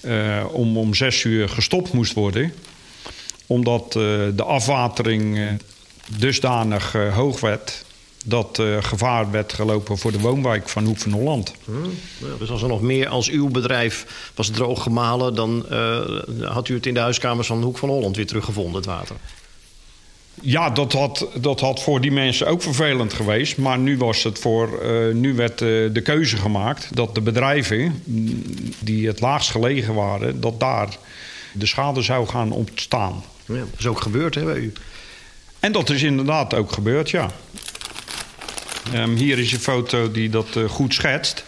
eh, 0.00 0.44
om, 0.52 0.78
om 0.78 0.94
zes 0.94 1.24
uur 1.24 1.48
gestopt 1.48 1.92
moest 1.92 2.14
worden. 2.14 2.52
Omdat 3.46 3.84
eh, 3.84 3.92
de 4.34 4.44
afwatering 4.44 5.38
eh, 5.38 5.46
dusdanig 6.18 6.92
hoog 6.92 7.40
werd 7.40 7.84
dat 8.24 8.58
eh, 8.58 8.76
gevaar 8.80 9.30
werd 9.30 9.52
gelopen 9.52 9.98
voor 9.98 10.12
de 10.12 10.18
woonwijk 10.18 10.68
van 10.68 10.84
Hoek 10.84 10.98
van 10.98 11.12
Holland. 11.12 11.52
Ja, 12.18 12.26
dus 12.38 12.50
als 12.50 12.62
er 12.62 12.68
nog 12.68 12.80
meer 12.80 13.08
als 13.08 13.28
uw 13.28 13.48
bedrijf 13.48 14.30
was 14.34 14.50
droog 14.50 14.82
gemalen... 14.82 15.34
dan 15.34 15.66
had 16.42 16.68
u 16.68 16.74
het 16.74 16.86
in 16.86 16.94
de 16.94 17.00
huiskamers 17.00 17.46
van 17.46 17.62
Hoek 17.62 17.78
van 17.78 17.88
Holland 17.88 18.16
weer 18.16 18.26
teruggevonden, 18.26 18.74
het 18.74 18.84
water. 18.84 19.16
Ja, 20.40 20.70
dat 20.70 20.92
had, 20.92 21.26
dat 21.34 21.60
had 21.60 21.82
voor 21.82 22.00
die 22.00 22.12
mensen 22.12 22.46
ook 22.46 22.62
vervelend 22.62 23.12
geweest. 23.12 23.56
Maar 23.56 23.78
nu, 23.78 23.98
was 23.98 24.22
het 24.22 24.38
voor, 24.38 24.80
eh, 24.80 25.14
nu 25.14 25.34
werd 25.34 25.62
eh, 25.62 25.68
de 25.68 26.00
keuze 26.02 26.36
gemaakt 26.36 26.88
dat 26.96 27.14
de 27.14 27.20
bedrijven 27.20 28.02
mm, 28.04 28.42
die 28.78 29.06
het 29.06 29.20
laagst 29.20 29.50
gelegen 29.50 29.94
waren, 29.94 30.40
dat 30.40 30.60
daar 30.60 30.88
de 31.52 31.66
schade 31.66 32.02
zou 32.02 32.26
gaan 32.26 32.52
ontstaan. 32.52 33.22
Ja, 33.44 33.54
dat 33.54 33.78
is 33.78 33.86
ook 33.86 34.00
gebeurd 34.00 34.34
hè, 34.34 34.44
bij 34.44 34.56
u. 34.56 34.72
En 35.60 35.72
dat 35.72 35.90
is 35.90 36.02
inderdaad 36.02 36.54
ook 36.54 36.72
gebeurd, 36.72 37.10
ja. 37.10 37.30
Ehm, 38.92 39.14
hier 39.14 39.38
is 39.38 39.52
een 39.52 39.58
foto 39.60 40.10
die 40.10 40.30
dat 40.30 40.56
eh, 40.56 40.64
goed 40.64 40.94
schetst. 40.94 41.44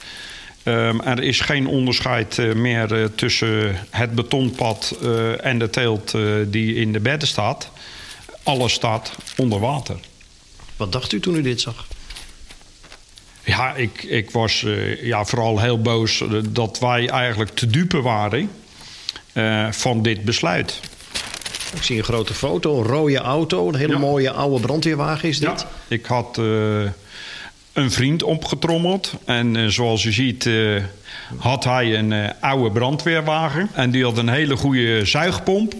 Ehm, 0.63 1.01
er 1.01 1.23
is 1.23 1.41
geen 1.41 1.67
onderscheid 1.67 2.55
meer 2.55 3.11
tussen 3.15 3.77
het 3.91 4.15
betonpad 4.15 4.97
en 5.41 5.59
de 5.59 5.71
teelt 5.71 6.15
die 6.47 6.75
in 6.75 6.93
de 6.93 7.01
bedden 7.01 7.29
staat. 7.29 7.71
Alles 8.43 8.73
staat 8.73 9.13
onder 9.37 9.61
water. 9.61 9.97
Wat 10.77 10.93
dacht 10.93 11.13
u 11.13 11.21
toen 11.21 11.35
u 11.35 11.43
dit 11.43 11.61
zag? 11.61 11.87
Ja, 13.45 13.75
ik, 13.75 14.03
ik 14.03 14.31
was 14.31 14.65
eh, 14.65 15.03
ja, 15.05 15.25
vooral 15.25 15.61
heel 15.61 15.81
boos 15.81 16.23
dat 16.49 16.79
wij 16.79 17.09
eigenlijk 17.09 17.51
te 17.51 17.67
dupe 17.67 18.01
waren 18.01 18.51
eh, 19.33 19.71
van 19.71 20.03
dit 20.03 20.25
besluit. 20.25 20.81
Ik 21.75 21.83
zie 21.83 21.99
een 21.99 22.05
grote 22.05 22.35
foto, 22.35 22.79
een 22.79 22.85
rode 22.87 23.17
auto, 23.19 23.69
een 23.69 23.75
hele 23.75 23.93
Ja. 23.93 23.99
mooie 23.99 24.31
oude 24.31 24.61
brandweerwagen 24.61 25.29
is 25.29 25.39
dit. 25.39 25.61
Ja, 25.61 25.69
ik 25.89 26.07
had 26.07 26.39
eh, 26.39 26.45
een 27.73 27.91
vriend 27.91 28.23
opgetrommeld. 28.23 29.13
En 29.25 29.73
zoals 29.73 30.05
u 30.05 30.13
ziet 30.13 30.49
had 31.39 31.65
hij 31.65 31.99
een 31.99 32.41
oude 32.41 32.71
brandweerwagen. 32.71 33.71
En 33.73 33.91
die 33.91 34.05
had 34.05 34.19
een 34.19 34.29
hele 34.29 34.57
goede 34.57 35.05
zuigpomp. 35.05 35.75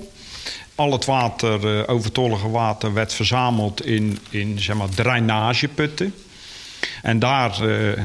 Al 0.83 0.93
het 0.93 1.05
water, 1.05 1.79
eh, 1.79 1.95
overtollige 1.95 2.51
water, 2.51 2.93
werd 2.93 3.13
verzameld 3.13 3.87
in, 3.87 4.19
in 4.31 4.61
zeg 4.61 4.77
maar, 4.77 4.89
drainageputten. 4.89 6.15
En 7.03 7.19
daar, 7.19 7.69
eh, 7.69 8.03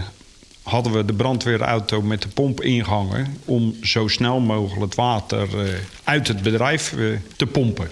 hadden 0.64 0.92
we 0.92 1.06
de 1.06 1.14
brandweerauto 1.14 2.02
met 2.02 2.22
de 2.22 2.28
pomp 2.28 2.62
ingangen... 2.62 3.38
om 3.46 3.76
zo 3.82 4.08
snel 4.08 4.40
mogelijk 4.40 4.82
het 4.82 4.96
water 4.96 5.66
eh, 5.66 5.74
uit 6.04 6.28
het 6.28 6.42
bedrijf 6.42 6.94
te 7.36 7.46
pompen. 7.46 7.90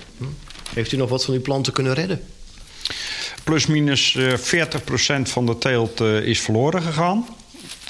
Heeft 0.74 0.91
u 0.91 0.98
nog 0.98 1.10
wat 1.10 1.26
van 1.26 1.34
uw 1.34 1.41
planten 1.41 1.74
kunnen 1.74 1.93
redden? 1.93 2.24
Plus 3.43 3.65
minus 3.65 4.15
eh, 4.15 4.34
40% 4.34 5.30
van 5.30 5.45
de 5.45 5.58
teelt 5.58 6.02
is 6.02 6.41
verloren 6.41 6.82
gegaan. 6.82 7.28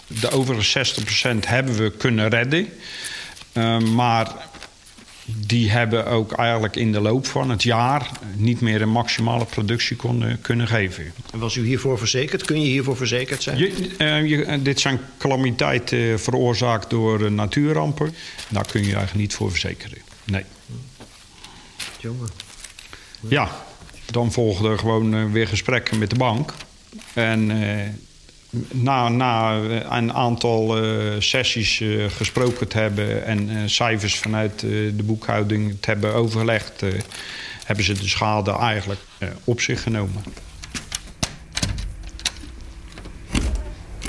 De 0.08 0.32
overige 0.32 0.86
60% 1.36 1.40
hebben 1.48 1.76
we 1.76 1.92
kunnen 1.92 2.30
redden. 2.30 2.70
Maar 3.96 4.50
die 5.26 5.70
hebben 5.72 6.06
ook 6.06 6.32
eigenlijk 6.32 6.76
in 6.76 6.92
de 6.92 7.00
loop 7.00 7.26
van 7.28 7.50
het 7.50 7.64
jaar... 7.64 8.10
niet 8.36 8.62
meer 8.62 8.82
een 8.82 8.90
maximale 8.90 9.46
productie 9.46 9.96
konden, 9.96 10.42
kunnen 10.42 10.68
geven. 10.68 11.14
En 11.34 11.40
was 11.40 11.56
u 11.56 11.66
hiervoor 11.66 11.98
verzekerd? 11.98 12.46
Kun 12.46 12.62
je 12.62 12.68
hiervoor 12.68 12.98
verzekerd 12.98 13.44
zijn? 13.44 13.58
Je, 13.58 13.90
je- 14.28 14.44
eh, 14.46 14.60
dit 14.64 14.80
zijn 14.80 15.00
calamiteiten 15.18 16.20
veroorzaakt 16.20 16.90
door 16.90 17.26
eh, 17.26 17.32
natuurrampen. 17.32 18.14
Daar 18.50 18.66
kun 18.68 18.80
je 18.82 18.86
eigenlijk 18.86 19.16
niet 19.16 19.34
voor 19.34 19.50
verzekeren. 19.50 19.98
Nee. 20.24 20.44
Jongen. 22.00 22.30
Ja, 23.28 23.52
dan 24.12 24.32
volgden 24.32 24.80
gewoon 24.80 25.32
weer 25.32 25.48
gesprekken 25.48 25.98
met 25.98 26.10
de 26.10 26.16
bank. 26.16 26.54
En 27.14 27.52
na, 28.72 29.10
na 29.10 29.62
eh, 29.62 29.98
een 29.98 30.14
aantal 30.14 30.78
eh, 30.78 31.20
sessies 31.20 31.82
eh, 31.82 32.06
gesproken 32.10 32.68
te 32.68 32.78
hebben... 32.78 33.26
en 33.26 33.70
cijfers 33.70 34.20
vanuit 34.20 34.60
de 34.60 35.04
boekhouding 35.04 35.78
te 35.80 35.90
hebben 35.90 36.14
overgelegd... 36.14 36.82
eh, 36.84 36.90
hebben 37.66 37.86
ze 37.86 37.94
de 37.94 38.08
schade 38.08 38.52
eigenlijk 38.52 39.00
op 39.44 39.62
zich 39.62 39.84
genomen. 39.84 40.24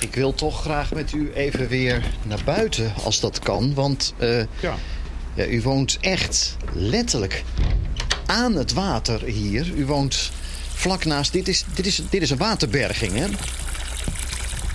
Ik 0.01 0.15
wil 0.15 0.35
toch 0.35 0.61
graag 0.61 0.93
met 0.93 1.13
u 1.13 1.33
even 1.35 1.69
weer 1.69 2.03
naar 2.23 2.43
buiten, 2.45 2.93
als 3.05 3.21
dat 3.21 3.39
kan. 3.39 3.75
Want 3.75 4.15
Ja. 4.61 4.75
ja, 5.35 5.47
u 5.47 5.63
woont 5.63 5.99
echt 6.01 6.57
letterlijk 6.73 7.45
aan 8.27 8.55
het 8.55 8.73
water 8.73 9.23
hier. 9.23 9.73
U 9.77 9.87
woont 9.87 10.31
vlak 10.75 11.05
naast... 11.05 11.33
Dit 11.33 11.49
is, 11.49 11.65
dit 11.75 11.87
is, 11.87 12.03
dit 12.11 12.23
is 12.23 12.31
een 12.31 12.37
waterberging, 12.37 13.13
hè? 13.13 13.27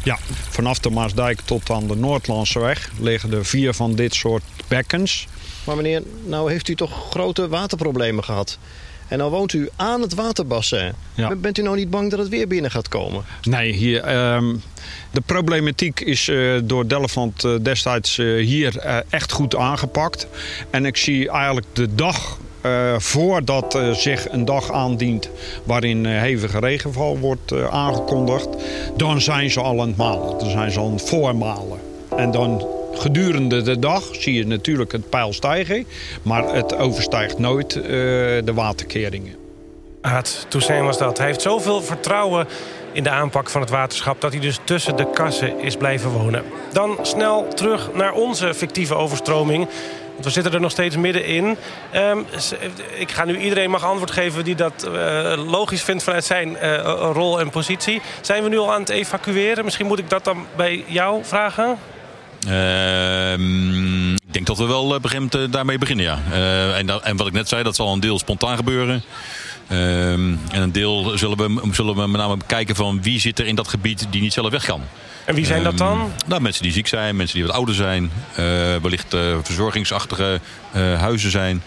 Ja, 0.03 0.17
vanaf 0.49 0.79
de 0.79 0.89
Maasdijk 0.89 1.41
tot 1.41 1.69
aan 1.69 1.87
de 1.87 1.95
Noordlandse 1.95 2.59
weg 2.59 2.91
liggen 2.99 3.33
er 3.33 3.45
vier 3.45 3.73
van 3.73 3.95
dit 3.95 4.13
soort 4.13 4.43
bekkens. 4.67 5.27
Maar 5.63 5.75
meneer, 5.75 6.03
nou 6.25 6.51
heeft 6.51 6.67
u 6.67 6.75
toch 6.75 7.09
grote 7.09 7.47
waterproblemen 7.47 8.23
gehad. 8.23 8.57
En 9.11 9.17
nou 9.17 9.31
woont 9.31 9.53
u 9.53 9.69
aan 9.75 10.01
het 10.01 10.13
waterbassin. 10.13 10.93
Ja. 11.13 11.35
Bent 11.35 11.57
u 11.57 11.61
nou 11.61 11.75
niet 11.75 11.89
bang 11.89 12.09
dat 12.09 12.19
het 12.19 12.29
weer 12.29 12.47
binnen 12.47 12.71
gaat 12.71 12.87
komen? 12.87 13.23
Nee, 13.41 13.73
hier, 13.73 14.01
ehm, 14.03 14.55
de 15.11 15.21
problematiek 15.21 15.99
is 15.99 16.27
eh, 16.27 16.53
door 16.63 16.87
Delfland 16.87 17.43
eh, 17.43 17.55
destijds 17.61 18.17
eh, 18.17 18.25
hier 18.25 18.77
echt 19.09 19.31
goed 19.31 19.55
aangepakt. 19.55 20.27
En 20.69 20.85
ik 20.85 20.97
zie 20.97 21.29
eigenlijk 21.29 21.67
de 21.73 21.95
dag 21.95 22.37
eh, 22.61 22.93
voordat 22.97 23.75
eh, 23.75 23.91
zich 23.91 24.31
een 24.31 24.45
dag 24.45 24.71
aandient 24.71 25.29
waarin 25.63 26.05
eh, 26.05 26.19
hevige 26.19 26.59
regenval 26.59 27.17
wordt 27.17 27.53
aangekondigd, 27.69 28.47
dan 28.97 29.21
zijn 29.21 29.49
ze 29.49 29.61
al 29.61 29.81
aan 29.81 29.87
het 29.87 29.97
malen. 29.97 30.37
Dan 30.37 30.49
zijn 30.49 30.71
ze 30.71 30.79
al 30.79 30.97
voormalen. 30.97 31.79
En 32.17 32.31
dan 32.31 32.67
gedurende 32.93 33.61
de 33.61 33.79
dag 33.79 34.03
zie 34.11 34.33
je 34.33 34.47
natuurlijk 34.47 34.91
het 34.91 35.09
peil 35.09 35.33
stijgen, 35.33 35.85
maar 36.21 36.53
het 36.53 36.77
overstijgt 36.77 37.37
nooit 37.37 37.73
de 38.43 38.51
waterkeringen. 38.53 39.35
Aad 40.01 40.45
Toussaint 40.49 40.85
was 40.85 40.97
dat. 40.97 41.17
Hij 41.17 41.27
heeft 41.27 41.41
zoveel 41.41 41.81
vertrouwen 41.81 42.47
in 42.91 43.03
de 43.03 43.09
aanpak 43.09 43.49
van 43.49 43.61
het 43.61 43.69
waterschap... 43.69 44.21
dat 44.21 44.31
hij 44.31 44.41
dus 44.41 44.59
tussen 44.63 44.95
de 44.95 45.11
kassen 45.13 45.59
is 45.59 45.75
blijven 45.75 46.09
wonen. 46.09 46.43
Dan 46.73 46.97
snel 47.01 47.47
terug 47.47 47.93
naar 47.93 48.13
onze 48.13 48.53
fictieve 48.53 48.95
overstroming. 48.95 49.67
Want 50.21 50.33
we 50.33 50.41
zitten 50.41 50.53
er 50.53 50.61
nog 50.65 50.71
steeds 50.71 50.97
middenin. 50.97 51.57
Ehm, 51.91 52.17
s- 52.37 52.53
ik 52.95 53.11
ga 53.11 53.25
nu 53.25 53.37
iedereen 53.37 53.69
mag 53.69 53.83
antwoord 53.85 54.11
geven 54.11 54.43
die 54.43 54.55
dat 54.55 54.83
eh, 54.93 55.33
logisch 55.47 55.81
vindt 55.83 56.03
vanuit 56.03 56.25
zijn 56.25 56.57
eh, 56.57 56.77
rol 57.13 57.39
en 57.39 57.49
positie. 57.49 58.01
Zijn 58.21 58.43
we 58.43 58.49
nu 58.49 58.57
al 58.57 58.73
aan 58.73 58.79
het 58.79 58.89
evacueren? 58.89 59.63
Misschien 59.63 59.85
moet 59.85 59.99
ik 59.99 60.09
dat 60.09 60.23
dan 60.23 60.45
bij 60.55 60.83
jou 60.87 61.19
vragen? 61.25 61.77
Ehm, 62.47 64.13
ik 64.13 64.33
denk 64.33 64.45
dat 64.45 64.57
we 64.57 64.65
wel 64.65 64.93
eh, 64.95 64.99
begint, 65.01 65.35
eh, 65.35 65.41
daarmee 65.49 65.77
beginnen, 65.77 66.05
ja. 66.05 66.19
Eh, 66.31 66.77
en, 66.77 67.03
en 67.03 67.17
wat 67.17 67.27
ik 67.27 67.33
net 67.33 67.47
zei, 67.49 67.63
dat 67.63 67.75
zal 67.75 67.93
een 67.93 67.99
deel 67.99 68.19
spontaan 68.19 68.55
gebeuren. 68.57 69.03
Ehm, 69.71 70.35
en 70.51 70.61
een 70.61 70.71
deel 70.71 71.11
zullen 71.17 71.37
we, 71.37 71.69
zullen 71.71 71.95
we 71.95 72.07
met 72.07 72.21
name 72.21 72.37
kijken 72.45 72.75
van 72.75 73.01
wie 73.01 73.19
zit 73.19 73.39
er 73.39 73.45
in 73.45 73.55
dat 73.55 73.67
gebied 73.67 74.07
die 74.09 74.21
niet 74.21 74.33
zelf 74.33 74.49
weg 74.49 74.65
kan. 74.65 74.81
En 75.25 75.35
wie 75.35 75.45
zijn 75.45 75.63
dat 75.63 75.77
dan? 75.77 75.99
Ehm, 75.99 76.09
nou, 76.29 76.41
mensen 76.41 76.63
die 76.63 76.71
ziek 76.71 76.87
zijn, 76.87 77.15
mensen 77.15 77.35
die 77.37 77.45
wat 77.47 77.55
ouder 77.55 77.75
zijn. 77.75 78.11
eh, 78.35 78.43
wellicht 78.81 79.13
eh, 79.13 79.21
verzorgingsachtige 79.43 80.39
eh, 80.71 80.99
huizen 80.99 81.31
zijn. 81.31 81.63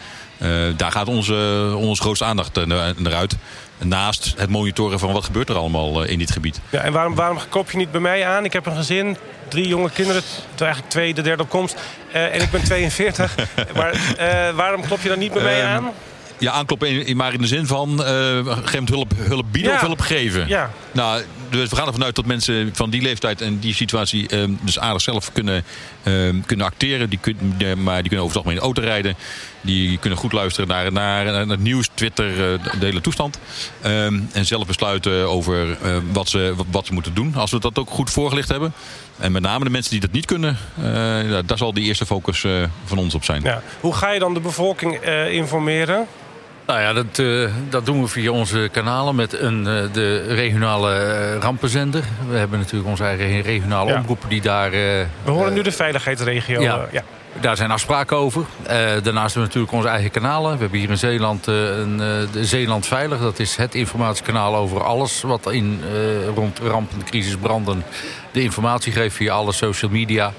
Daar 0.76 0.92
gaat 0.92 1.08
onze, 1.08 1.72
onze 1.76 2.02
grootste 2.02 2.24
aandacht 2.24 2.66
naar 2.66 3.14
uit. 3.14 3.36
Naast 3.78 4.34
het 4.36 4.50
monitoren 4.50 4.98
van 4.98 5.12
wat 5.12 5.24
gebeurt 5.24 5.48
er 5.48 5.56
allemaal 5.56 6.02
in 6.02 6.18
dit 6.18 6.30
gebied. 6.30 6.60
Ja, 6.70 6.80
en 6.80 6.92
waarom, 6.92 7.14
waarom 7.14 7.38
klop 7.48 7.70
je 7.70 7.76
niet 7.76 7.90
bij 7.90 8.00
mij 8.00 8.26
aan? 8.26 8.44
Ik 8.44 8.52
heb 8.52 8.66
een 8.66 8.76
gezin, 8.76 9.16
drie 9.48 9.66
jonge 9.66 9.90
kinderen, 9.90 10.22
eigenlijk 10.58 10.90
twee, 10.90 11.14
de 11.14 11.22
derde 11.22 11.42
op 11.42 11.48
komst. 11.48 11.80
En 12.12 12.40
ik 12.40 12.50
ben 12.50 12.64
42. 12.70 13.34
maar 13.74 14.00
waarom 14.54 14.82
klop 14.86 15.00
je 15.00 15.08
dan 15.08 15.18
niet 15.18 15.32
bij 15.32 15.42
mij 15.42 15.60
Ehm, 15.62 15.70
aan? 15.70 15.90
Ja, 16.44 16.52
aankloppen, 16.52 17.06
in- 17.06 17.16
maar 17.16 17.32
in 17.32 17.40
de 17.40 17.46
zin 17.46 17.66
van 17.66 17.88
eh 18.04 18.38
op 18.38 18.46
een 18.46 18.52
gegeven 18.56 18.72
moment 18.72 18.88
hulp, 18.88 19.12
hulp 19.16 19.46
bieden 19.50 19.70
Ja. 19.70 19.76
of 19.76 19.82
hulp 19.86 20.00
geven. 20.00 20.48
Ja. 20.48 20.70
Nou, 20.92 21.22
dus 21.50 21.68
we 21.68 21.76
gaan 21.76 21.86
ervan 21.86 22.04
uit 22.04 22.14
dat 22.14 22.26
mensen 22.26 22.70
van 22.72 22.90
die 22.90 23.02
leeftijd 23.02 23.40
en 23.40 23.58
die 23.58 23.74
situatie 23.74 24.28
eh, 24.28 24.38
dus 24.60 24.78
aardig 24.78 25.02
zelf 25.02 25.32
kunnen, 25.32 25.64
eh, 26.02 26.12
kunnen 26.46 26.66
acteren. 26.66 27.10
Die 27.10 27.18
kun, 27.18 27.36
maar 27.82 27.94
die 28.00 28.08
kunnen 28.08 28.24
over 28.24 28.36
het 28.36 28.36
algemeen 28.36 28.58
auto 28.58 28.80
rijden. 28.82 29.14
Die 29.60 29.98
kunnen 29.98 30.18
goed 30.18 30.32
luisteren 30.32 30.68
naar, 30.68 30.92
naar, 30.92 31.24
naar 31.24 31.46
het 31.46 31.60
nieuws, 31.60 31.88
Twitter, 31.94 32.28
eh, 32.30 32.64
de 32.80 32.86
hele 32.86 33.00
toestand. 33.00 33.38
Ehm, 33.80 34.20
en 34.32 34.46
zelf 34.46 34.66
besluiten 34.66 35.28
over 35.28 35.76
wat, 36.12 36.28
ze, 36.28 36.54
wat 36.70 36.86
ze 36.86 36.92
moeten 36.92 37.14
doen. 37.14 37.34
Als 37.34 37.50
we 37.50 37.58
dat 37.60 37.78
ook 37.78 37.90
goed 37.90 38.10
voorgelicht 38.10 38.48
hebben. 38.48 38.72
En 39.18 39.32
met 39.32 39.42
name 39.42 39.64
de 39.64 39.70
mensen 39.70 39.90
die 39.90 40.00
dat 40.00 40.12
niet 40.12 40.26
kunnen, 40.26 40.56
ja, 41.28 41.42
daar 41.42 41.58
zal 41.58 41.72
die 41.74 41.84
eerste 41.84 42.06
focus 42.06 42.44
van 42.84 42.98
ons 42.98 43.14
op 43.14 43.24
zijn. 43.24 43.42
Ja. 43.42 43.62
Hoe 43.80 43.94
ga 43.94 44.10
je 44.12 44.18
dan 44.18 44.34
de 44.34 44.40
bevolking 44.40 45.00
informeren? 45.30 46.06
Nou 46.66 46.80
ja, 46.80 46.92
dat, 46.92 47.18
eh, 47.18 47.50
dat 47.68 47.86
doen 47.86 48.02
we 48.02 48.08
via 48.08 48.30
onze 48.30 48.68
kanalen 48.72 49.14
met 49.14 49.40
een, 49.40 49.66
eh, 49.66 49.82
de 49.92 50.22
regionale 50.34 50.92
eh, 50.94 51.38
rampenzender. 51.40 52.04
We 52.28 52.36
hebben 52.36 52.58
natuurlijk 52.58 52.88
onze 52.90 53.04
eigen 53.04 53.40
regionale 53.40 53.90
Ja. 53.90 53.98
omroepen 53.98 54.28
die 54.28 54.40
daar... 54.40 54.70
We 54.70 55.06
horen 55.24 55.52
nu 55.52 55.62
de 55.62 55.72
veiligheidsregio. 55.72 56.60
ja. 56.60 56.86
ja. 56.92 57.02
Daar 57.40 57.56
zijn 57.56 57.70
afspraken 57.70 58.16
over. 58.16 58.44
Daarnaast 58.66 59.04
hebben 59.04 59.32
we 59.32 59.40
natuurlijk 59.40 59.72
onze 59.72 59.88
eigen 59.88 60.10
kanalen. 60.10 60.52
We 60.52 60.58
hebben 60.60 60.78
hier 60.78 60.90
in 60.90 60.98
Zeeland 60.98 61.48
eh, 61.48 61.78
een, 61.78 61.96
de 62.32 62.44
Zeeland 62.44 62.86
Veilig. 62.86 63.20
Dat 63.20 63.38
is 63.38 63.56
het 63.56 63.74
informatiekanaal 63.74 64.56
over 64.56 64.84
alles 64.84 65.22
wat 65.22 65.50
in, 65.52 65.80
rond 66.34 66.58
rampen, 66.58 67.04
crisis, 67.04 67.36
branden... 67.36 67.84
de 68.30 68.42
informatie 68.42 68.92
geeft 68.92 69.16
via 69.16 69.32
alle 69.32 69.52
social 69.52 69.90
media. 69.90 70.32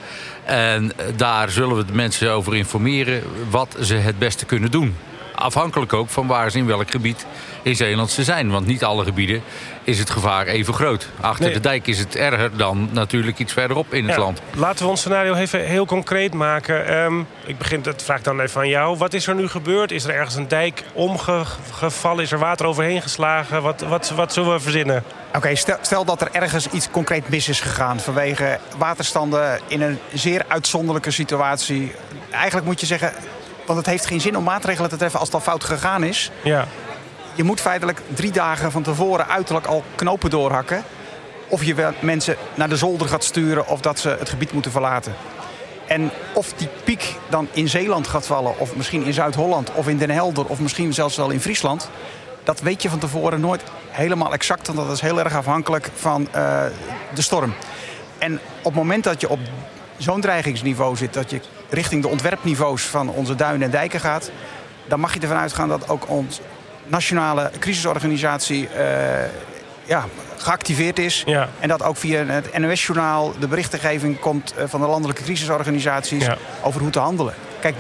En 0.44 0.92
daar 1.16 1.50
zullen 1.50 1.76
we 1.78 1.86
de 1.86 1.94
mensen 1.94 2.32
over 2.32 2.56
informeren 2.56 3.24
wat 3.50 3.76
ze 3.82 3.96
het 3.96 4.20
beste 4.20 4.46
kunnen 4.46 4.72
doen. 4.72 4.96
Afhankelijk 5.36 5.94
ook 5.94 6.10
van 6.10 6.28
waar 6.28 6.52
ze 6.52 6.58
in 6.58 6.66
welk 6.66 6.92
gebied 6.92 7.26
in 7.62 7.76
Zeeland 7.76 8.12
ze 8.12 8.24
zijn. 8.24 8.50
Want 8.52 8.66
niet 8.66 8.84
alle 8.84 9.04
gebieden 9.04 9.42
is 9.84 10.00
het 10.00 10.10
gevaar 10.10 10.46
even 10.48 10.74
groot. 10.74 11.10
Achter 11.22 11.46
Nee. 11.46 11.54
de 11.54 11.60
dijk 11.60 11.88
is 11.88 12.00
het 12.00 12.16
erger 12.16 12.58
dan 12.58 12.90
natuurlijk 12.92 13.40
iets 13.40 13.54
verderop 13.54 13.94
in 13.94 14.06
het 14.06 14.16
Ja. 14.16 14.22
land. 14.22 14.42
Laten 14.56 14.84
we 14.84 14.90
ons 14.90 15.00
scenario 15.00 15.34
even 15.34 15.66
heel 15.66 15.86
concreet 15.86 16.34
maken. 16.34 16.88
Ehm, 16.88 17.20
ik 17.46 17.58
begin, 17.58 17.82
dat 17.82 18.04
vraag 18.04 18.18
ik 18.18 18.24
dan 18.24 18.40
even 18.42 18.62
aan 18.62 18.68
jou. 18.70 18.98
Wat 18.98 19.14
is 19.14 19.28
er 19.28 19.36
nu 19.36 19.48
gebeurd? 19.48 19.92
Is 19.92 20.04
er 20.04 20.14
ergens 20.16 20.36
een 20.36 20.48
dijk 20.48 20.84
omgevallen? 20.94 22.24
Is 22.24 22.32
er 22.32 22.40
water 22.40 22.66
overheen 22.66 23.02
geslagen? 23.02 23.62
Wat, 23.62 23.82
wat, 23.82 24.10
wat 24.10 24.34
zullen 24.34 24.54
we 24.54 24.60
verzinnen? 24.60 25.04
Oké, 25.36 25.56
stel, 25.56 25.78
stel 25.82 26.06
dat 26.06 26.22
er 26.22 26.28
ergens 26.32 26.68
iets 26.70 26.92
concreet 26.92 27.30
mis 27.30 27.48
is 27.50 27.60
gegaan 27.60 28.00
vanwege 28.00 28.60
waterstanden 28.78 29.60
in 29.68 29.82
een 29.82 30.00
zeer 30.14 30.46
uitzonderlijke 30.48 31.12
situatie. 31.12 31.92
Eigenlijk 32.32 32.66
moet 32.66 32.80
je 32.80 32.86
zeggen, 32.86 33.14
want 33.66 33.78
het 33.78 33.88
heeft 33.88 34.06
geen 34.06 34.22
zin 34.22 34.38
om 34.38 34.44
maatregelen 34.44 34.90
te 34.90 34.98
treffen 34.98 35.20
als 35.20 35.28
het 35.28 35.38
al 35.38 35.44
fout 35.44 35.64
gegaan 35.64 36.04
is. 36.04 36.32
Ja. 36.44 36.68
Je 37.34 37.44
moet 37.44 37.62
feitelijk 37.62 38.02
drie 38.14 38.32
dagen 38.32 38.72
van 38.72 38.84
tevoren 38.84 39.28
uiterlijk 39.28 39.66
al 39.66 39.84
knopen 39.96 40.30
doorhakken. 40.30 40.84
Of 41.48 41.64
je 41.64 41.94
mensen 42.00 42.36
naar 42.56 42.70
de 42.70 42.78
zolder 42.78 43.08
gaat 43.08 43.24
sturen 43.24 43.68
of 43.68 43.82
dat 43.82 44.00
ze 44.00 44.16
het 44.20 44.30
gebied 44.30 44.52
moeten 44.52 44.72
verlaten. 44.72 45.16
En 45.88 46.12
of 46.34 46.54
die 46.54 46.70
piek 46.84 47.16
dan 47.30 47.48
in 47.52 47.70
Zeeland 47.70 48.08
gaat 48.08 48.26
vallen, 48.26 48.60
of 48.60 48.76
misschien 48.76 49.04
in 49.04 49.14
Zuid-Holland, 49.14 49.72
of 49.74 49.88
in 49.88 49.98
Den 49.98 50.10
Helder, 50.10 50.46
of 50.46 50.60
misschien 50.60 50.94
zelfs 50.94 51.16
wel 51.16 51.30
in 51.30 51.42
Friesland. 51.42 51.90
Dat 52.44 52.60
weet 52.60 52.82
je 52.82 52.90
van 52.90 53.00
tevoren 53.00 53.40
nooit 53.40 53.62
helemaal 53.90 54.34
exact, 54.34 54.68
want 54.68 54.80
dat 54.80 54.92
is 54.92 55.02
heel 55.02 55.20
erg 55.20 55.36
afhankelijk 55.36 55.90
van 55.96 56.28
eh, 56.32 56.64
de 57.14 57.22
storm. 57.22 57.54
En 58.18 58.34
op 58.58 58.64
het 58.64 58.74
moment 58.74 59.04
dat 59.04 59.22
je 59.22 59.30
op 59.30 59.40
zo'n 59.98 60.22
dreigingsniveau 60.22 60.96
zit, 60.96 61.14
dat 61.14 61.30
je 61.30 61.42
richting 61.70 62.02
de 62.02 62.08
ontwerpniveaus 62.08 62.84
van 62.84 63.10
onze 63.10 63.36
duinen 63.36 63.62
en 63.62 63.72
dijken 63.72 64.00
gaat, 64.00 64.32
dan 64.88 65.00
mag 65.00 65.14
je 65.14 65.20
ervan 65.20 65.38
uitgaan 65.38 65.70
dat 65.70 65.90
ook 65.90 66.10
onze 66.10 66.42
nationale 66.88 67.52
crisisorganisatie 67.60 68.68
eh, 68.68 69.30
ja, 69.84 70.06
geactiveerd 70.38 71.00
is. 71.00 71.24
Ja. 71.26 71.50
En 71.60 71.68
dat 71.68 71.84
ook 71.84 71.98
via 71.98 72.26
het 72.26 72.58
NOS-journaal 72.58 73.34
de 73.40 73.48
berichtgeving 73.48 74.20
komt 74.20 74.54
eh, 74.54 74.64
van 74.68 74.80
de 74.82 74.88
landelijke 74.88 75.24
crisisorganisaties 75.24 76.26
Ja. 76.26 76.38
over 76.62 76.82
hoe 76.82 76.90
te 76.90 77.00
handelen. 77.00 77.34
Kijk, 77.60 77.76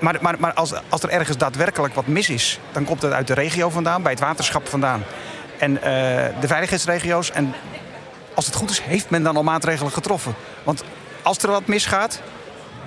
maar, 0.00 0.16
maar, 0.20 0.34
maar 0.38 0.52
als, 0.52 0.72
als 0.88 1.02
er 1.02 1.08
ergens 1.08 1.36
daadwerkelijk 1.36 1.94
wat 1.94 2.06
mis 2.06 2.28
is, 2.28 2.58
dan 2.72 2.84
komt 2.84 3.02
het 3.02 3.12
uit 3.12 3.26
de 3.26 3.34
regio 3.34 3.70
vandaan, 3.70 4.02
bij 4.02 4.12
het 4.12 4.20
waterschap 4.20 4.68
vandaan. 4.68 5.02
En 5.58 5.82
eh, 5.82 5.92
de 6.40 6.46
veiligheidsregio's. 6.46 7.30
En 7.30 7.54
als 8.34 8.46
het 8.46 8.54
goed 8.54 8.70
is, 8.70 8.80
heeft 8.80 9.10
men 9.10 9.22
dan 9.22 9.36
al 9.36 9.42
maatregelen 9.42 9.92
getroffen. 9.92 10.34
Want 10.62 10.84
als 11.22 11.38
er 11.38 11.50
wat 11.50 11.66
misgaat, 11.66 12.20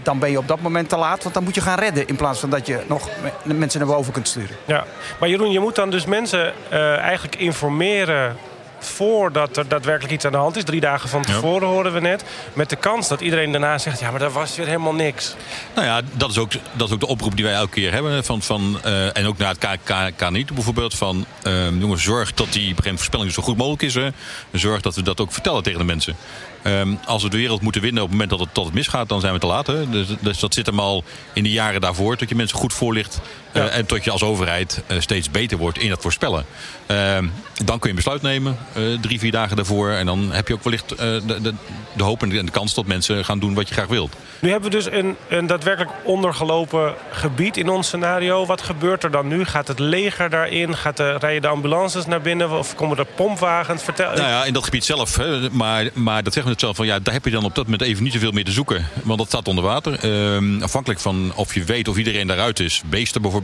dan 0.06 0.20
ben 0.20 0.32
je 0.32 0.38
op 0.38 0.48
dat 0.48 0.62
moment 0.62 0.90
te 0.90 0.98
laat. 0.98 1.24
Want 1.24 1.36
dan 1.36 1.44
moet 1.44 1.56
je 1.56 1.62
gaan 1.62 1.80
redden 1.80 2.08
in 2.08 2.16
plaats 2.16 2.40
van 2.40 2.50
dat 2.50 2.68
je 2.68 2.80
nog 2.88 3.10
me- 3.44 3.54
mensen 3.54 3.80
naar 3.80 3.90
boven 3.90 4.14
kunt 4.14 4.28
sturen. 4.28 4.56
Ja, 4.66 4.86
maar 5.20 5.30
Jeroen, 5.30 5.52
je 5.52 5.60
moet 5.60 5.76
dan 5.76 5.90
dus 5.90 6.06
mensen 6.06 6.54
eh, 6.70 6.98
eigenlijk 6.98 7.36
informeren 7.36 8.38
voordat 8.80 9.58
er 9.58 9.68
daadwerkelijk 9.68 10.14
iets 10.14 10.26
aan 10.26 10.32
de 10.32 10.38
hand 10.38 10.56
is. 10.56 10.64
Drie 10.64 10.80
dagen 10.80 11.10
van 11.10 11.22
tevoren 11.22 11.68
hoorden 11.68 11.94
we 11.94 12.00
net. 12.00 12.24
Met 12.54 12.70
de 12.70 12.76
kans 12.76 13.08
dat 13.08 13.22
iedereen 13.22 13.52
daarna 13.52 13.78
zegt, 13.78 14.00
ja, 14.00 14.10
maar 14.12 14.20
daar 14.20 14.32
was 14.32 14.56
weer 14.56 14.66
helemaal 14.66 14.94
niks. 14.94 15.36
Nou 15.76 15.88
ja, 15.88 16.02
dat 16.12 16.30
is 16.30 16.38
ook, 16.38 16.52
dat 16.72 16.88
is 16.88 16.94
ook 16.94 17.00
de 17.00 17.08
oproep 17.08 17.36
die 17.36 17.46
wij 17.46 17.54
elke 17.54 17.72
keer 17.72 17.92
hebben. 17.94 18.24
Van, 18.26 18.42
van, 18.42 18.80
eh, 18.84 19.18
en 19.18 19.26
ook 19.26 19.38
naar 19.38 19.56
het 19.60 19.80
KK 20.16 20.30
niet 20.30 20.54
bijvoorbeeld. 20.54 20.94
Van, 20.94 21.26
eh, 21.44 21.80
jongens, 21.80 22.04
zorg 22.04 22.34
dat 22.34 22.52
die 22.54 22.76
begin 22.76 22.96
voorspelling 22.96 23.32
zo 23.32 23.44
goed 23.44 23.58
mogelijk 23.58 23.82
is. 23.82 23.94
Hè. 23.94 24.10
Zorg 24.52 24.82
dat 24.82 24.96
we 24.96 25.02
dat 25.02 25.22
ook 25.22 25.32
vertellen 25.32 25.64
tegen 25.64 25.80
de 25.80 25.86
mensen. 25.86 26.16
Ehm, 26.64 26.94
als 27.06 27.24
we 27.24 27.30
de 27.30 27.38
wereld 27.38 27.62
moeten 27.62 27.82
winnen 27.82 28.04
op 28.04 28.10
het 28.10 28.18
moment 28.20 28.38
dat 28.38 28.48
het, 28.48 28.56
dat 28.56 28.66
het 28.66 28.74
misgaat, 28.74 29.10
dan 29.10 29.20
zijn 29.20 29.34
we 29.34 29.40
te 29.40 29.48
laat. 29.48 29.66
Dus, 29.66 30.08
dus 30.20 30.40
dat 30.40 30.54
zit 30.54 30.66
hem 30.66 30.80
al 30.80 31.04
in 31.34 31.44
de 31.44 31.52
jaren 31.52 31.82
daarvoor. 31.82 32.18
Dat 32.18 32.30
je 32.30 32.36
mensen 32.36 32.58
goed 32.58 32.74
voorlicht. 32.74 33.22
Eh, 33.54 33.78
en 33.78 33.86
tot 33.86 34.04
je 34.04 34.12
als 34.12 34.24
overheid 34.24 34.82
eh, 34.88 35.00
steeds 35.00 35.32
beter 35.32 35.58
wordt 35.58 35.78
in 35.78 35.90
dat 35.90 36.02
voorspellen. 36.02 36.46
Ehm, 36.86 37.28
dan 37.66 37.80
kun 37.80 37.82
je 37.82 37.90
een 37.90 37.96
besluit 37.96 38.22
nemen, 38.22 38.58
eh, 38.74 38.84
drie, 39.02 39.20
vier 39.20 39.32
dagen 39.32 39.56
daarvoor. 39.56 39.90
En 39.90 40.06
dan 40.06 40.32
heb 40.32 40.48
je 40.48 40.54
ook 40.54 40.64
wellicht 40.64 40.90
de, 40.90 41.22
de, 41.42 41.54
de 41.94 42.04
hoop 42.04 42.22
en 42.22 42.30
de, 42.30 42.38
en 42.38 42.46
de 42.46 42.52
kans 42.52 42.74
dat 42.74 42.86
mensen 42.86 43.26
gaan 43.26 43.40
doen 43.40 43.54
wat 43.54 43.68
je 43.68 43.74
graag 43.74 43.88
wilt. 43.88 44.16
Nu 44.40 44.50
hebben 44.50 44.70
we 44.72 44.76
dus 44.76 44.86
een, 44.92 45.16
een 45.28 45.48
daadwerkelijk 45.48 45.92
ondergelopen 46.04 46.94
gebied 47.12 47.58
in 47.58 47.70
ons 47.70 47.88
scenario. 47.88 48.46
Wat 48.46 48.62
gebeurt 48.62 49.04
er 49.04 49.12
dan 49.12 49.28
nu? 49.28 49.46
Gaat 49.46 49.68
het 49.68 49.80
leger 49.80 50.30
daarin? 50.30 50.78
Gaat 50.78 50.98
de, 50.98 51.18
rijden 51.18 51.42
de 51.42 51.48
ambulances 51.48 52.06
naar 52.06 52.22
binnen? 52.22 52.58
Of 52.58 52.76
komen 52.76 52.98
er 52.98 53.06
pompwagens? 53.06 53.84
Vertel, 53.84 54.06
Nou 54.06 54.20
ja, 54.20 54.46
in 54.46 54.54
dat 54.54 54.64
gebied 54.64 54.86
zelf. 54.86 55.16
Hè, 55.16 55.50
maar, 55.50 55.90
maar 55.94 56.24
dat 56.24 56.34
zeggen 56.34 56.44
we 56.44 56.52
het 56.52 56.60
zelf 56.60 56.76
van 56.76 56.86
ja, 56.86 57.00
daar 57.00 57.14
heb 57.14 57.26
je 57.26 57.32
dan 57.32 57.44
op 57.44 57.56
dat 57.56 57.64
moment 57.64 57.82
even 57.82 58.04
niet 58.04 58.14
zoveel 58.14 58.32
meer 58.32 58.46
te 58.46 58.52
zoeken. 58.52 58.88
Want 59.04 59.20
dat 59.20 59.28
staat 59.28 59.48
onder 59.48 59.64
water. 59.64 60.00
Ehm, 60.00 60.62
afhankelijk 60.62 61.00
van 61.00 61.32
of 61.36 61.54
je 61.54 61.64
weet 61.64 61.88
of 61.88 61.98
iedereen 61.98 62.28
daaruit 62.28 62.60
is. 62.60 62.82
Beesten 62.86 63.22
bijvoorbeeld. 63.22 63.43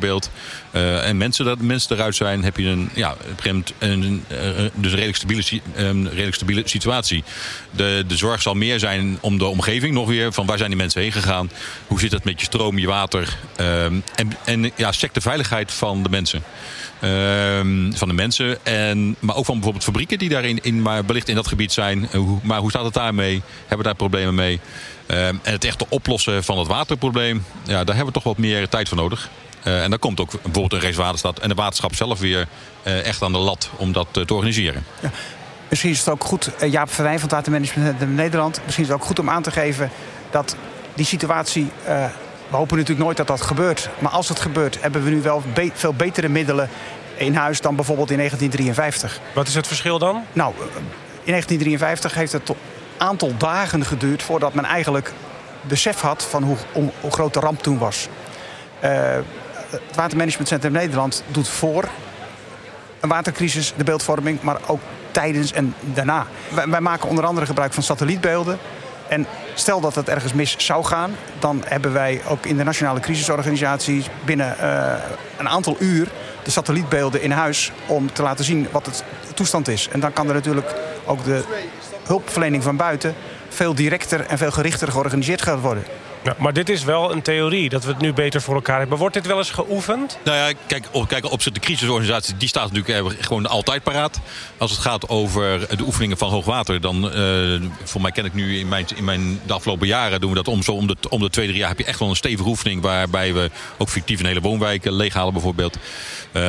Eh, 0.72 1.08
en 1.08 1.18
mensen, 1.18 1.46
dat 1.46 1.60
mensen 1.60 1.96
eruit 1.96 2.16
zijn, 2.16 2.44
heb 2.44 2.58
je 2.58 2.68
een, 2.68 2.90
ja, 2.94 3.16
een 3.44 3.66
een, 3.80 4.24
eh, 4.28 4.38
dus 4.74 4.92
redelijk 4.94 5.16
stabiele, 5.16 5.44
een 5.74 6.10
redelijk 6.10 6.36
stabiele 6.36 6.62
situatie. 6.66 7.24
De, 7.72 8.04
de 8.08 8.18
zorg 8.18 8.42
zal 8.42 8.54
meer 8.54 8.80
zijn 8.80 9.18
om 9.22 9.38
de 9.38 9.46
omgeving 9.46 9.94
nog 9.94 10.08
weer. 10.08 10.34
Van 10.34 10.46
waar 10.46 10.58
zijn 10.58 10.70
die 10.70 10.80
mensen 10.80 11.02
heen 11.02 11.12
gegaan? 11.12 11.52
Hoe 11.88 12.00
zit 12.00 12.12
het 12.12 12.24
met 12.24 12.40
je 12.40 12.46
stroom, 12.46 12.78
je 12.78 12.88
water? 12.88 13.38
Ehm, 13.56 13.96
en 14.16 14.38
en 14.46 14.72
ja, 14.76 14.92
check 14.92 15.14
de 15.14 15.22
veiligheid 15.22 15.72
van 15.72 16.04
de 16.04 16.10
mensen. 16.10 16.44
Ehm, 17.00 17.92
van 17.92 18.08
de 18.08 18.14
mensen. 18.14 18.66
En, 18.66 19.16
maar 19.20 19.36
ook 19.36 19.46
van 19.46 19.54
bijvoorbeeld 19.54 19.84
fabrieken 19.84 20.18
die 20.18 20.30
daarin 20.30 20.60
in, 20.64 20.82
maar 20.82 21.06
wellicht 21.06 21.30
in 21.30 21.36
dat 21.36 21.48
gebied 21.48 21.72
zijn. 21.72 22.10
Eh, 22.12 22.22
Maar 22.44 22.60
hoe 22.60 22.70
staat 22.70 22.84
het 22.84 22.94
daarmee? 22.94 23.42
Hebben 23.60 23.78
we 23.78 23.84
daar 23.84 23.96
problemen 23.96 24.36
mee? 24.36 24.60
Ehm, 25.06 25.36
en 25.44 25.52
het 25.52 25.64
echte 25.64 25.86
oplossen 25.90 26.44
van 26.44 26.58
het 26.58 26.68
waterprobleem, 26.68 27.46
ja, 27.64 27.84
daar 27.84 27.96
hebben 27.96 28.06
we 28.06 28.12
toch 28.12 28.24
wat 28.24 28.38
meer 28.38 28.70
tijd 28.70 28.88
voor 28.88 28.98
nodig. 28.98 29.30
Eh, 29.70 29.84
en 29.84 29.90
dan 29.90 30.00
komt 30.00 30.20
ook 30.20 30.32
bijvoorbeeld 30.32 30.74
een 30.74 30.80
Rijkswaterstaat 30.80 31.40
en 31.40 31.50
de 31.50 31.56
waterschap 31.56 31.96
zelf 31.96 32.20
weer 32.20 32.48
eh, 32.84 33.06
echt 33.06 33.22
aan 33.22 33.32
de 33.32 33.38
lat 33.38 33.70
om 33.76 33.92
dat 33.92 34.08
eh, 34.14 34.24
te 34.24 34.34
organiseren. 34.34 34.86
Misschien 35.70 35.92
is 35.92 36.00
het 36.00 36.10
ook 36.10 36.24
goed, 36.24 36.52
Jaap 36.70 36.92
Verwijn 36.92 37.20
van 37.20 37.28
het 37.28 37.36
Watermanagement 37.38 38.16
Nederland... 38.16 38.60
misschien 38.64 38.84
is 38.84 38.90
het 38.90 39.00
ook 39.00 39.06
goed 39.06 39.20
om 39.20 39.30
aan 39.30 39.42
te 39.42 39.52
geven 39.52 39.92
dat 40.32 40.56
die 40.94 41.06
situatie... 41.06 41.72
eh, 41.84 42.06
we 42.50 42.56
hopen 42.56 42.78
natuurlijk 42.78 43.06
nooit 43.06 43.18
dat 43.18 43.28
dat 43.28 43.42
gebeurt. 43.42 43.90
Maar 44.00 44.12
als 44.12 44.30
het 44.30 44.40
gebeurt, 44.40 44.82
hebben 44.82 45.04
we 45.04 45.10
nu 45.10 45.22
wel 45.22 45.44
be- 45.54 45.72
veel 45.74 45.94
betere 45.94 46.28
middelen 46.28 46.70
in 47.16 47.36
huis... 47.36 47.62
dan 47.62 47.76
bijvoorbeeld 47.76 48.12
in 48.12 48.18
1953. 48.18 49.20
Wat 49.34 49.48
is 49.48 49.56
het 49.56 49.68
verschil 49.68 50.00
dan? 50.00 50.24
Nou, 50.34 50.54
in 51.24 51.32
1953 51.32 52.14
heeft 52.14 52.32
het 52.32 52.50
een 52.50 52.56
aantal 52.98 53.38
dagen 53.38 53.86
geduurd... 53.86 54.24
voordat 54.24 54.54
men 54.54 54.66
eigenlijk 54.66 55.14
besef 55.62 56.02
had 56.02 56.24
van 56.24 56.44
hoe, 56.44 56.58
groot 57.10 57.34
de 57.34 57.40
ramp 57.40 57.64
toen 57.64 57.78
was. 57.78 58.08
Eh, 58.80 59.18
het 59.70 59.96
Watermanagementcentrum 59.96 60.72
Nederland 60.72 61.24
doet 61.28 61.48
voor 61.48 61.90
een 63.00 63.10
watercrisis, 63.10 63.74
de 63.78 63.84
beeldvorming, 63.84 64.42
maar 64.42 64.58
ook 64.68 64.82
tijdens 65.12 65.52
en 65.52 65.76
daarna. 65.82 66.28
Wij, 66.70 66.82
maken 66.82 67.10
onder 67.10 67.26
andere 67.26 67.46
gebruik 67.46 67.74
van 67.74 67.84
satellietbeelden. 67.84 68.58
En 69.08 69.26
stel 69.54 69.80
dat 69.80 69.96
het 69.96 70.10
ergens 70.10 70.34
mis 70.34 70.56
zou 70.58 70.86
gaan, 70.86 71.16
dan 71.40 71.64
hebben 71.66 71.94
wij 71.94 72.22
ook 72.28 72.46
in 72.46 72.58
de 72.58 72.64
nationale 72.64 73.00
crisisorganisaties 73.00 74.08
binnen 74.26 74.60
eh, 74.60 74.94
een 75.38 75.50
aantal 75.50 75.76
uur 75.80 76.08
de 76.44 76.52
satellietbeelden 76.52 77.22
in 77.22 77.32
huis 77.32 77.72
om 77.86 78.14
te 78.14 78.22
laten 78.22 78.46
zien 78.46 78.68
wat 78.72 78.86
het 78.86 79.04
toestand 79.34 79.68
is. 79.68 79.88
En 79.92 80.00
dan 80.00 80.14
kan 80.14 80.28
er 80.28 80.34
natuurlijk 80.34 80.76
ook 81.06 81.24
de 81.24 81.44
hulpverlening 82.04 82.64
van 82.64 82.76
buiten 82.76 83.16
veel 83.50 83.76
directer 83.76 84.26
en 84.26 84.38
veel 84.38 84.52
gerichter 84.52 84.92
georganiseerd 84.92 85.42
gaan 85.42 85.60
worden. 85.60 85.84
Maar 86.38 86.54
dit 86.54 86.70
is 86.70 86.84
wel 86.84 87.12
een 87.12 87.22
theorie, 87.22 87.70
dat 87.70 87.84
we 87.84 87.92
het 87.92 88.02
nu 88.02 88.14
beter 88.14 88.42
voor 88.42 88.56
elkaar 88.56 88.80
hebben. 88.80 88.98
Wordt 88.98 89.14
dit 89.14 89.26
wel 89.26 89.38
eens 89.38 89.52
geoefend? 89.52 90.18
Nou 90.24 90.38
ja, 90.38 90.58
kijk, 90.68 90.88
op, 90.92 91.08
kijk, 91.08 91.32
op 91.32 91.44
de 91.44 91.60
crisisorganisatie 91.60 92.38
die 92.38 92.48
staat 92.48 92.72
natuurlijk 92.72 93.14
eh, 93.14 93.26
gewoon 93.26 93.46
altijd 93.46 93.84
paraat. 93.84 94.20
Als 94.58 94.72
het 94.72 94.80
gaat 94.80 95.10
over 95.10 95.78
de 95.78 95.84
oefeningen 95.84 96.18
van 96.18 96.30
hoogwater, 96.30 96.82
dan 96.82 97.12
eh, 97.12 97.62
voor 97.84 98.02
mij 98.02 98.12
ken 98.12 98.26
ik 98.26 98.34
nu 98.34 98.60
in 98.60 98.68
mijn, 98.68 98.86
in 98.96 99.04
mijn 99.04 99.40
de 99.46 99.54
afgelopen 99.54 99.88
jaren 99.88 100.20
doen 100.22 100.30
we 100.30 100.36
dat 100.36 100.48
om 100.48 100.64
zo 100.64 100.72
om 100.72 100.88
de, 100.88 100.96
om 101.10 101.20
de 101.20 101.30
twee, 101.30 101.48
drie 101.48 101.60
jaar 101.60 101.70
heb 101.70 101.78
je 101.78 101.86
echt 101.86 102.00
wel 102.00 102.10
een 102.10 102.16
stevige 102.16 102.50
oefening 102.50 102.82
waarbij 102.82 103.34
we 103.34 103.52
ook 103.78 103.90
fictief 103.90 104.20
een 104.20 104.26
hele 104.26 104.42
woonwijk 104.42 104.86
leeghalen 104.86 105.34
bijvoorbeeld. 105.34 105.78
Eh, 106.32 106.42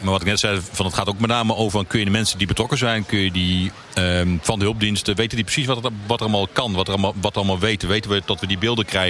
maar 0.00 0.12
wat 0.12 0.20
ik 0.20 0.26
net 0.26 0.40
zei, 0.40 0.60
van 0.70 0.86
het 0.86 0.94
gaat 0.94 1.08
ook 1.08 1.20
met 1.20 1.30
name 1.30 1.54
over 1.54 1.86
kun 1.86 1.98
je 1.98 2.04
de 2.04 2.10
mensen 2.10 2.38
die 2.38 2.46
betrokken 2.46 2.78
zijn, 2.78 3.06
kun 3.06 3.18
je 3.18 3.30
die 3.30 3.70
ehm, 3.94 4.36
van 4.40 4.58
de 4.58 4.64
hulpdiensten, 4.64 5.16
weten 5.16 5.36
die 5.36 5.44
precies 5.44 5.66
wat 5.66 5.90
wat 6.06 6.20
er 6.20 6.26
allemaal 6.26 6.48
kan, 6.52 6.72
wat 6.72 6.86
er 6.86 6.92
allemaal, 6.92 7.14
wat 7.20 7.36
allemaal 7.36 7.58
weten. 7.58 7.88
Weten 7.88 8.10
we 8.10 8.22
dat 8.24 8.40
we 8.40 8.46
die 8.46 8.58
beelden 8.58 8.84
krijgen? 8.84 9.05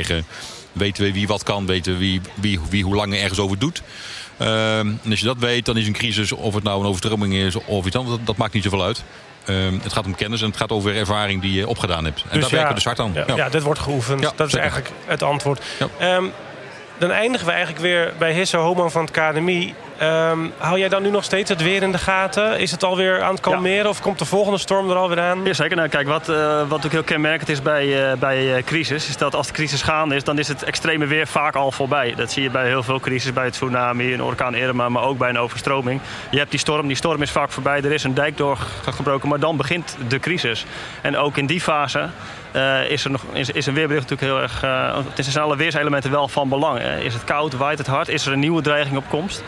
Weten 0.72 1.04
we 1.04 1.12
wie 1.12 1.26
wat 1.26 1.42
kan? 1.42 1.66
Weten 1.66 1.92
we 1.92 1.98
wie, 1.98 2.20
wie, 2.34 2.60
wie 2.70 2.84
hoe 2.84 2.94
lang 2.94 3.14
ergens 3.14 3.38
over 3.38 3.58
doet? 3.58 3.82
Ehm, 4.36 4.86
en 5.02 5.10
als 5.10 5.20
je 5.20 5.26
dat 5.26 5.38
weet, 5.38 5.64
dan 5.64 5.76
is 5.76 5.86
een 5.86 5.92
crisis, 5.92 6.32
of 6.32 6.54
het 6.54 6.64
nou 6.64 6.80
een 6.80 6.86
overstroming 6.86 7.34
is 7.34 7.54
of 7.54 7.86
iets 7.86 7.96
anders, 7.96 8.16
dat, 8.16 8.26
dat 8.26 8.36
maakt 8.36 8.52
niet 8.52 8.62
zoveel 8.62 8.82
uit. 8.82 9.04
Ehm, 9.44 9.78
het 9.82 9.92
gaat 9.92 10.06
om 10.06 10.14
kennis 10.14 10.40
en 10.40 10.48
het 10.48 10.56
gaat 10.56 10.70
over 10.70 10.96
ervaring 10.96 11.42
die 11.42 11.52
je 11.52 11.68
opgedaan 11.68 12.04
hebt. 12.04 12.24
En 12.28 12.40
daar 12.40 12.50
werken 12.50 12.68
we 12.68 12.74
dus 12.74 12.84
hard 12.84 13.00
aan. 13.00 13.12
Ja, 13.14 13.36
ja, 13.36 13.48
dit 13.48 13.62
wordt 13.62 13.80
geoefend. 13.80 14.20
Ja, 14.20 14.32
dat 14.36 14.46
is 14.46 14.52
zeker. 14.52 14.70
eigenlijk 14.70 14.90
het 15.06 15.22
antwoord. 15.22 15.62
Ja. 15.98 16.20
Dan 16.98 17.10
eindigen 17.10 17.46
we 17.46 17.52
eigenlijk 17.52 17.82
weer 17.82 18.12
bij 18.18 18.32
Hisse 18.32 18.56
Homan 18.56 18.90
van 18.90 19.04
het 19.04 19.10
KNMI. 19.10 19.74
Ehm, 19.98 20.38
hou 20.56 20.78
jij 20.78 20.88
dan 20.88 21.02
nu 21.02 21.10
nog 21.10 21.24
steeds 21.24 21.50
het 21.50 21.62
weer 21.62 21.82
in 21.82 21.92
de 21.92 21.98
gaten? 21.98 22.58
Is 22.58 22.70
het 22.70 22.84
alweer 22.84 23.22
aan 23.22 23.30
het 23.30 23.40
kalmeren 23.40 23.88
of 23.88 24.00
komt 24.00 24.18
de 24.18 24.24
volgende 24.24 24.58
storm 24.58 24.90
er 24.90 24.96
alweer 24.96 25.20
aan? 25.20 25.44
Ja, 25.44 25.52
zeker. 25.52 25.76
Nou, 25.76 25.88
kijk, 25.88 26.08
wat, 26.08 26.28
eh, 26.28 26.68
wat 26.68 26.86
ook 26.86 26.92
heel 26.92 27.02
kenmerkend 27.02 27.48
is 27.48 27.62
bij, 27.62 28.10
eh, 28.10 28.18
bij 28.18 28.56
eh, 28.56 28.64
crisis, 28.64 29.08
is 29.08 29.16
dat 29.16 29.34
als 29.34 29.46
de 29.46 29.52
crisis 29.52 29.82
gaande 29.82 30.14
is, 30.14 30.24
dan 30.24 30.38
is 30.38 30.48
het 30.48 30.62
extreme 30.62 31.06
weer 31.06 31.26
vaak 31.26 31.54
al 31.54 31.72
voorbij. 31.72 32.14
Dat 32.16 32.32
zie 32.32 32.42
je 32.42 32.50
bij 32.50 32.66
heel 32.66 32.82
veel 32.82 33.00
crisis, 33.00 33.32
bij 33.32 33.44
het 33.44 33.52
tsunami, 33.52 34.14
een 34.14 34.22
orkaan 34.22 34.54
Irma, 34.54 34.88
maar 34.88 35.02
ook 35.02 35.18
bij 35.18 35.28
een 35.28 35.38
overstroming. 35.38 36.00
Je 36.30 36.38
hebt 36.38 36.50
die 36.50 36.60
storm, 36.60 36.86
die 36.86 36.96
storm 36.96 37.22
is 37.22 37.30
vaak 37.30 37.50
voorbij, 37.50 37.82
er 37.82 37.92
is 37.92 38.04
een 38.04 38.14
dijk 38.14 38.36
doorgebroken, 38.36 39.28
maar 39.28 39.40
dan 39.40 39.56
begint 39.56 39.96
de 40.08 40.18
crisis. 40.18 40.66
En 41.00 41.16
ook 41.16 41.36
in 41.36 41.46
die 41.46 41.60
fase 41.60 42.08
eh, 42.52 42.90
is, 42.90 43.04
er 43.04 43.10
nog, 43.10 43.22
is, 43.32 43.66
een 43.66 43.74
weerbericht 43.74 44.10
natuurlijk 44.10 44.32
heel 44.32 44.42
erg. 44.42 44.62
eh, 44.62 45.04
het 45.14 45.24
zijn 45.24 45.44
alle 45.44 45.56
weerselementen 45.56 46.10
wel 46.10 46.28
van 46.28 46.48
belang. 46.48 46.80
Is 46.80 47.14
het 47.14 47.24
koud, 47.24 47.52
waait 47.52 47.78
het 47.78 47.86
hard, 47.86 48.08
is 48.08 48.26
er 48.26 48.32
een 48.32 48.38
nieuwe 48.38 48.62
dreiging 48.62 48.96
op 48.96 49.08
komst? 49.08 49.42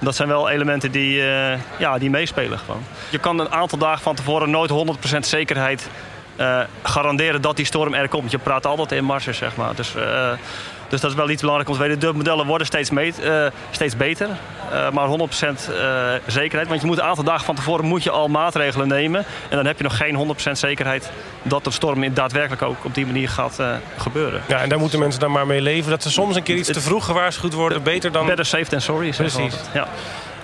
Dat 0.00 0.16
zijn 0.16 0.28
wel 0.28 0.48
elementen 0.48 0.90
die, 0.90 1.20
eh, 1.20 1.58
ja, 1.78 1.98
die 1.98 2.10
meespelen 2.10 2.58
gewoon. 2.58 2.82
Je 3.10 3.18
kan 3.18 3.38
een 3.38 3.52
aantal 3.52 3.78
dagen 3.78 4.02
van 4.02 4.14
tevoren 4.14 4.50
nooit 4.50 4.70
100% 4.70 5.26
zekerheid 5.26 5.88
garanderen 6.82 7.42
dat 7.42 7.56
die 7.56 7.64
storm 7.64 7.94
er 7.94 8.08
komt. 8.08 8.30
Je 8.30 8.38
praat 8.38 8.66
altijd 8.66 8.92
in 8.92 9.04
marges, 9.04 9.38
zeg 9.38 9.56
maar. 9.56 9.74
Dus, 9.74 9.94
dus 10.88 11.00
dat 11.00 11.10
is 11.10 11.16
wel 11.16 11.30
iets 11.30 11.40
belangrijk 11.40 11.70
om 11.70 11.76
te 11.76 11.82
weten. 11.82 12.00
De 12.00 12.12
modellen 12.12 12.46
worden 12.46 12.66
steeds, 12.66 12.90
meet, 12.90 13.20
eh, 13.20 13.46
steeds 13.70 13.96
beter. 13.96 14.28
Eh, 14.72 14.90
maar 14.90 15.06
100% 15.06 15.68
eh, 15.68 16.12
zekerheid. 16.26 16.68
Want 16.68 16.80
je 16.80 16.86
moet 16.86 16.98
een 16.98 17.04
aantal 17.04 17.24
dagen 17.24 17.44
van 17.44 17.54
tevoren 17.54 17.84
moet 17.84 18.02
je 18.02 18.10
al 18.10 18.28
maatregelen 18.28 18.88
nemen. 18.88 19.24
En 19.48 19.56
dan 19.56 19.66
heb 19.66 19.76
je 19.76 19.82
nog 19.82 19.96
geen 19.96 20.14
100% 20.14 20.58
zekerheid 20.58 21.10
dat 21.42 21.64
de 21.64 21.70
storm 21.70 22.14
daadwerkelijk 22.14 22.62
ook 22.62 22.84
op 22.84 22.94
die 22.94 23.06
manier 23.06 23.28
gaat 23.28 23.60
gebeuren. 23.96 24.42
Ja, 24.46 24.60
en 24.60 24.68
daar 24.68 24.78
moeten 24.78 24.98
mensen 24.98 25.20
dan 25.20 25.30
maar 25.30 25.46
mee 25.46 25.60
leven. 25.60 25.90
Dat 25.90 26.02
ze 26.02 26.10
soms 26.10 26.36
een 26.36 26.42
keer 26.42 26.56
iets 26.56 26.72
te 26.72 26.80
vroeg 26.80 27.04
gewaarschuwd 27.04 27.52
worden. 27.52 27.82
Beter 27.82 28.12
dan... 28.12 28.26
Better 28.26 28.46
safe 28.46 28.64
than 28.64 28.80
sorry. 28.80 29.10
Precies. 29.10 29.54
Ja. 29.72 29.88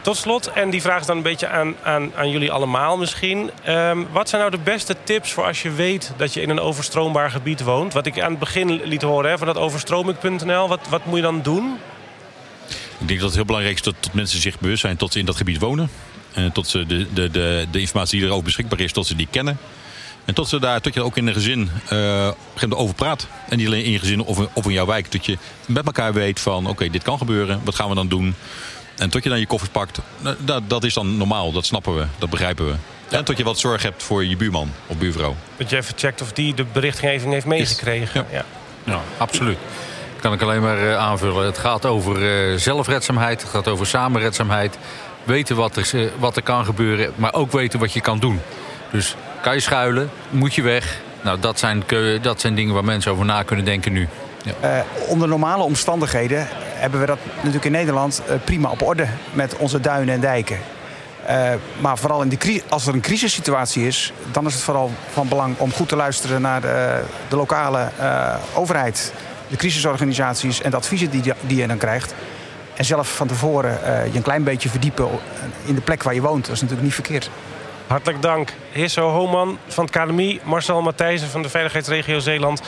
Tot 0.04 0.16
slot, 0.16 0.46
en 0.46 0.70
die 0.70 0.82
vraag 0.82 1.00
is 1.00 1.06
dan 1.06 1.16
een 1.16 1.22
beetje 1.22 1.48
aan, 1.48 1.74
aan, 1.82 2.12
aan 2.14 2.30
jullie 2.30 2.52
allemaal 2.52 2.96
misschien. 2.96 3.50
Ehm, 3.62 4.02
wat 4.12 4.28
zijn 4.28 4.40
nou 4.40 4.56
de 4.56 4.62
beste 4.62 4.96
tips 5.04 5.32
voor 5.32 5.44
als 5.44 5.62
je 5.62 5.70
weet 5.70 6.12
dat 6.16 6.34
je 6.34 6.40
in 6.40 6.50
een 6.50 6.60
overstroombaar 6.60 7.30
gebied 7.30 7.62
woont? 7.62 7.92
Wat 7.92 8.06
ik 8.06 8.20
aan 8.20 8.30
het 8.30 8.38
begin 8.38 8.82
liet 8.82 9.02
horen 9.02 9.38
van 9.38 9.46
dat 9.46 9.56
overstroming.nl. 9.56 10.68
Wat, 10.68 10.80
wat 10.88 11.04
moet 11.04 11.16
je 11.16 11.22
dan 11.22 11.42
doen? 11.42 11.76
Ik 12.98 13.08
denk 13.08 13.18
dat 13.18 13.28
het 13.28 13.34
heel 13.34 13.44
belangrijk 13.44 13.76
is 13.76 13.82
dat, 13.82 13.94
mensen 14.12 14.40
zich 14.40 14.58
bewust 14.58 14.80
zijn 14.80 14.96
dat 14.96 15.12
ze 15.12 15.18
in 15.18 15.24
dat 15.24 15.36
gebied 15.36 15.60
wonen. 15.60 15.90
En 16.32 16.52
tot 16.52 16.68
ze 16.68 16.86
de, 16.86 17.12
de, 17.12 17.30
de, 17.30 17.66
de 17.70 17.80
informatie 17.80 18.18
die 18.18 18.26
erover 18.26 18.44
beschikbaar 18.44 18.80
is, 18.80 18.92
tot 18.92 19.06
ze 19.06 19.16
die 19.16 19.28
kennen. 19.30 19.58
En 20.24 20.34
tot, 20.34 20.48
ze 20.48 20.60
daar, 20.60 20.80
tot 20.80 20.94
je 20.94 21.00
er 21.00 21.06
ook 21.06 21.16
in 21.16 21.26
een 21.26 21.34
gezin 21.34 21.70
uh, 21.92 22.30
over 22.68 22.94
praat. 22.94 23.26
En 23.48 23.56
niet 23.56 23.66
alleen 23.66 23.84
in 23.84 23.90
je 23.90 23.98
gezin 23.98 24.20
of, 24.20 24.38
of 24.52 24.64
in 24.64 24.72
jouw 24.72 24.86
wijk. 24.86 25.12
Dat 25.12 25.26
je 25.26 25.38
met 25.66 25.86
elkaar 25.86 26.12
weet 26.12 26.40
van 26.40 26.66
oké, 26.66 26.90
dit 26.90 27.02
kan 27.02 27.18
gebeuren. 27.18 27.60
Wat 27.64 27.74
gaan 27.74 27.88
we 27.88 27.94
dan 27.94 28.08
doen? 28.08 28.34
En 28.96 29.10
tot 29.10 29.22
je 29.22 29.28
dan 29.28 29.38
je 29.38 29.46
koffie 29.46 29.70
pakt. 29.70 29.98
Nou, 30.18 30.36
dat, 30.38 30.62
dat 30.68 30.84
is 30.84 30.94
dan 30.94 31.16
normaal. 31.16 31.52
Dat 31.52 31.66
snappen 31.66 31.94
we. 31.94 32.06
Dat 32.18 32.30
begrijpen 32.30 32.66
we. 32.66 32.74
En 33.08 33.24
tot 33.24 33.36
je 33.36 33.44
wat 33.44 33.58
zorg 33.58 33.82
hebt 33.82 34.02
voor 34.02 34.24
je 34.24 34.36
buurman 34.36 34.72
of 34.86 34.96
buurvrouw. 34.96 35.36
Dat 35.56 35.70
je 35.70 35.76
even 35.76 35.94
checkt 35.96 36.22
of 36.22 36.32
die 36.32 36.54
de 36.54 36.64
berichtgeving 36.72 37.32
heeft 37.32 37.46
meegekregen. 37.46 38.26
Ja. 38.32 38.44
ja. 38.84 39.00
absoluut. 39.16 39.58
kan 40.20 40.32
ik 40.32 40.42
alleen 40.42 40.62
maar 40.62 40.82
uh, 40.82 40.96
aanvullen. 40.96 41.44
Het 41.44 41.58
gaat 41.58 41.86
over 41.86 42.22
uh, 42.52 42.58
zelfredzaamheid. 42.58 43.40
Het 43.40 43.50
gaat 43.50 43.68
over 43.68 43.86
samenredzaamheid. 43.86 44.78
Weten 45.24 45.56
wat 45.56 45.76
er, 45.76 46.10
wat 46.18 46.36
er 46.36 46.42
kan 46.42 46.64
gebeuren. 46.64 47.12
Maar 47.16 47.34
ook 47.34 47.52
weten 47.52 47.78
wat 47.78 47.92
je 47.92 48.00
kan 48.00 48.18
doen. 48.18 48.40
Dus 48.90 49.14
kan 49.42 49.54
je 49.54 49.60
schuilen? 49.60 50.10
Moet 50.30 50.54
je 50.54 50.62
weg? 50.62 51.00
Nou, 51.22 51.40
dat 51.40 51.58
zijn, 51.58 51.84
dat 52.22 52.40
zijn 52.40 52.54
dingen 52.54 52.74
waar 52.74 52.84
mensen 52.84 53.12
over 53.12 53.24
na 53.24 53.42
kunnen 53.42 53.64
denken 53.64 53.92
nu. 53.92 54.08
Ja. 54.44 54.78
Uh, 54.78 55.08
onder 55.08 55.28
normale 55.28 55.62
omstandigheden 55.62 56.48
hebben 56.84 57.02
we 57.02 57.06
dat 57.06 57.18
natuurlijk 57.36 57.64
in 57.64 57.72
Nederland 57.72 58.22
uh, 58.28 58.34
prima 58.44 58.70
op 58.70 58.82
orde 58.82 59.06
met 59.32 59.56
onze 59.56 59.80
duinen 59.80 60.14
en 60.14 60.20
dijken. 60.20 60.58
Uh, 61.28 61.52
maar 61.80 61.98
vooral 61.98 62.22
in 62.22 62.28
de, 62.28 62.62
als 62.68 62.86
er 62.86 62.94
een 62.94 63.00
crisissituatie 63.00 63.86
is, 63.86 64.12
dan 64.32 64.46
is 64.46 64.54
het 64.54 64.62
vooral 64.62 64.90
van 65.12 65.28
belang 65.28 65.58
om 65.58 65.72
goed 65.72 65.88
te 65.88 65.96
luisteren 65.96 66.40
naar 66.40 66.60
de, 66.60 67.02
de 67.28 67.36
lokale 67.36 67.88
overheid, 68.54 69.12
de 69.48 69.56
crisisorganisaties 69.56 70.62
en 70.62 70.70
de 70.70 70.76
adviezen 70.76 71.10
die, 71.10 71.22
die 71.40 71.56
je 71.56 71.66
dan 71.66 71.78
krijgt. 71.78 72.14
En 72.74 72.84
zelf 72.84 73.16
van 73.16 73.26
tevoren 73.26 73.78
je 74.10 74.16
een 74.16 74.22
klein 74.22 74.44
beetje 74.44 74.68
verdiepen 74.68 75.08
in 75.64 75.74
de 75.74 75.80
plek 75.80 76.02
waar 76.02 76.14
je 76.14 76.20
woont. 76.20 76.44
Dat 76.44 76.54
is 76.54 76.60
natuurlijk 76.60 76.86
niet 76.86 76.94
verkeerd. 76.94 77.30
Hartelijk 77.86 78.22
dank. 78.22 78.52
Hisso 78.72 79.10
Homan 79.10 79.58
van 79.66 79.84
het 79.84 79.92
KNMI, 79.92 80.40
Marcel 80.42 80.82
Matthijssen 80.82 81.28
van 81.28 81.42
de 81.42 81.48
Veiligheidsregio 81.48 82.18
Zeeland... 82.18 82.62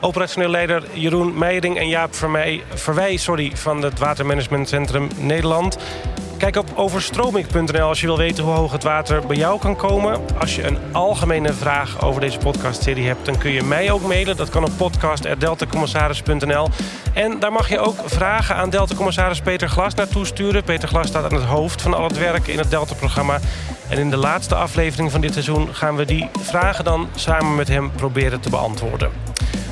operationeel 0.00 0.48
leider 0.48 0.82
Jeroen 0.92 1.38
Meijering 1.38 1.78
en 1.78 1.88
Jaap 1.88 2.14
Vermeij, 2.14 2.62
Verwij 2.74 3.16
sorry, 3.16 3.52
van 3.54 3.82
het 3.82 3.98
Watermanagementcentrum 3.98 5.08
Nederland. 5.16 5.78
Kijk 6.40 6.56
op 6.56 6.72
overstroming.nl 6.74 7.88
als 7.88 8.00
je 8.00 8.06
wil 8.06 8.16
weten 8.16 8.44
hoe 8.44 8.52
hoog 8.52 8.72
het 8.72 8.82
water 8.82 9.26
bij 9.26 9.36
jou 9.36 9.58
kan 9.58 9.76
komen. 9.76 10.20
Als 10.38 10.56
je 10.56 10.66
een 10.66 10.78
algemene 10.92 11.52
vraag 11.52 12.02
over 12.02 12.20
deze 12.20 12.38
podcastserie 12.38 13.06
hebt... 13.06 13.26
dan 13.26 13.38
kun 13.38 13.50
je 13.50 13.62
mij 13.62 13.90
ook 13.90 14.02
mailen. 14.02 14.36
Dat 14.36 14.48
kan 14.48 14.64
op 14.64 14.70
podcast.deltacommissaris.nl. 14.76 16.68
En 17.14 17.38
daar 17.38 17.52
mag 17.52 17.68
je 17.68 17.78
ook 17.78 17.96
vragen 18.04 18.54
aan 18.54 18.70
Delta-commissaris 18.70 19.40
Peter 19.40 19.68
Glas 19.68 19.94
naartoe 19.94 20.26
sturen. 20.26 20.64
Peter 20.64 20.88
Glas 20.88 21.06
staat 21.06 21.24
aan 21.24 21.38
het 21.38 21.48
hoofd 21.48 21.82
van 21.82 21.94
al 21.94 22.04
het 22.04 22.18
werk 22.18 22.46
in 22.46 22.58
het 22.58 22.70
Delta-programma. 22.70 23.38
En 23.88 23.98
in 23.98 24.10
de 24.10 24.16
laatste 24.16 24.54
aflevering 24.54 25.10
van 25.10 25.20
dit 25.20 25.32
seizoen 25.32 25.74
gaan 25.74 25.96
we 25.96 26.04
die 26.04 26.28
vragen 26.38 26.84
dan 26.84 27.08
samen 27.14 27.54
met 27.54 27.68
hem 27.68 27.90
proberen 27.92 28.40
te 28.40 28.50
beantwoorden. 28.50 29.29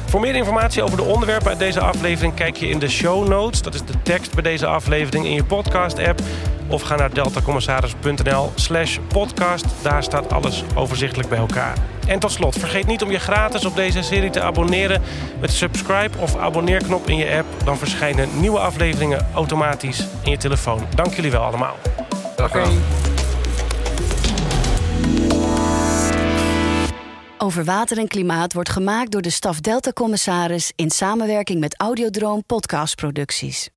Voor 0.09 0.21
meer 0.21 0.35
informatie 0.35 0.83
over 0.83 0.97
de 0.97 1.03
onderwerpen 1.03 1.49
uit 1.49 1.59
deze 1.59 1.81
aflevering 1.81 2.35
kijk 2.35 2.57
je 2.57 2.69
in 2.69 2.79
de 2.79 2.89
show 2.89 3.29
notes. 3.29 3.63
Dat 3.63 3.75
is 3.75 3.83
de 3.83 4.03
tekst 4.03 4.35
bij 4.35 4.43
deze 4.43 4.67
aflevering 4.67 5.25
in 5.25 5.33
je 5.33 5.45
podcast-app. 5.45 6.21
Of 6.69 6.83
ga 6.83 6.97
naar 6.97 7.15
deltacommissaris.nl 7.15 8.53
slash 8.55 8.99
podcast. 9.09 9.65
Daar 9.83 10.03
staat 10.03 10.33
alles 10.33 10.65
overzichtelijk 10.75 11.29
bij 11.29 11.39
elkaar. 11.39 11.77
En 12.07 12.19
tot 12.19 12.33
slot, 12.33 12.59
vergeet 12.59 12.87
niet 12.87 13.03
om 13.03 13.11
je 13.11 13.19
gratis 13.19 13.65
op 13.65 13.77
deze 13.77 14.03
serie 14.03 14.31
te 14.31 14.43
abonneren... 14.43 15.03
met 15.41 15.51
de 15.51 15.57
subscribe 15.57 16.19
of 16.19 16.37
abonneerknop 16.37 17.09
in 17.09 17.17
je 17.17 17.37
app. 17.37 17.47
Dan 17.65 17.79
verschijnen 17.79 18.29
nieuwe 18.41 18.59
afleveringen 18.59 19.27
automatisch 19.35 20.07
in 20.25 20.31
je 20.31 20.37
telefoon. 20.37 20.87
Dank 20.95 21.15
jullie 21.15 21.31
wel 21.31 21.43
allemaal. 21.43 21.77
Oké. 22.37 22.63
Over 27.41 27.65
water 27.65 27.99
en 27.99 28.09
klimaat 28.09 28.53
wordt 28.53 28.69
gemaakt 28.69 29.11
door 29.11 29.23
de 29.23 29.31
staf 29.31 29.61
Delta 29.61 29.93
Commissaris 29.93 30.73
in 30.77 30.91
samenwerking 30.91 31.61
met 31.61 31.77
Audiodroom 31.77 32.45
Podcastproducties. 32.47 33.69